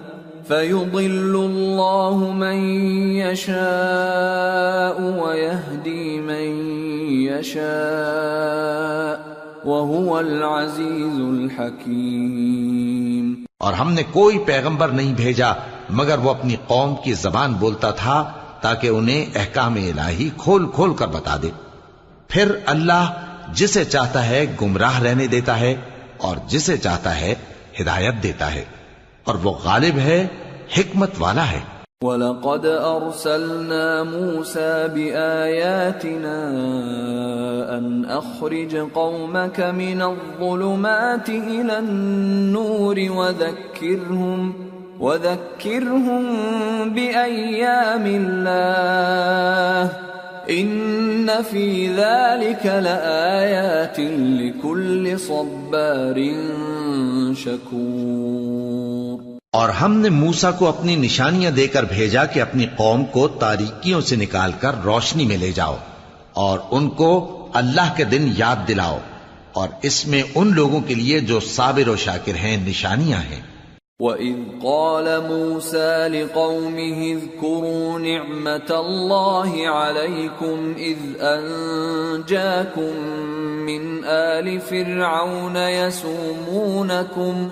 فيضل 0.48 1.36
الله 1.36 2.32
من 2.32 3.16
يشاء 3.16 5.00
ويهدي 5.00 6.20
من 6.20 6.70
يشاء 7.10 9.31
وهو 9.64 10.18
العزيز 10.18 11.20
الحكيم 11.20 13.44
اور 13.58 13.72
ہم 13.72 13.92
نے 13.92 14.02
کوئی 14.12 14.38
پیغمبر 14.38 14.88
نہیں 14.88 15.14
بھیجا، 15.14 15.52
مگر 15.90 16.18
وہ 16.18 16.30
اپنی 16.30 16.56
قوم 16.66 16.94
کی 17.04 17.12
زبان 17.12 17.52
بولتا 17.52 17.90
تھا 17.90 18.32
تاکہ 18.60 18.88
انہیں 18.88 19.26
احکام 19.34 19.74
الہی 19.74 20.30
کھول 20.36 20.70
کھول 20.74 20.94
کر 20.94 21.06
بتا 21.06 21.36
دے۔ 21.42 21.50
پھر 22.28 22.56
اللہ 22.66 23.12
جسے 23.52 23.84
چاہتا 23.84 24.26
ہے 24.26 24.46
گمراہ 24.62 25.00
رہنے 25.00 25.26
دیتا 25.26 25.60
ہے 25.60 25.74
اور 26.18 26.36
جسے 26.48 26.76
چاہتا 26.76 27.20
ہے 27.20 27.34
ہدایت 27.80 28.22
دیتا 28.22 28.54
ہے۔ 28.54 28.64
اور 29.24 29.34
وہ 29.34 29.54
غالب 29.64 29.98
ہے، 29.98 30.26
حکمت 30.78 31.10
والا 31.18 31.50
ہے۔ 31.50 31.60
وَلَقَدْ 32.02 32.66
أَرْسَلْنَا 32.66 34.02
مُوسَى 34.02 34.88
بِآيَاتِنَا 34.94 36.38
أَنْ 37.78 38.04
أَخْرِجْ 38.04 38.76
قَوْمَكَ 38.76 39.60
مِنَ 39.60 40.02
الظُّلُمَاتِ 40.02 41.28
إِلَى 41.28 41.78
النُّورِ 41.78 42.96
وَذَكِّرْهُمْ 43.10 44.52
وَذَكِّرْهُمْ 45.00 46.24
بِأَيَّامِ 46.94 48.04
اللَّهِ 48.06 49.92
إِنَّ 50.50 51.42
فِي 51.42 51.86
ذَلِكَ 51.94 52.66
لَآيَاتٍ 52.66 54.00
لِكُلِّ 54.42 55.18
صَبَّارٍ 55.18 56.18
شَكُورٍ 57.34 59.11
اور 59.56 59.68
ہم 59.68 59.96
نے 59.96 60.08
موسا 60.08 60.50
کو 60.50 60.68
اپنی 60.68 60.96
نشانیاں 60.96 61.50
دے 61.50 61.66
کر 61.66 61.82
بھیجا 61.82 62.24
کہ 62.24 62.40
اپنی 62.40 62.66
قوم 62.76 63.04
کو 63.04 63.28
تاریکیوں 63.28 64.00
سے 64.00 64.16
نکال 64.16 64.52
کر 64.60 64.70
روشنی 64.84 65.26
میں 65.26 65.36
لے 65.36 65.52
جاؤ 65.52 65.76
اور 66.32 66.58
ان 66.70 66.88
کو 66.88 67.48
اللہ 67.54 67.94
کے 67.96 68.04
دن 68.04 68.32
یاد 68.36 68.68
دلاؤ 68.68 68.98
اور 69.52 69.68
اس 69.82 70.06
میں 70.06 70.22
ان 70.34 70.54
لوگوں 70.54 70.80
کے 70.80 70.94
لیے 70.94 71.20
جو 71.20 71.40
صابر 71.40 71.88
و 71.88 71.96
شاکر 71.96 72.34
ہیں، 72.34 72.56
نشانیاں 72.68 73.18
ہیں۔ 73.18 73.40
وَإِذْ 74.00 74.62
قَالَ 74.62 75.08
مُوسَى 75.28 76.08
لِقَوْمِهِ 76.08 77.12
اذْكُرُوا 77.12 77.98
نِعْمَةَ 77.98 78.74
اللَّهِ 78.74 79.66
عَلَيْكُمْ 79.66 80.72
إِذْ 80.76 81.20
أَنْجَاكُمْ 81.20 82.92
مِنْ 83.70 84.04
آلِ 84.04 84.60
فِرْعَوْنَ 84.68 85.58
يَسُومُونَكُمْ 85.58 87.48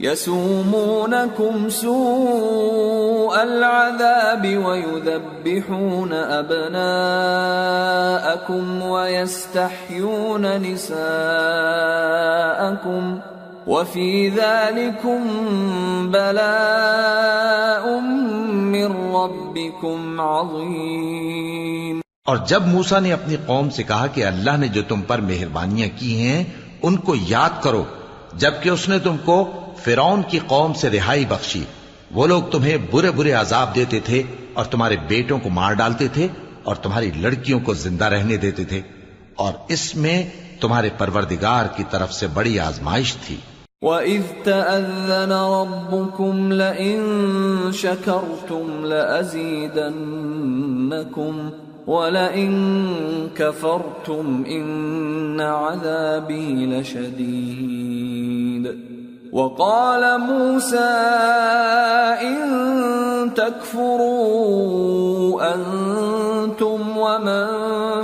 يسومونكم 0.00 1.68
سوء 1.68 3.42
العذاب 3.42 4.56
ويذبحون 4.64 6.12
أبناءكم 6.12 6.82
ويستحيون 8.82 10.62
نساءكم 10.62 10.98
وفي 13.66 14.28
ذلكم 14.28 15.20
بلاء 16.10 18.00
من 18.00 18.86
ربكم 19.14 20.20
عظيم 20.20 22.00
اور 22.24 22.36
جب 22.46 22.62
موسا 22.66 22.98
نے 23.00 23.12
اپنی 23.12 23.36
قوم 23.46 23.70
سے 23.70 23.82
کہا 23.82 24.06
کہ 24.06 24.24
اللہ 24.24 24.54
نے 24.56 24.68
جو 24.68 24.82
تم 24.88 25.00
پر 25.00 25.18
مہربانیاں 25.18 25.88
کی 25.98 26.12
ہیں، 26.22 26.44
ان 26.82 26.96
کو 26.96 27.12
یاد 27.28 27.54
کرو، 27.62 27.84
جبکہ 28.34 28.68
اس 28.68 28.88
نے 28.88 28.98
تم 28.98 29.16
کو 29.24 29.36
فرون 29.88 30.22
کی 30.28 30.38
قوم 30.46 30.72
سے 30.72 30.90
رہائی 30.90 31.24
بخشی۔ 31.24 31.64
وہ 32.10 32.26
لوگ 32.26 32.42
تمہیں 32.42 32.76
برے 32.90 33.10
برے 33.10 33.32
عذاب 33.32 33.74
دیتے 33.74 34.00
تھے 34.00 34.22
اور 34.52 34.64
تمہارے 34.64 34.96
بیٹوں 35.08 35.38
کو 35.38 35.48
مار 35.48 35.72
ڈالتے 35.72 36.08
تھے 36.08 36.28
اور 36.62 36.76
تمہاری 36.76 37.10
لڑکیوں 37.16 37.60
کو 37.60 37.74
زندہ 37.74 38.04
رہنے 38.04 38.36
دیتے 38.36 38.64
تھے۔ 38.64 38.80
اور 39.34 39.52
اس 39.68 39.96
میں 39.96 40.30
تمہارے 40.60 40.88
پروردگار 40.98 41.64
کی 41.76 41.84
طرف 41.90 42.12
سے 42.12 42.26
بڑی 42.26 42.60
آزمائش 42.60 43.16
تھی۔ 43.16 43.36
وَإِذْ 43.82 44.44
تَأَذَّنَ 44.44 45.34
رَبُّكُمْ 45.34 46.52
لَئِن 46.52 47.02
شَكَرْتُمْ 47.74 48.84
لَأَزِيدَنَّكُمْ 48.84 51.50
وَلَئِن 51.88 52.76
كَفَرْتُمْ 53.34 54.46
إِنَّ 54.46 55.42
عَذَابِي 55.42 56.66
لَشَدِيدٌ 56.66 58.97
وقال 59.32 60.20
موسى 60.20 60.78
إن 62.22 63.34
تكفروا 63.34 64.64
أنتم 65.54 66.98
ومن 66.98 67.46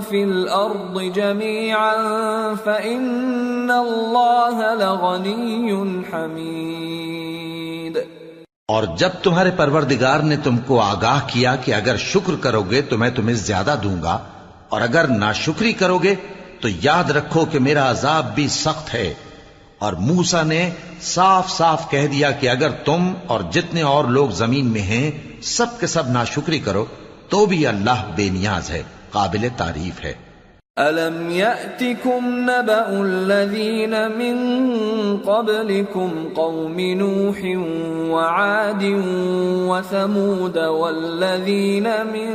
في 0.00 0.24
الأرض 0.24 1.00
جميعا 1.14 1.94
فإن 2.54 3.70
الله 3.70 4.74
لغني 4.74 5.72
حميد 6.12 7.98
اور 8.68 8.84
جب 8.96 9.08
تمہارے 9.22 9.50
پروردگار 9.56 10.20
نے 10.20 10.36
تم 10.36 10.56
کو 10.58 10.80
آگاہ 10.80 11.20
کیا 11.26 11.56
کہ 11.56 11.74
اگر 11.74 11.96
شکر 11.96 12.34
کرو 12.40 12.62
گے 12.70 12.82
تو 12.82 12.98
میں 12.98 13.10
تمہیں 13.10 13.36
زیادہ 13.36 13.74
دوں 13.82 14.02
گا 14.02 14.18
اور 14.68 14.80
اگر 14.80 15.06
ناشکری 15.08 15.72
کرو 15.72 15.98
گے 15.98 16.14
تو 16.60 16.68
یاد 16.82 17.10
رکھو 17.10 17.44
کہ 17.44 17.58
میرا 17.58 17.90
عذاب 17.90 18.34
بھی 18.34 18.48
سخت 18.48 18.94
ہے۔ 18.94 19.14
اور 19.78 19.92
موسا 19.92 20.42
نے 20.42 20.70
صاف 21.00 21.50
صاف 21.50 21.90
کہہ 21.90 22.06
دیا 22.06 22.30
کہ 22.30 22.48
اگر 22.48 22.70
تم 22.70 23.12
اور 23.26 23.40
جتنے 23.52 23.82
اور 23.82 24.04
لوگ 24.04 24.28
زمین 24.28 24.66
میں 24.66 24.80
ہیں، 24.80 25.10
سب 25.42 25.66
کے 25.80 25.86
سب 25.86 26.08
ناشکری 26.08 26.58
کرو، 26.58 26.84
تو 27.28 27.46
بھی 27.46 27.66
اللہ 27.66 28.10
بے 28.16 28.28
نیاز 28.28 28.70
ہے، 28.70 28.82
قابل 29.12 29.48
تعریف 29.56 30.04
ہے۔ 30.04 30.34
أَلَمْ 30.80 31.30
يَأْتِكُمْ 31.30 32.26
نَبَأُ 32.26 33.02
الَّذِينَ 33.04 33.96
مِن 34.16 34.36
قَبْلِكُمْ 35.24 36.28
قَوْمِ 36.34 36.94
نُوحٍ 36.94 37.40
وَعَادٍ 38.10 38.84
وَثَمُودَ 39.68 40.58
وَالَّذِينَ 40.58 41.88
مِن 42.12 42.30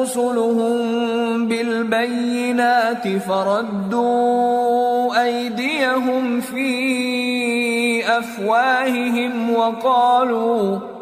رسلهم 0.00 1.48
بالبينات 1.48 3.08
فردوا 3.08 4.74
أيديهم 5.22 6.40
في 6.40 8.18
أفواههم 8.18 9.54
وقالوا 9.54 10.93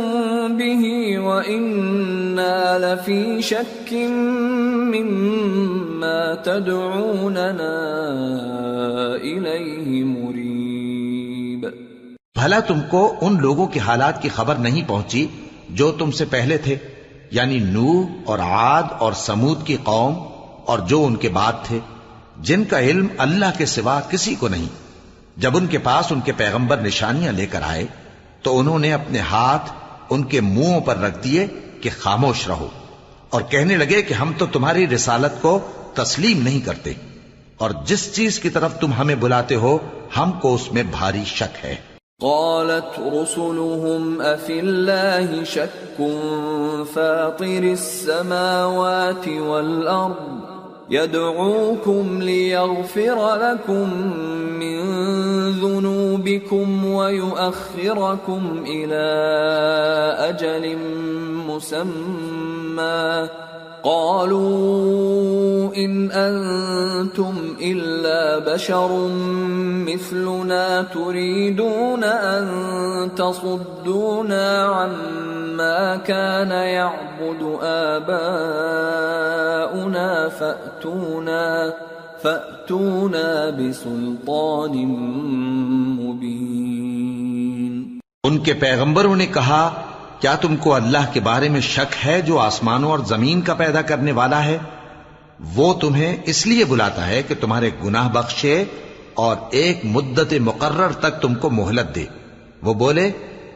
به 0.56 0.84
وإنا 1.18 2.78
لفي 2.78 3.40
شك 3.40 3.92
مما 4.94 6.34
تدعوننا 6.44 7.74
إليه 9.22 10.04
مريب. 10.04 11.66
بھلا 12.34 12.60
تم 12.60 12.80
کو 12.90 13.14
ان 13.20 13.36
لوگوں 13.40 13.66
کے 13.66 13.80
حالات 13.80 14.22
کی 14.22 14.28
خبر 14.28 14.54
نہیں 14.54 14.88
پہنچی 14.88 15.26
جو 15.70 15.92
تم 15.92 16.10
سے 16.10 16.24
پہلے 16.30 16.58
تھے 16.58 16.76
یعنی 17.30 17.58
نو 17.58 18.02
اور 18.24 18.38
عاد 18.38 18.82
اور 18.98 19.12
سمود 19.12 19.66
کی 19.66 19.76
قوم 19.82 20.14
اور 20.66 20.78
جو 20.78 21.04
ان 21.04 21.16
کے 21.16 21.28
بعد 21.28 21.52
تھے۔ 21.62 21.78
جن 22.36 22.64
کا 22.64 22.80
علم 22.80 23.06
اللہ 23.18 23.46
کے 23.58 23.66
سوا 23.66 24.00
کسی 24.00 24.34
کو 24.34 24.48
نہیں۔ 24.48 24.84
جب 25.36 25.56
ان 25.56 25.66
کے 25.66 25.78
پاس 25.78 26.12
ان 26.12 26.20
کے 26.20 26.32
پیغمبر 26.32 26.76
نشانیاں 26.76 27.32
لے 27.32 27.46
کر 27.46 27.62
آئے، 27.62 27.86
تو 28.42 28.58
انہوں 28.58 28.78
نے 28.78 28.92
اپنے 28.92 29.18
ہاتھ 29.18 29.72
ان 30.10 30.24
کے 30.24 30.40
منہوں 30.40 30.80
پر 30.80 30.96
رکھ 30.96 31.24
دیے 31.24 31.46
کہ 31.80 31.90
خاموش 32.00 32.48
رہو 32.48 32.68
اور 33.30 33.42
کہنے 33.42 33.76
لگے 33.76 34.02
کہ 34.02 34.14
ہم 34.14 34.32
تو 34.38 34.46
تمہاری 34.46 34.86
رسالت 34.88 35.42
کو 35.42 35.58
تسلیم 35.94 36.42
نہیں 36.42 36.60
کرتے 36.60 36.92
اور 37.56 37.70
جس 37.86 38.14
چیز 38.14 38.40
کی 38.40 38.50
طرف 38.50 38.78
تم 38.80 38.92
ہمیں 38.92 39.14
بلاتے 39.14 39.54
ہو، 39.54 39.78
ہم 40.16 40.32
کو 40.32 40.54
اس 40.54 40.72
میں 40.72 40.82
بھاری 40.82 41.24
شک 41.26 41.64
ہے۔ 41.64 41.74
قالت 42.20 43.00
رسلهم 43.00 44.22
أفي 44.22 44.58
الله 44.58 45.44
شك 45.46 46.02
فاطر 46.94 47.62
السماوات 47.62 49.28
والأرض؟ 49.28 50.53
يدعوكم 50.90 52.22
ليغفر 52.22 53.36
لكم 53.36 53.90
من 54.58 54.80
ذنوبكم 55.50 56.84
ويؤخركم 56.84 58.64
إلى 58.66 59.04
أجل 60.18 60.78
مسمى 61.48 63.28
قالوا 63.84 65.74
إن 65.76 66.10
أنتم 66.10 67.34
إلا 67.60 68.38
بشر 68.38 69.08
مثلنا 69.86 70.82
تريدون 70.82 72.04
أن 72.04 72.46
تصدونا 73.16 74.64
عما 74.64 75.96
كان 75.96 76.50
يعبد 76.50 77.58
آباؤنا 77.62 78.48
فأتونا 80.28 81.72
فأتونا 82.22 83.50
بسلطان 83.50 84.74
مبين. 86.00 87.98
ان 88.24 88.38
کے 88.38 88.54
پیغمبروں 88.54 89.16
نے 89.16 89.26
کہا 89.26 89.62
کیا 90.24 90.34
تم 90.34 90.56
کو 90.56 90.74
اللہ 90.74 91.12
کے 91.12 91.20
بارے 91.20 91.48
میں 91.48 91.60
شک 91.60 92.06
ہے 92.06 92.20
جو 92.20 92.38
آسمانوں 92.38 92.90
اور 92.90 92.98
زمین 92.98 93.40
کا 93.40 93.54
پیدا 93.54 93.82
کرنے 93.82 94.12
والا 94.12 94.44
ہے؟ 94.44 94.58
وہ 95.54 95.74
تمہیں 95.74 96.16
اس 96.24 96.46
لیے 96.46 96.64
بلاتا 96.64 97.06
ہے 97.06 97.22
کہ 97.22 97.34
تمہارے 97.40 97.70
گناہ 97.84 98.08
بخشے 98.08 98.64
اور 99.14 99.36
ایک 99.50 99.80
مدت 99.84 100.34
مقرر 100.40 100.92
تک 100.92 101.22
تم 101.22 101.34
کو 101.34 101.50
مہلت 101.50 101.94
دے۔ 101.94 102.04
وہ 102.62 102.74
بولے، 102.74 103.10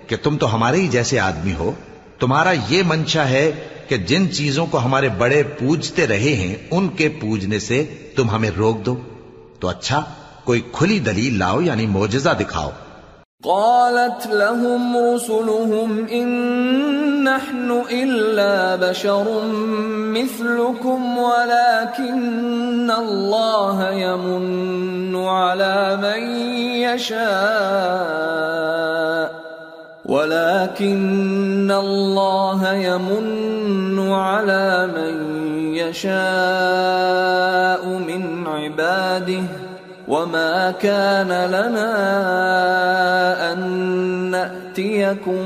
کہ 0.07 0.16
تم 0.23 0.36
تو 0.36 0.55
ہمارے 0.55 0.77
ہی 0.77 0.89
جیسے 0.89 1.20
آدمی 1.20 1.53
ہو۔ 1.59 1.73
تمہارا 2.19 2.53
یہ 2.69 2.82
منشا 2.86 3.28
ہے 3.28 3.53
کہ 3.89 3.97
جن 3.97 4.32
چیزوں 4.32 4.66
کو 4.66 4.78
ہمارے 4.78 5.09
بڑے 5.09 5.43
پوجتے 5.43 6.07
رہے 6.07 6.35
ہیں، 6.35 6.55
ان 6.70 6.89
کے 6.89 7.09
پوجنے 7.09 7.59
سے 7.59 7.85
تم 8.16 8.31
ہمیں 8.31 8.51
روک 8.57 8.86
دو۔ 8.86 8.97
تو 9.61 9.69
اچھا 9.69 10.05
کوئی 10.45 10.61
کھلی 10.73 10.99
دلیل 10.99 11.39
لاؤ 11.39 11.61
یعنی 11.61 11.86
موجزہ 11.86 12.31
دکھاؤ۔ 12.40 12.70
قالت 13.44 14.27
لهم 14.27 14.97
رسلهم 15.15 16.09
إن 16.09 17.24
نحن 17.24 17.82
إلا 17.90 18.77
بشر 18.77 19.43
مثلكم 20.10 21.19
ولكن 21.19 22.90
الله 22.90 23.90
يمن 23.90 25.16
على 25.16 25.98
من 26.02 26.36
يشاء 26.82 27.28
ولكن 30.05 31.70
الله 31.70 32.73
يمن 32.73 34.10
على 34.12 34.86
من 34.97 35.15
يشاء 35.74 36.19
من 37.86 38.47
عباده 38.47 39.68
وما 40.09 40.70
كان 40.70 41.28
لنا 41.28 41.93
أن 43.52 43.60
نأتيكم 44.30 45.43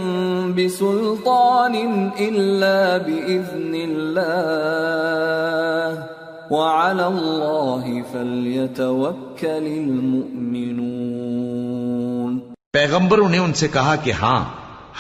بسلطان 0.55 1.75
إلا 2.19 2.99
بإذن 2.99 3.75
الله 3.75 4.73
وعلى 6.51 7.07
الله 7.07 8.03
فليتوكل 8.13 9.67
المؤمنون 9.67 10.93
پیغمبروں 12.73 13.29
نے 13.29 13.39
ان 13.39 13.53
سے 13.53 13.69
کہا 13.69 13.97
کہ 14.03 14.13
ہاں 14.13 14.45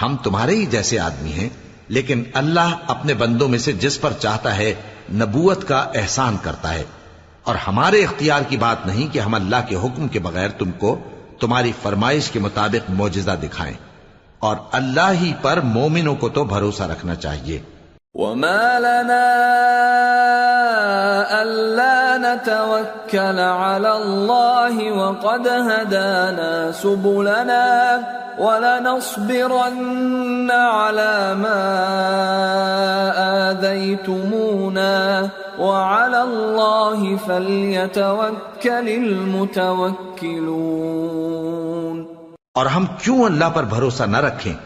ہم 0.02 0.16
تمہارے 0.22 0.54
ہی 0.54 0.66
جیسے 0.66 0.98
آدمی 0.98 1.32
ہیں، 1.32 1.48
لیکن 1.88 2.22
اللہ 2.34 2.74
اپنے 2.86 3.14
بندوں 3.14 3.48
میں 3.48 3.58
سے 3.58 3.72
جس 3.72 4.00
پر 4.00 4.12
چاہتا 4.18 4.56
ہے 4.56 4.74
نبوت 5.14 5.68
کا 5.68 5.78
احسان 5.94 6.36
کرتا 6.42 6.74
ہے۔ 6.74 6.84
اور 7.44 7.54
ہمارے 7.54 8.04
اختیار 8.04 8.42
کی 8.48 8.56
بات 8.56 8.86
نہیں 8.86 9.14
کہ 9.14 9.18
ہم 9.18 9.34
اللہ 9.34 9.56
کے 9.68 9.76
حکم 9.76 10.08
کے 10.08 10.18
بغیر 10.18 10.48
تم 10.48 10.70
کو 10.70 10.98
تمہاری 11.40 11.72
فرمائش 11.82 12.30
کے 12.30 12.38
مطابق 12.38 12.90
معجزہ 12.90 13.30
دکھائیں 13.42 13.74
اور 14.38 14.56
اللہ 14.72 15.12
ہی 15.20 15.32
پر 15.42 15.60
مومنوں 15.60 16.14
کو 16.14 16.28
تو 16.28 16.44
بھروسہ 16.44 16.82
رکھنا 16.82 17.14
چاہیے۔ 17.14 17.60
وما 18.14 18.78
لنا 18.78 19.28
ألا 21.42 22.18
نتوكل 22.18 23.38
على 23.38 23.92
الله 23.92 24.92
وقد 24.92 25.48
هدانا 25.48 26.72
سبلنا 26.72 28.02
ولنصبرن 28.38 29.80
على 30.50 31.34
ما 31.34 31.62
آذيتمونا 33.50 35.28
وعلى 35.58 36.22
الله 36.22 37.16
فليتوكل 37.16 38.88
المتوكلون 38.90 40.02
اور 42.54 42.66
ہم 42.66 42.84
کیوں 43.02 43.24
اللہ 43.24 43.48
پر 43.54 43.64
بھروسہ 43.64 44.04
نہ 44.04 44.18
رکھیں؟ 44.20 44.56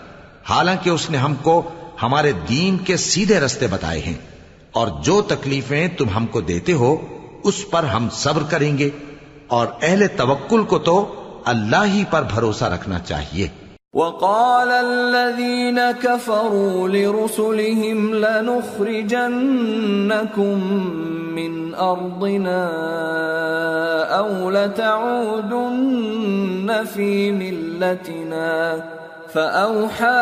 حالانکہ 0.48 0.90
اس 0.90 1.05
نے 1.10 1.18
ہم 1.18 1.35
کو 1.43 1.55
ہمارے 2.02 2.32
دین 2.48 2.78
کے 2.78 2.97
سیدھے 2.97 3.40
رستے 3.40 3.66
بتائے 3.66 4.01
ہیں 4.01 4.14
اور 4.73 4.89
جو 5.05 5.23
تکلیفیں 5.23 5.89
تم 5.89 6.05
ہم 6.16 6.27
کو 6.27 6.40
دیتے 6.40 6.73
ہو، 6.73 6.97
اس 7.44 7.70
پر 7.70 7.85
ہم 7.85 8.09
صبر 8.12 8.43
کریں 8.51 8.78
گے۔ 8.78 8.90
اور 9.47 9.66
اہل 9.82 10.06
توکل 10.16 10.62
کو 10.62 10.78
تو 10.78 11.14
اللہ 11.44 11.85
ہی 11.85 12.05
پر 12.10 12.23
بھروسہ 12.23 12.64
رکھنا 12.64 12.98
چاہیے۔ 12.98 13.48
وقال 13.94 14.70
الذين 14.70 15.78
كفروا 16.01 16.89
لرسلهم 16.89 18.14
لنخرجنكم 18.14 20.85
من 21.35 21.74
أرضنا 21.74 22.68
أو 24.18 24.51
لتعودن 24.51 26.70
في 26.94 27.31
ملتنا 27.31 28.77
فأوحى 29.37 30.21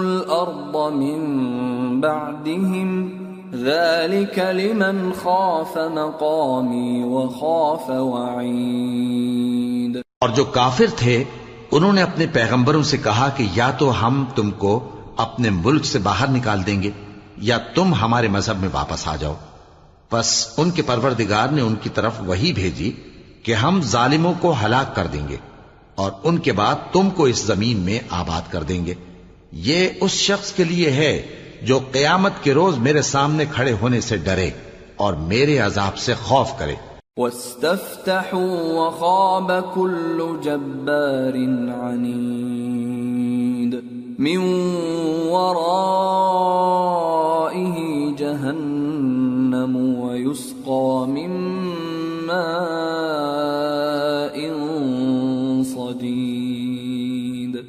الأرض 0.00 0.92
من 0.92 1.20
بعدهم 2.00 3.10
ذلك 3.54 4.38
لمن 4.38 5.12
خاف 5.12 5.78
مقامي 5.78 7.04
وخاف 7.04 7.90
وعيد 7.90 10.00
اور 10.20 10.30
جو 10.30 10.44
کافر 10.44 10.86
تھے، 10.96 11.24
انہوں 11.72 11.92
نے 11.92 12.02
اپنے 12.02 12.26
پیغمبروں 12.32 12.82
سے 12.82 12.96
کہا 12.96 13.28
کہ 13.36 13.46
یا 13.54 13.70
تو 13.70 14.02
ہم 14.02 14.24
تم 14.34 14.50
کو 14.50 14.88
اپنے 15.16 15.50
ملک 15.64 15.84
سے 15.84 15.98
باہر 15.98 16.28
نکال 16.28 16.66
دیں 16.66 16.82
گے 16.82 16.90
یا 17.44 17.58
تم 17.58 17.94
ہمارے 17.94 18.28
مذہب 18.28 18.60
میں 18.60 18.68
واپس 18.72 19.08
آ 19.08 19.16
جاؤ۔ 19.16 19.34
بس 20.12 20.48
ان 20.56 20.70
کے 20.70 20.82
پروردگار 20.82 21.48
نے 21.48 21.60
ان 21.60 21.74
کی 21.74 21.88
طرف 21.88 22.12
وہی 22.20 22.52
بھیجی 22.52 22.92
کہ 23.42 23.54
ہم 23.54 23.80
ظالموں 23.82 24.34
کو 24.40 24.54
ہلاک 24.64 24.96
کر 24.96 25.06
دیں 25.06 25.28
گے 25.28 25.36
اور 25.94 26.12
ان 26.22 26.38
کے 26.38 26.52
بعد 26.52 26.74
تم 26.92 27.10
کو 27.10 27.24
اس 27.24 27.44
زمین 27.44 27.76
میں 27.76 27.98
آباد 28.10 28.52
کر 28.52 28.62
دیں 28.62 28.86
گے۔ 28.86 28.94
یہ 29.52 29.88
اس 30.00 30.10
شخص 30.10 30.52
کے 30.52 30.64
لیے 30.64 30.90
ہے 30.90 31.22
جو 31.62 31.80
قیامت 31.92 32.32
کے 32.42 32.54
روز 32.54 32.78
میرے 32.78 33.02
سامنے 33.02 33.44
کھڑے 33.52 33.72
ہونے 33.72 34.00
سے 34.00 34.16
ڈرے 34.16 34.50
اور 34.96 35.12
میرے 35.12 35.58
عذاب 35.58 35.96
سے 35.96 36.14
خوف 36.14 36.48
کرے۔ 36.58 36.74
واستفتحوا 37.18 38.72
وخاب 38.72 39.64
كل 39.74 40.36
جبار 40.42 41.34
عنيد. 41.80 43.84
من 44.18 44.38
ورائه 45.28 45.74
جهنم 48.18 50.00
ويسقى 50.00 51.06
من 51.08 51.30
ماء 52.26 52.54
صديد. 55.62 57.64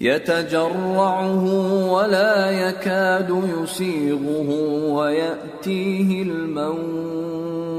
يتجرعه 0.00 1.44
ولا 1.92 2.50
يكاد 2.50 3.42
يسيغه 3.62 4.50
ويأتيه 4.92 6.22
الموت. 6.22 7.75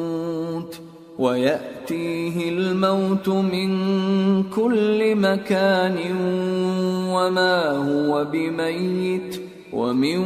ويأتيه 1.19 2.49
الموت 2.49 3.29
من 3.29 4.43
كل 4.43 5.15
مكان 5.15 5.97
وما 7.09 7.87
هو 7.87 8.23
بميت 8.23 9.41
ومن 9.73 10.17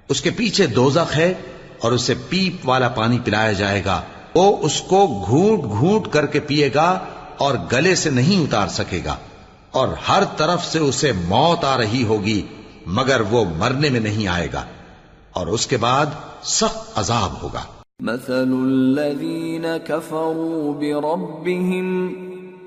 اس 0.08 0.20
کے 0.20 0.30
پیچھے 0.30 0.66
دوزخ 0.66 1.16
ہے 1.16 1.34
اور 1.80 1.92
اسے 1.92 2.14
پیپ 2.28 2.68
والا 2.68 2.88
پانی 2.88 3.18
پلایا 3.24 3.52
جائے 3.52 3.84
گا۔ 3.84 4.02
وہ 4.34 4.56
اس 4.60 4.80
کو 4.80 5.24
گھونٹ 5.28 5.62
گھونٹ 5.64 6.08
کر 6.12 6.26
کے 6.26 6.40
پیے 6.40 6.70
گا 6.74 6.98
اور 7.38 7.54
گلے 7.72 7.94
سے 7.94 8.10
نہیں 8.10 8.42
اتار 8.42 8.68
سکے 8.68 9.00
گا 9.04 9.16
اور 9.70 9.88
ہر 10.08 10.22
طرف 10.36 10.64
سے 10.64 10.78
اسے 10.78 11.12
موت 11.12 11.64
آ 11.64 11.76
رہی 11.76 12.04
ہوگی، 12.04 12.42
مگر 12.86 13.20
وہ 13.30 13.44
مرنے 13.58 13.88
میں 13.88 14.00
نہیں 14.00 14.28
آئے 14.28 14.48
گا، 14.52 14.64
اور 15.32 15.46
اس 15.46 15.66
کے 15.66 15.76
بعد 15.76 16.06
سخت 16.42 16.98
عذاب 16.98 17.42
ہوگا۔ 17.42 17.60
مثل 18.00 18.52
الذين 18.62 19.64
كفروا 19.86 20.72
بربهم 20.80 22.08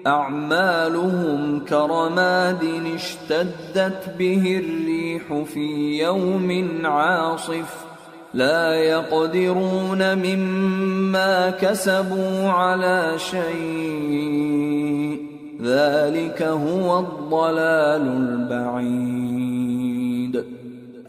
أعمالهم 0.05 1.59
كرماد 1.59 2.63
اشتدت 2.93 4.09
به 4.17 4.43
الريح 4.45 5.33
في 5.53 5.97
يوم 5.97 6.51
عاصف۔ 6.85 7.92
لا 8.33 8.73
يقدرون 8.73 10.17
مما 10.17 11.49
كسبوا 11.49 12.49
على 12.49 13.13
شيء. 13.17 15.17
ذلك 15.61 16.41
هو 16.41 16.99
الضلال 16.99 18.01
البعيد. 18.01 20.43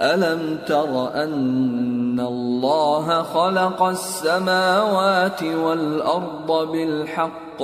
ألم 0.00 0.58
تر 0.66 1.24
أن 1.24 2.20
الله 2.20 3.22
خلق 3.22 3.82
السماوات 3.82 5.42
والأرض 5.42 6.72
بالحق؟ 6.72 7.62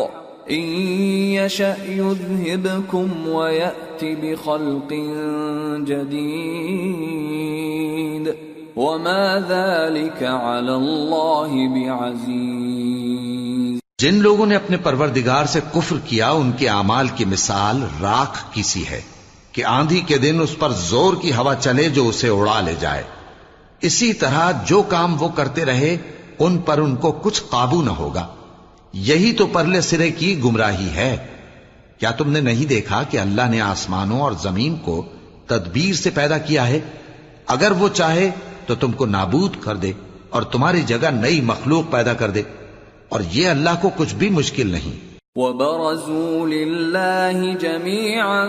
إن 0.51 0.65
يشأ 1.35 1.77
يذهبكم 1.89 3.29
ويأت 3.29 4.03
بخلق 4.03 4.93
جديد. 5.87 8.35
وما 8.83 9.39
ذلك 9.39 10.23
على 10.23 10.69
الله 10.69 11.65
بعزيز۔ 11.65 13.81
جن 13.99 14.15
لوگوں 14.15 14.47
نے 14.47 14.57
اپنے 14.57 14.77
پروردگار 14.77 15.45
سے 15.45 15.61
کفر 15.75 15.97
کیا، 16.05 16.31
ان 16.31 16.53
کے 16.53 16.69
اعمال 16.69 17.09
کی 17.09 17.25
مثال 17.25 17.83
راکھ 17.83 18.39
کی 18.51 18.63
سی 18.63 18.85
ہے 18.91 19.01
کہ 19.53 19.65
آندھی 19.65 20.01
کے 20.01 20.19
دن 20.19 20.39
اس 20.43 20.59
پر 20.59 20.73
زور 20.73 21.15
کی 21.23 21.33
ہوا 21.33 21.55
چلے 21.55 21.89
جو 21.89 22.09
اسے 22.09 22.29
اڑا 22.29 22.61
لے 22.61 22.75
جائے۔ 22.81 23.03
اسی 23.81 24.13
طرح 24.13 24.53
جو 24.67 24.83
کام 24.83 25.23
وہ 25.23 25.29
کرتے 25.29 25.65
رہے، 25.65 25.97
ان 26.39 26.59
پر 26.59 26.79
ان 26.79 26.97
کو 26.97 27.13
کچھ 27.13 27.43
قابو 27.51 27.83
نہ 27.83 27.91
ہوگا۔ 27.91 28.27
یہی 28.93 29.33
تو 29.33 29.47
پرلے 29.47 29.81
سرے 29.81 30.11
کی 30.11 30.41
گمراہی 30.45 30.89
ہے۔ 30.95 31.17
کیا 31.99 32.11
تم 32.11 32.31
نے 32.31 32.41
نہیں 32.41 32.67
دیکھا 32.67 33.03
کہ 33.03 33.19
اللہ 33.19 33.51
نے 33.51 33.61
آسمانوں 33.61 34.21
اور 34.21 34.33
زمین 34.33 34.77
کو 34.77 35.07
تدبیر 35.47 35.95
سے 35.95 36.11
پیدا 36.11 36.39
کیا 36.39 36.67
ہے؟ 36.67 36.81
اگر 37.47 37.71
وہ 37.71 37.89
چاہے 37.89 38.31
تو 38.71 38.77
تم 38.81 38.93
کو 38.93 39.07
نابود 39.07 39.57
کر 39.61 39.77
دے 39.77 39.93
اور 40.31 40.43
تمہاری 40.43 40.83
جگہ 40.83 41.11
نئی 41.11 41.41
مخلوق 41.41 41.93
پیدا 41.93 42.15
کر 42.15 42.31
دے 42.31 42.43
اور 43.09 43.21
یہ 43.33 43.49
اللہ 43.49 43.71
کو 43.83 43.91
کچھ 43.97 44.15
بھی 44.15 44.31
مشکل 44.31 44.67
نہیں۔ 44.67 45.11
وبرزوا 45.37 46.47
لله 46.47 47.43
جميعا 47.61 48.45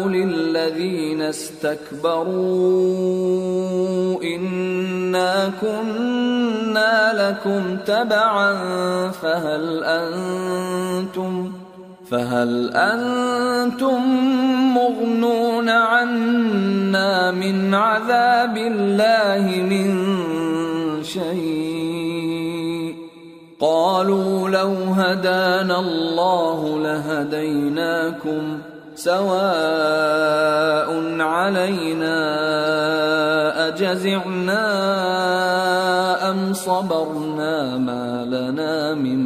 للذين 0.08 1.22
استكبروا 1.22 2.32
إنا 4.24 5.52
كنا 5.62 7.14
لكم 7.14 7.78
تبعا 7.86 8.54
فهل 9.12 9.84
أنتم 9.84 11.52
فهل 12.12 12.72
أنتم 12.76 14.02
مغنون 14.74 15.70
عنا 15.70 17.32
من 17.32 17.74
عذاب 17.74 18.58
الله 18.58 19.62
من 19.70 19.94
شيء 21.04 22.41
قالوا 23.62 24.50
لو 24.50 24.74
هدانا 24.94 25.80
الله 25.80 26.80
لهديناكم 26.80 28.60
سواء 28.96 30.90
علينا 31.22 32.18
أجزعنا 33.68 34.66
أم 36.32 36.54
صبرنا 36.54 37.78
ما 37.78 38.26
لنا 38.26 38.96
من 38.96 39.20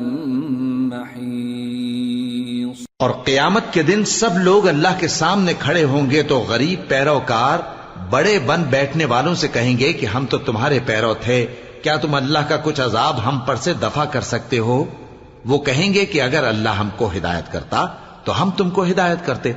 محيص. 0.90 2.78
اور 3.00 3.10
قیامت 3.26 3.74
کے 3.74 3.84
دن 3.84 4.06
سب 4.06 4.38
لوگ 4.38 4.68
اللہ 4.68 4.94
کے 5.00 5.08
سامنے 5.08 5.54
کھڑے 5.60 5.84
ہوں 5.84 6.06
گے 6.12 6.22
تو 6.24 6.40
غریب 6.50 6.80
پیروکار 6.90 7.60
بڑے 8.10 8.36
بن 8.46 8.64
بیٹھنے 8.70 9.06
والوں 9.06 9.36
سے 9.36 9.48
کہیں 9.54 9.78
گے 9.80 9.90
کہ 9.94 10.06
ہم 10.06 10.26
تو 10.30 10.38
تمہارے 10.38 10.80
پیرو 10.86 11.14
تھے 11.22 11.46
کیا 11.86 11.98
تم 11.98 12.16
اللہ 12.16 12.40
کا 12.50 12.58
کچھ 12.64 12.82
عذاب 12.82 13.28
ہم 13.28 13.40
پر 13.40 13.56
سے 13.56 13.74
دفع 13.74 14.06
کر 14.06 14.22
سکتے 14.22 14.60
ہو؟ 14.60 14.86
وہ 15.46 15.58
کہیں 15.58 15.94
گے 15.94 16.06
کہ 16.06 16.22
اگر 16.22 16.48
اللہ 16.48 16.70
ہم 16.70 16.90
کو 16.98 17.10
ہدایت 17.18 17.52
کرتا 17.52 17.86
تو 18.24 18.42
ہم 18.42 18.50
تم 18.52 18.70
کو 18.70 18.84
ہدایت 18.84 19.26
کرتے۔ 19.26 19.54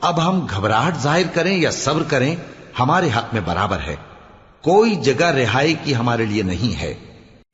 اب 0.00 0.28
ہم 0.28 0.46
گھبراہٹ 0.50 0.96
ظاہر 0.96 1.22
کریں 1.34 1.56
یا 1.56 1.70
صبر 1.70 2.02
کریں، 2.02 2.36
ہمارے 2.80 3.08
حق 3.16 3.34
میں 3.34 3.42
برابر 3.44 3.78
ہے۔ 3.86 3.96
کوئی 4.62 4.94
جگہ 4.94 5.24
رہائی 5.24 5.74
کی 5.84 5.96
ہمارے 5.96 6.24
لیے 6.26 6.42
نہیں 6.42 6.80
ہے۔ 6.80 6.94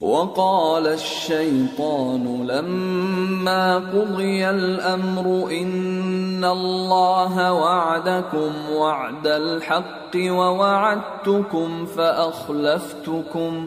وقال 0.01 0.86
الشيطان 0.86 2.47
لما 2.47 3.78
قضي 3.78 4.43
الأمر 4.43 5.49
إن 5.49 6.44
الله 6.44 7.35
وعدكم 7.49 8.51
وعد 8.69 9.27
الحق 9.27 10.16
ووعدتكم 10.16 11.85
فأخلفتكم 11.94 13.66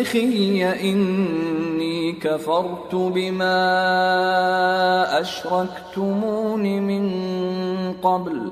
بمصرخي 0.00 0.64
إني 0.64 2.12
كفرت 2.12 2.94
بما 2.94 3.60
أشركتمون 5.20 6.62
من 6.80 7.04
قبل 8.02 8.50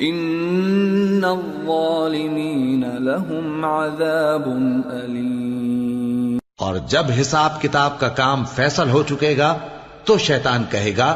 ان 0.00 1.24
الظالمین 1.24 2.84
لهم 2.98 3.64
عذاب 3.64 4.48
علیم 4.90 6.38
اور 6.58 6.76
جب 6.88 7.10
حساب 7.20 7.60
کتاب 7.62 7.98
کا 8.00 8.08
کام 8.08 8.44
فیصل 8.54 8.90
ہو 8.90 9.02
چکے 9.08 9.36
گا 9.38 9.56
تو 10.04 10.18
شیطان 10.18 10.64
کہے 10.70 10.92
گا، 10.96 11.14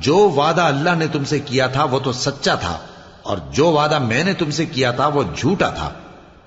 جو 0.00 0.18
وعدہ 0.36 0.62
اللہ 0.62 0.94
نے 0.98 1.06
تم 1.12 1.24
سے 1.24 1.38
کیا 1.46 1.66
تھا 1.66 1.84
وہ 1.90 1.98
تو 1.98 2.12
سچا 2.18 2.54
تھا، 2.54 2.76
اور 3.22 3.38
جو 3.52 3.66
وعدہ 3.72 3.98
میں 3.98 4.24
نے 4.24 4.32
تم 4.38 4.50
سے 4.58 4.64
کیا 4.66 4.90
تھا 5.00 5.06
وہ 5.14 5.22
جھوٹا 5.36 5.68
تھا۔ 5.70 5.90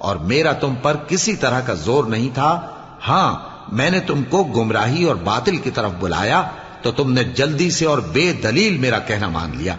اور 0.03 0.15
میرا 0.15 0.51
تم 0.51 0.75
پر 0.81 0.97
کسی 1.07 1.35
طرح 1.35 1.59
کا 1.59 1.73
زور 1.73 2.03
نہیں 2.03 2.29
تھا۔ 2.33 2.69
ہاں 3.07 3.39
میں 3.71 3.89
نے 3.89 3.99
تم 3.99 4.23
کو 4.23 4.43
گمراہی 4.43 5.03
اور 5.03 5.15
باطل 5.15 5.57
کی 5.57 5.71
طرف 5.71 5.91
بلایا، 5.99 6.43
تو 6.81 6.91
تم 6.91 7.13
نے 7.13 7.23
جلدی 7.23 7.71
سے 7.71 7.85
اور 7.85 7.97
بے 7.97 8.33
دلیل 8.43 8.77
میرا 8.77 8.99
کہنا 8.99 9.27
مان 9.27 9.51
لیا۔ 9.57 9.75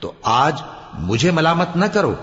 تو 0.00 0.12
آج 0.22 0.62
مجھے 0.94 1.30
ملامت 1.30 1.76
نہ 1.76 1.84
کرو، 1.84 2.14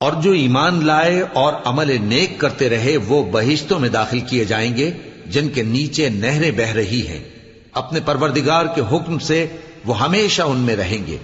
اور 0.00 0.22
جو 0.22 0.32
ایمان 0.32 0.86
لائے 0.86 1.24
اور 1.32 1.52
عمل 1.64 2.00
نیک 2.00 2.40
کرتے 2.40 2.68
رہے 2.68 2.96
وہ 2.96 3.24
بہشتوں 3.32 3.78
میں 3.78 3.88
داخل 3.88 4.20
کیے 4.20 4.44
جائیں 4.44 4.76
گے، 4.76 4.90
جن 5.26 5.48
کے 5.48 5.62
نیچے 5.62 6.08
نہریں 6.08 6.50
بہ 6.50 6.62
رہی 6.62 7.06
ہیں۔ 7.06 7.24
اپنے 7.72 8.00
پروردگار 8.04 8.64
کے 8.74 8.82
حکم 8.92 9.18
سے 9.18 9.46
وہ 9.86 10.00
ہمیشہ 10.00 10.42
ان 10.42 10.56
میں 10.56 10.76
رہیں 10.76 11.06
گے۔ 11.06 11.18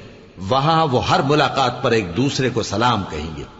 وہاں 0.49 0.87
وہ 0.87 1.09
ہر 1.09 1.23
ملاقات 1.23 1.83
پر 1.83 1.91
ایک 1.91 2.17
دوسرے 2.17 2.51
کو 2.51 2.63
سلام 2.63 3.03
کہیں 3.11 3.37
گے۔ 3.37 3.60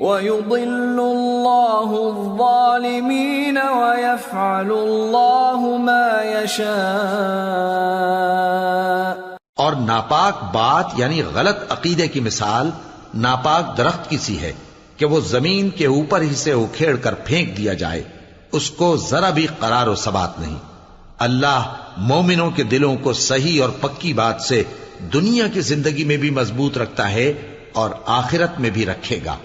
ويضل 0.00 1.00
الله 1.00 2.08
الظالمين 2.08 3.58
ويفعل 3.58 4.70
الله 4.70 5.76
ما 5.76 6.22
يشاء 6.42 7.82
اور 9.56 9.72
ناپاک 9.72 10.54
بات 10.54 10.86
یعنی 10.96 11.22
غلط 11.22 11.72
عقیدے 11.72 12.08
کی 12.08 12.20
مثال 12.20 12.70
ناپاک 13.14 13.76
درخت 13.76 14.10
کی 14.10 14.18
سی 14.18 14.38
ہے 14.40 14.52
کہ 14.96 15.06
وہ 15.06 15.20
زمین 15.20 15.70
کے 15.70 15.86
اوپر 15.86 16.20
ہی 16.20 16.34
سے 16.34 16.52
اکھیڑ 16.52 16.96
کر 16.96 17.14
پھینک 17.14 17.56
دیا 17.56 17.72
جائے، 17.74 18.02
اس 18.52 18.70
کو 18.70 18.96
ذرا 18.96 19.30
بھی 19.30 19.46
قرار 19.58 19.86
و 19.86 19.94
ثبات 19.94 20.38
نہیں۔ 20.38 20.54
اللہ 21.18 21.74
مومنوں 21.96 22.50
کے 22.50 22.62
دلوں 22.62 22.96
کو 22.96 23.12
صحیح 23.12 23.62
اور 23.62 23.70
پکی 23.70 24.12
بات 24.12 24.42
سے 24.42 24.62
دنیا 25.12 25.48
کی 25.48 25.60
زندگی 25.60 26.04
میں 26.04 26.16
بھی 26.16 26.30
مضبوط 26.30 26.78
رکھتا 26.78 27.10
ہے 27.10 27.32
اور 27.72 27.90
آخرت 28.06 28.60
میں 28.60 28.70
بھی 28.70 28.86
رکھے 28.86 29.18
گا۔ 29.24 29.36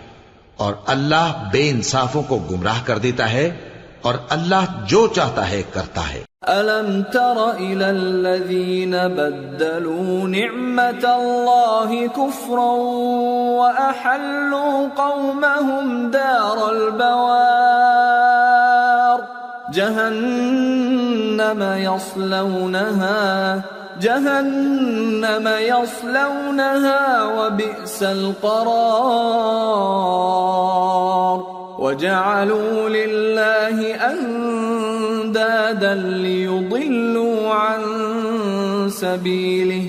اور 0.57 0.73
اللہ 0.85 1.49
بے 1.51 1.69
انصافوں 1.69 2.23
کو 2.23 2.39
گمراہ 2.51 2.81
کر 2.85 2.97
دیتا 2.97 3.31
ہے 3.31 3.57
اور 4.01 4.13
اللہ 4.29 4.84
جو 4.88 5.07
چاہتا 5.07 5.49
ہے 5.49 5.63
کرتا 5.73 6.09
ہے۔ 6.09 6.23
أَلَمْ 6.49 7.03
تَرَ 7.14 7.52
إِلَى 7.52 7.90
الَّذِينَ 7.90 8.91
بَدَّلُوا 8.91 10.28
نِعْمَةَ 10.28 11.15
اللَّهِ 11.19 12.07
كُفْرًا 12.07 12.72
وَأَحَلُّوا 13.61 14.88
قَوْمَهُمْ 14.98 16.11
دَارَ 16.11 16.72
الْبَوَارِ 16.72 18.07
جَهَنَّمَ 19.74 21.61
يَصْلَوْنَهَا 21.78 23.61
جَهَنَّمَ 24.02 25.48
يَصْلَوْنَهَا 25.48 27.24
وَبِئْسَ 27.24 28.03
الْقَرَارُ. 28.03 28.98
وجعلوا 31.80 32.90
لله 32.90 33.80
اندادا 34.10 35.95
ليضلوا 35.95 37.54
عن 37.54 37.84
سبيله 38.90 39.84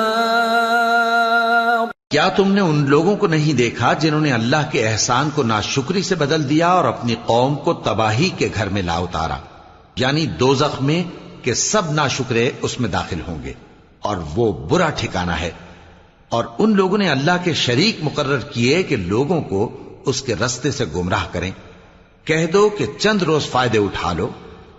کیا 2.10 2.28
تم 2.28 2.52
نے 2.52 2.60
ان 2.60 2.84
لوگوں 2.88 3.16
کو 3.16 3.26
نہیں 3.26 3.52
دیکھا 3.52 3.92
جنہوں 3.92 4.20
نے 4.20 4.32
اللہ 4.32 4.70
کے 4.70 4.88
احسان 4.88 5.28
کو 5.34 5.42
ناشکری 5.42 6.02
سے 6.02 6.14
بدل 6.14 6.48
دیا 6.48 6.68
اور 6.68 6.84
اپنی 6.84 7.14
قوم 7.26 7.54
کو 7.54 7.72
تباہی 7.72 8.30
کے 8.38 8.48
گھر 8.54 8.68
میں 8.68 8.82
لا 8.82 8.96
اتارا؟ 8.96 9.36
یعنی 9.96 10.26
دوزخ 10.26 10.82
میں 10.82 11.02
کہ 11.44 11.54
سب 11.54 11.82
ناشکرے 11.92 12.50
اس 12.62 12.80
میں 12.80 12.88
داخل 12.88 13.20
ہوں 13.28 13.42
گے۔ 13.42 13.71
اور 14.02 14.16
وہ 14.36 14.52
برا 14.52 14.90
ٹھکانہ 14.90 15.30
ہے۔ 15.30 15.50
اور 16.28 16.44
ان 16.58 16.76
لوگوں 16.76 16.98
نے 16.98 17.10
اللہ 17.10 17.44
کے 17.44 17.52
شریک 17.52 17.96
مقرر 18.02 18.38
کیے 18.38 18.82
کہ 18.82 18.96
لوگوں 18.96 19.42
کو 19.42 19.76
اس 20.06 20.22
کے 20.22 20.34
رستے 20.34 20.70
سے 20.70 20.84
گمراہ 20.96 21.24
کریں۔ 21.32 21.50
کہہ 22.24 22.46
دو 22.46 22.68
کہ 22.68 22.86
چند 22.98 23.22
روز 23.22 23.46
فائدے 23.46 23.78
اٹھا 23.78 24.12
لو، 24.12 24.28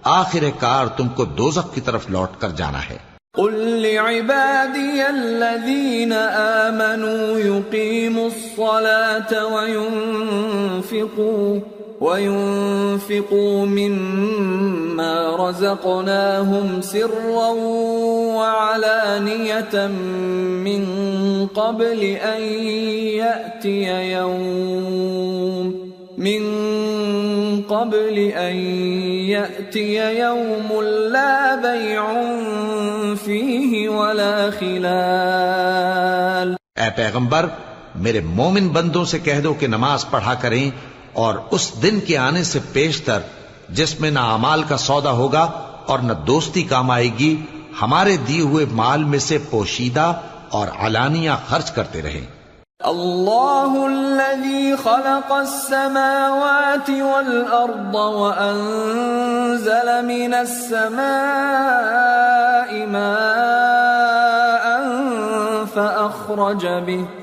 آخر 0.03 0.43
کار 0.59 0.87
تم 0.87 1.07
کو 1.07 1.25
دوزخ 1.25 1.73
کی 1.73 1.81
طرف 1.81 2.09
لوٹ 2.09 2.29
کر 2.39 2.49
جانا 2.49 2.89
ہے۔ 2.89 2.97
قل 3.37 3.59
لعبادي 3.59 4.99
الذين 4.99 6.13
آمنوا 6.13 7.39
يقيموا 7.39 8.23
الصلاة 8.23 9.53
وينفقوا 9.53 11.72
وينفقوا 12.03 13.65
مما 13.65 15.35
رزقناهم 15.39 16.81
سرا 16.81 17.49
وعلانية 18.37 19.87
من 20.67 20.83
قبل 21.47 22.03
أن 22.03 22.41
يأتي 23.23 24.11
يوم 24.11 25.67
من 26.17 26.43
قبل 27.69 28.17
أن 28.19 28.55
يأتي 29.31 30.19
يوم 30.19 30.69
لا 31.11 31.55
بيع 31.55 32.05
فيه 33.15 33.89
ولا 33.89 34.49
خلال 34.59 36.49
اے 36.75 36.89
پیغمبر، 36.95 37.45
میرے 38.03 38.19
مومن 38.37 38.67
بندوں 38.75 39.05
سے 39.05 39.17
کہہ 39.23 39.39
دو 39.43 39.51
کہ 39.59 39.67
نماز 39.67 39.99
پڑھا 40.09 40.33
کریں 40.41 40.69
اور 41.13 41.35
اس 41.51 41.83
دن 41.83 41.99
کے 41.99 42.17
آنے 42.17 42.43
سے 42.43 42.59
پیشتر 42.73 43.19
جس 43.69 43.99
میں 43.99 44.11
نہ 44.11 44.19
امال 44.19 44.63
کا 44.63 44.77
سودا 44.77 45.11
ہوگا 45.11 45.49
اور 45.87 45.99
نہ 45.99 46.13
دوستی 46.13 46.63
کام 46.63 46.91
آئے 46.91 47.09
گی، 47.19 47.45
ہمارے 47.81 48.17
دیے 48.17 48.41
ہوئے 48.41 48.65
مال 48.71 49.03
میں 49.03 49.19
سے 49.19 49.37
پوشیدہ 49.49 50.13
اور 50.49 50.67
علانیہ 50.79 51.31
خرچ 51.47 51.71
کرتے 51.71 52.01
رہیں۔ 52.01 52.25
اللہ 52.79 53.85
الذي 53.85 54.73
خلق 54.83 55.31
السماوات 55.31 56.89
والأرض 56.89 57.95
وأنزل 57.95 60.01
من 60.01 60.33
السماء 60.33 62.85
ماء 62.85 64.81
فأخرج 65.73 66.67
به۔ 66.85 67.22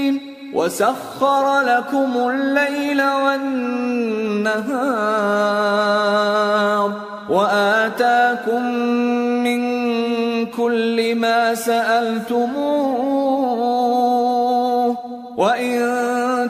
وسخر 0.53 1.61
لكم 1.61 2.29
الليل 2.29 3.01
والنهار 3.01 4.61
وآتاكم 7.29 8.63
من 9.43 9.61
كل 10.45 11.15
ما 11.15 11.55
سألتموه 11.55 12.91
وإن 15.37 15.79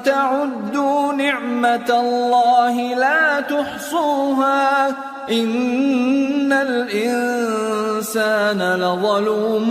تعدوا 0.05 1.13
نعمة 1.13 1.89
الله 1.89 2.95
لا 2.95 3.41
تحصوها 3.41 4.87
إن 5.31 6.51
الإنسان 6.53 8.61
لظلوم 8.75 9.69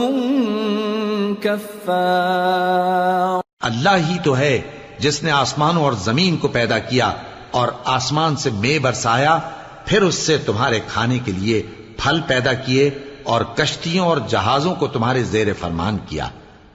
كفار 1.43 3.50
اللہ 3.61 3.97
ہی 4.09 4.17
تو 4.25 4.39
ہے 4.39 4.61
جس 4.99 5.23
نے 5.23 5.31
آسمانوں 5.31 5.85
اور 5.85 5.93
زمین 5.93 6.37
کو 6.37 6.49
پیدا 6.49 6.79
کیا 6.79 7.13
اور 7.51 7.69
آسمان 7.85 8.37
سے 8.37 8.51
مے 8.51 8.79
برسایا، 8.79 9.39
پھر 9.87 10.03
اس 10.03 10.15
سے 10.15 10.39
تمہارے 10.39 10.81
کھانے 10.87 11.19
کے 11.25 11.33
لیے 11.33 11.63
پھل 11.97 12.21
پیدا 12.27 12.53
کیے 12.53 12.91
اور 13.23 13.41
کشتیوں 13.41 14.07
اور 14.07 14.17
جہازوں 14.29 14.75
کو 14.75 14.87
تمہارے 14.87 15.23
زیر 15.23 15.47
فرمان 15.61 15.99
کیا، 16.09 16.29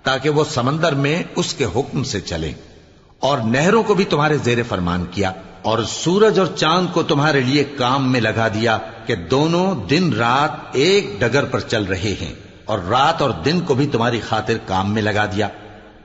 تاکہ 0.03 0.30
وہ 0.30 0.44
سمندر 0.49 0.94
میں 0.94 1.24
اس 1.36 1.53
کے 1.53 1.66
حکم 1.76 2.03
سے 2.03 2.22
چلیں۔ 2.22 2.53
اور 3.20 3.38
نہروں 3.38 3.84
کو 3.84 3.94
بھی 3.94 4.06
تمہارے 4.06 4.38
زیر 4.38 4.57
فرمان 4.70 5.06
کیا 5.12 5.32
اور 5.62 5.80
سورج 5.90 6.40
اور 6.40 6.48
چاند 6.48 6.88
کو 6.94 7.03
تمہارے 7.03 7.40
لیے 7.40 7.64
کام 7.64 8.12
میں 8.12 8.22
لگا 8.22 8.48
دیا 8.48 8.78
کہ 9.06 9.16
دونوں 9.16 9.76
دن 9.76 10.14
رات 10.14 10.52
ایک 10.72 11.16
ڈگر 11.20 11.45
پر 11.45 11.60
چل 11.60 11.84
رہے 11.84 12.16
ہیں 12.22 12.34
اور 12.66 12.80
رات 12.80 13.22
اور 13.22 13.30
دن 13.30 13.60
کو 13.60 13.74
بھی 13.74 13.88
تمہاری 13.88 14.20
خاطر 14.20 14.53
کام 14.66 14.94
میں 14.94 15.02
لگا 15.02 15.26
دیا۔ 15.26 15.48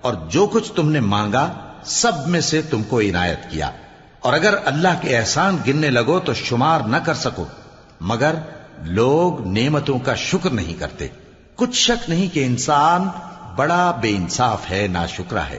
اور 0.00 0.14
جو 0.28 0.46
کچھ 0.46 0.72
تم 0.72 0.90
نے 0.90 1.00
مانگا، 1.00 1.52
سب 1.84 2.26
میں 2.26 2.40
سے 2.40 2.62
تم 2.62 2.82
کو 2.82 3.00
عنایت 3.00 3.50
کیا۔ 3.50 3.70
اور 4.20 4.32
اگر 4.32 4.54
اللہ 4.64 4.88
کے 5.00 5.18
احسان 5.18 5.56
گننے 5.66 5.90
لگو 5.90 6.20
تو 6.20 6.34
شمار 6.34 6.80
نہ 6.80 6.96
کر 6.96 7.14
سکو۔ 7.14 7.44
مگر 8.00 8.34
لوگ 8.82 9.48
نعمتوں 9.48 9.98
کا 9.98 10.14
شکر 10.14 10.50
نہیں 10.50 10.80
کرتے۔ 10.80 11.08
کچھ 11.54 11.76
شک 11.76 12.10
نہیں 12.10 12.34
کہ 12.34 12.44
انسان 12.44 13.08
بڑا 13.56 13.90
بے 14.00 14.16
انصاف 14.16 14.70
ہے 14.70 14.86
نا 14.90 15.06
ہے۔ 15.50 15.58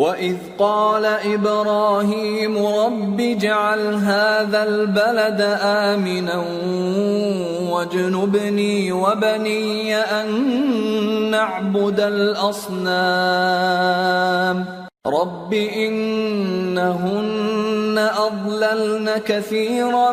وَإِذْ 0.00 0.36
قَالَ 0.58 1.04
إِبْرَاهِيمُ 1.04 2.66
رَبِّ 2.66 3.16
جَعَلْ 3.20 3.94
هَذَا 3.94 4.62
الْبَلَدَ 4.64 5.40
آمِنًا 5.60 6.44
وَاجْنُبْنِي 7.70 8.92
وَبَنِيَّ 8.92 9.96
أَن 9.96 10.28
نَّعْبُدَ 11.30 12.00
الْأَصْنَامَ 12.00 12.88
رَبِّ 15.06 15.52
إِنَّهُنَّ 15.84 17.30
أَضْلَلْنَ 17.98 19.10
كَثِيرًا 19.26 20.12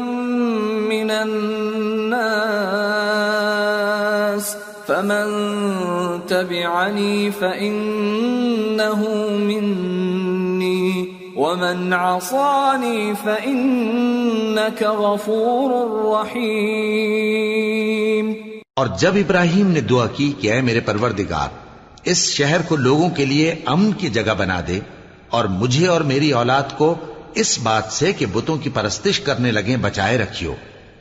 مِّنَ 0.92 1.12
النَّاسِ 1.12 2.58
فمن 4.88 5.28
تبعني 6.28 7.32
فإنه 7.32 9.06
مني 9.38 11.14
ومن 11.36 11.94
عصاني 11.94 13.16
فإنك 13.16 14.84
غفور 14.84 16.06
رحيم 16.06 18.34
اور 18.74 18.88
جب 19.00 19.12
ابراہیم 19.16 19.68
نے 19.68 19.82
دعا 19.82 20.08
کی 20.08 20.34
کہ 20.40 20.52
اے 20.52 20.62
میرے 20.62 20.80
پروردگار، 20.80 21.48
اس 22.04 22.32
شہر 22.32 22.62
کو 22.68 22.76
لوگوں 22.76 23.10
کے 23.10 23.26
لیے 23.26 23.56
امن 23.66 23.92
کی 23.92 24.10
جگہ 24.10 24.32
بنا 24.38 24.62
دے 24.68 24.80
اور 25.30 25.46
مجھے 25.46 25.88
اور 25.88 26.02
میری 26.02 26.32
اولاد 26.32 26.78
کو 26.78 26.96
اس 27.34 27.60
بات 27.60 27.92
سے 27.92 28.14
کہ 28.14 28.26
بتوں 28.26 28.58
کی 28.58 28.70
پرستش 28.70 29.20
کرنے 29.20 29.52
لگیں 29.52 29.78
بچائے 29.78 30.18
رکھیو۔ 30.18 30.54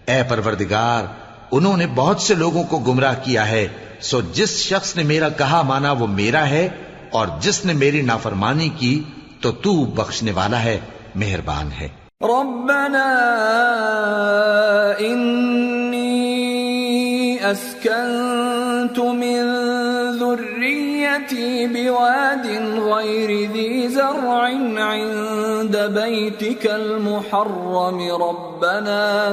اے 0.07 0.23
پروردگار 0.29 1.26
انہوں 1.53 1.77
نے 1.77 1.87
بہت 1.95 2.21
سے 2.21 2.35
لوگوں 2.35 2.65
کو 2.65 2.79
گمراہ 2.79 3.15
کیا 3.25 3.49
ہے۔ 3.49 3.69
سو 4.01 4.21
جس 4.33 4.57
شخص 4.59 4.97
نے 4.97 5.03
میرا 5.03 5.29
کہا 5.29 5.63
مانا 5.63 5.93
وہ 5.93 6.07
میرا 6.07 6.49
ہے، 6.51 6.69
اور 7.11 7.27
جس 7.41 7.65
نے 7.65 7.73
میری 7.73 8.03
نافرمانی 8.03 8.69
کی 8.69 9.03
تو 9.41 9.53
تو 9.53 9.85
بخشنے 9.85 10.33
والا 10.33 10.63
ہے، 10.63 10.81
مہربان 11.15 11.69
ہے۔ 11.81 11.89
ربنا 12.21 13.05
انی 14.99 16.13
اسکنت 17.45 18.99
من 18.99 19.53
ذریتی 20.19 21.67
بواد 21.67 22.47
غیر 22.79 23.31
ذی 23.53 23.89
زرع 23.89 24.49
عند 24.49 25.77
بیتک 25.95 26.67
المحرم، 26.71 28.01
ربنا 28.23 29.33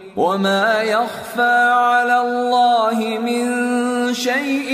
وما 0.15 0.83
يخفى 0.83 1.71
على 1.71 2.21
الله 2.21 3.19
من 3.19 4.13
شيء 4.13 4.69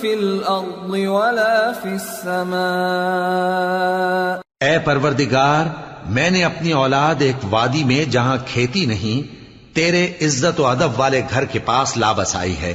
في 0.00 0.14
الارض 0.14 0.90
ولا 0.90 1.72
في 1.72 1.88
السماء 1.88 2.60
اے 4.60 4.78
پروردگار، 4.84 5.66
میں 6.10 6.30
نے 6.30 6.44
اپنی 6.44 6.72
اولاد 6.72 7.22
ایک 7.22 7.44
وادی 7.50 7.82
میں 7.84 8.04
جہاں 8.12 8.36
کھیتی 8.46 8.84
نہیں، 8.86 9.18
تیرے 9.74 10.02
عزت 10.22 10.56
و 10.60 10.66
ادب 10.66 10.92
والے 11.00 11.20
گھر 11.30 11.44
کے 11.52 11.58
پاس 11.66 11.88
لا 11.96 12.12
بسائی 12.12 12.56
ہے۔ 12.60 12.74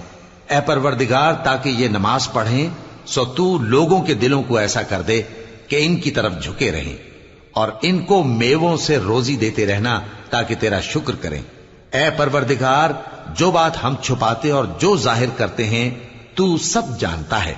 اے 0.49 0.59
پروردگار، 0.65 1.31
تاکہ 1.43 1.69
یہ 1.69 1.87
نماز 1.87 2.23
پڑھیں، 2.33 2.65
سو 3.05 3.21
تو 3.37 3.45
لوگوں 3.63 3.99
کے 4.01 4.13
دلوں 4.21 4.43
کو 4.47 4.53
ایسا 4.57 4.83
کر 4.83 5.01
دے 5.07 5.17
کہ 5.67 5.75
ان 5.85 5.93
کی 6.01 6.11
طرف 6.11 6.33
جھکے 6.43 6.69
رہیں، 6.71 6.97
اور 7.53 7.67
ان 7.81 7.95
کو 8.05 8.15
میووں 8.23 8.75
سے 8.77 8.97
روزی 9.07 9.35
دیتے 9.35 9.61
رہنا 9.65 9.93
تاکہ 10.29 10.55
تیرا 10.55 10.81
شکر 10.81 11.13
کریں۔ 11.21 11.41
اے 11.93 12.09
پروردگار، 12.17 12.89
جو 13.35 13.51
بات 13.51 13.83
ہم 13.83 13.95
چھپاتے 14.01 14.51
اور 14.51 14.65
جو 14.79 14.97
ظاہر 14.97 15.25
کرتے 15.37 15.65
ہیں، 15.65 15.89
تو 16.35 16.57
سب 16.57 16.81
جانتا 16.99 17.45
ہے، 17.45 17.53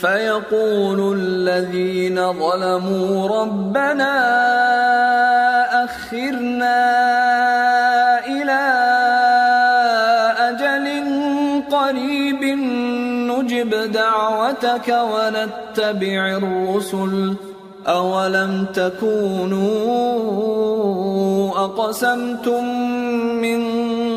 فيقول 0.00 1.18
الذين 1.18 2.32
ظلموا 2.32 3.28
ربنا 3.40 4.14
أخرنا 5.84 6.78
إلى 8.26 8.62
أجل 10.38 10.86
قريب 11.70 12.42
نجب 13.30 13.92
دعوتك 13.92 14.88
ونتبع 14.88 16.36
الرسل 16.36 17.34
أولم 17.86 18.66
تكونوا 18.74 19.68
أقسمتم 21.64 22.64
من 23.42 23.60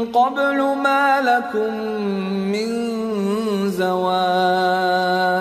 قبل 0.05 0.57
ما 0.83 1.21
لكم 1.21 1.73
من 2.51 2.69
الزوال 3.71 5.40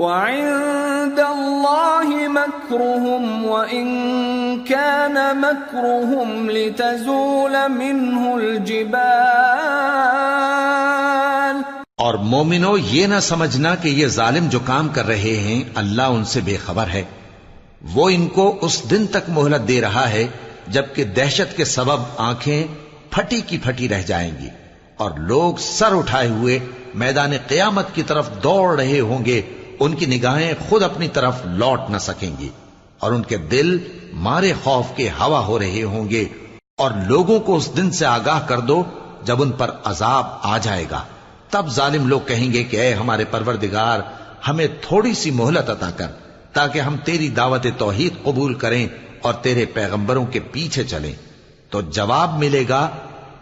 وعند 0.00 1.18
الله 1.18 2.12
مكرهم 2.28 3.44
وإن 3.44 3.84
كان 4.64 5.16
مكرهم 5.32 6.50
لتزول 6.50 7.56
منه 7.68 8.30
الجبال. 8.32 9.22
اور 11.96 12.14
مومنو، 12.14 12.78
یہ 12.78 13.06
نہ 13.06 13.20
سمجھنا 13.22 13.74
کہ 13.74 13.88
یہ 13.88 14.06
ظالم 14.06 14.48
جو 14.48 14.58
کام 14.64 14.88
کر 14.88 15.06
رہے 15.06 15.36
ہیں، 15.36 15.64
اللہ 15.74 16.02
ان 16.02 16.24
سے 16.24 16.40
بے 16.44 16.56
خبر 16.56 16.86
ہے۔ 16.86 17.02
وہ 17.94 18.10
ان 18.10 18.28
کو 18.28 18.58
اس 18.60 18.90
دن 18.90 19.06
تک 19.06 19.30
مہلت 19.30 19.68
دے 19.68 19.80
رہا 19.80 20.10
ہے، 20.10 20.26
جبکہ 20.68 21.04
دہشت 21.04 21.56
کے 21.56 21.64
سبب 21.64 22.00
آنکھیں 22.16 22.66
پھٹی 23.10 23.40
کی 23.40 23.58
پھٹی 23.58 23.88
رہ 23.88 24.02
جائیں 24.02 24.30
گی۔ 24.40 24.48
اور 24.96 25.10
لوگ 25.18 25.54
سر 25.58 25.96
اٹھائے 25.96 26.28
ہوئے 26.28 26.58
میدان 26.94 27.32
قیامت 27.46 27.94
کی 27.94 28.02
طرف 28.02 28.42
دوڑ 28.42 28.80
رہے 28.80 29.00
ہوں 29.00 29.24
گے۔ 29.24 29.42
ان 29.80 29.94
کی 29.94 30.06
نگاہیں 30.06 30.54
خود 30.68 30.82
اپنی 30.82 31.08
طرف 31.08 31.34
لوٹ 31.44 31.80
نہ 31.88 31.98
سکیں 31.98 32.30
گی 32.38 32.48
اور 32.98 33.12
ان 33.12 33.22
کے 33.22 33.36
دل 33.36 33.78
مارے 34.12 34.52
خوف 34.62 34.86
کے 34.96 35.10
ہوا 35.10 35.46
ہو 35.46 35.58
رہے 35.58 35.82
ہوں 35.82 36.10
گے 36.10 36.24
اور 36.78 36.90
لوگوں 37.06 37.40
کو 37.40 37.56
اس 37.56 37.76
دن 37.76 37.90
سے 37.90 38.06
آگاہ 38.06 38.40
کر 38.46 38.60
دو 38.60 38.82
جب 39.22 39.42
ان 39.42 39.50
پر 39.50 39.70
عذاب 39.84 40.24
آ 40.42 40.58
جائے 40.58 40.84
گا۔ 40.90 41.02
تب 41.50 41.66
ظالم 41.68 42.08
لوگ 42.08 42.20
کہیں 42.26 42.52
گے 42.52 42.64
کہ 42.64 42.76
اے 42.76 42.94
ہمارے 42.94 43.24
پروردگار، 43.24 44.00
ہمیں 44.48 44.66
تھوڑی 44.80 45.14
سی 45.14 45.30
مہلت 45.30 45.70
عطا 45.70 45.90
کر 45.90 46.06
تاکہ 46.52 46.78
ہم 46.78 46.96
تیری 47.04 47.28
دعوت 47.28 47.66
توحید 47.78 48.22
قبول 48.22 48.54
کریں 48.54 48.88
اور 49.22 49.34
تیرے 49.34 49.64
پیغمبروں 49.64 50.26
کے 50.26 50.40
پیچھے 50.40 50.84
چلیں۔ 50.84 51.12
تو 51.70 51.80
جواب 51.80 52.38
ملے 52.38 52.64
گا، 52.68 52.88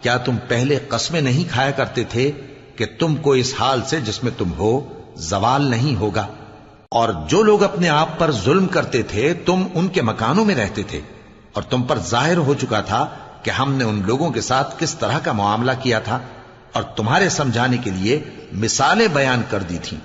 کیا 0.01 0.17
تم 0.17 0.35
پہلے 0.47 0.79
قسمیں 0.87 1.21
نہیں 1.21 1.51
کھایا 1.51 1.71
کرتے 1.71 2.03
تھے 2.03 2.31
کہ 2.75 2.85
تم 2.99 3.15
کو 3.15 3.31
اس 3.31 3.53
حال 3.59 3.81
سے 3.85 4.01
جس 4.01 4.23
میں 4.23 4.31
تم 4.37 4.53
ہو 4.53 4.98
زوال 5.15 5.69
نہیں 5.69 5.95
ہوگا۔ 5.95 6.27
اور 6.91 7.09
جو 7.27 7.43
لوگ 7.43 7.63
اپنے 7.63 7.89
آپ 7.89 8.19
پر 8.19 8.31
ظلم 8.31 8.67
کرتے 8.67 9.01
تھے، 9.01 9.33
تم 9.33 9.67
ان 9.73 9.87
کے 9.87 10.01
مکانوں 10.01 10.45
میں 10.45 10.55
رہتے 10.55 10.83
تھے۔ 10.83 11.01
اور 11.53 11.63
تم 11.63 11.83
پر 11.83 11.99
ظاہر 11.99 12.37
ہو 12.37 12.53
چکا 12.53 12.81
تھا 12.81 13.07
کہ 13.43 13.51
ہم 13.51 13.73
نے 13.73 13.83
ان 13.83 14.01
لوگوں 14.05 14.29
کے 14.29 14.41
ساتھ 14.41 14.75
کس 14.79 14.95
طرح 14.95 15.19
کا 15.19 15.31
معاملہ 15.31 15.71
کیا 15.81 15.99
تھا۔ 15.99 16.19
اور 16.73 16.83
تمہارے 16.83 17.29
سمجھانے 17.29 17.77
کے 17.77 17.89
لیے 17.89 18.23
مثالیں 18.51 19.07
بیان 19.07 19.41
کر 19.49 19.59
دی 19.59 19.77
تھیں۔ 19.83 19.99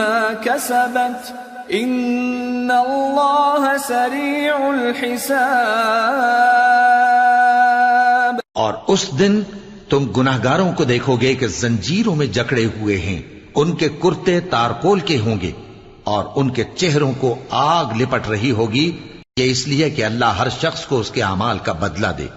ما 0.00 0.18
كسبت 0.44 1.22
ان 1.70 2.70
الله 2.72 3.62
سريع 3.86 4.58
الحساب 4.66 5.24
اور 8.54 8.72
اس 8.94 9.02
دن 9.18 9.34
تم 9.90 10.02
گناہگاروں 10.16 10.70
کو 10.72 10.84
دیکھو 10.84 11.14
گے 11.16 11.32
کہ 11.34 11.46
زنجیروں 11.56 12.14
میں 12.14 12.28
جکڑے 12.38 12.66
ہوئے 12.78 12.96
ہیں، 12.98 13.20
ان 13.54 13.68
کے 13.76 13.88
کرتے 14.02 14.32
تارکول 14.50 14.98
کے 15.10 15.16
ہوں 15.26 15.38
گے 15.40 15.52
اور 16.12 16.22
ان 16.36 16.46
کے 16.58 16.64
چہروں 16.76 17.12
کو 17.20 17.30
آگ 17.62 17.86
لپٹ 18.00 18.22
رہی 18.28 18.52
ہوگی، 18.60 18.86
یہ 19.36 19.46
اس 19.50 19.60
لیے 19.68 19.86
کہ 19.90 20.02
اللہ 20.04 20.30
ہر 20.38 20.48
شخص 20.60 20.80
کو 20.86 20.94
اس 21.00 21.10
کے 21.10 21.22
اعمال 21.32 21.58
کا 21.64 21.74
بدلہ 21.82 22.10
دے۔ 22.18 22.28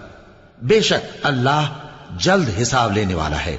بے 0.62 0.78
شک 0.90 1.02
اللہ 1.32 1.62
جلد 2.18 2.48
حساب 2.62 2.92
لینے 2.92 3.14
والا 3.14 3.36
ہے۔ 3.46 3.56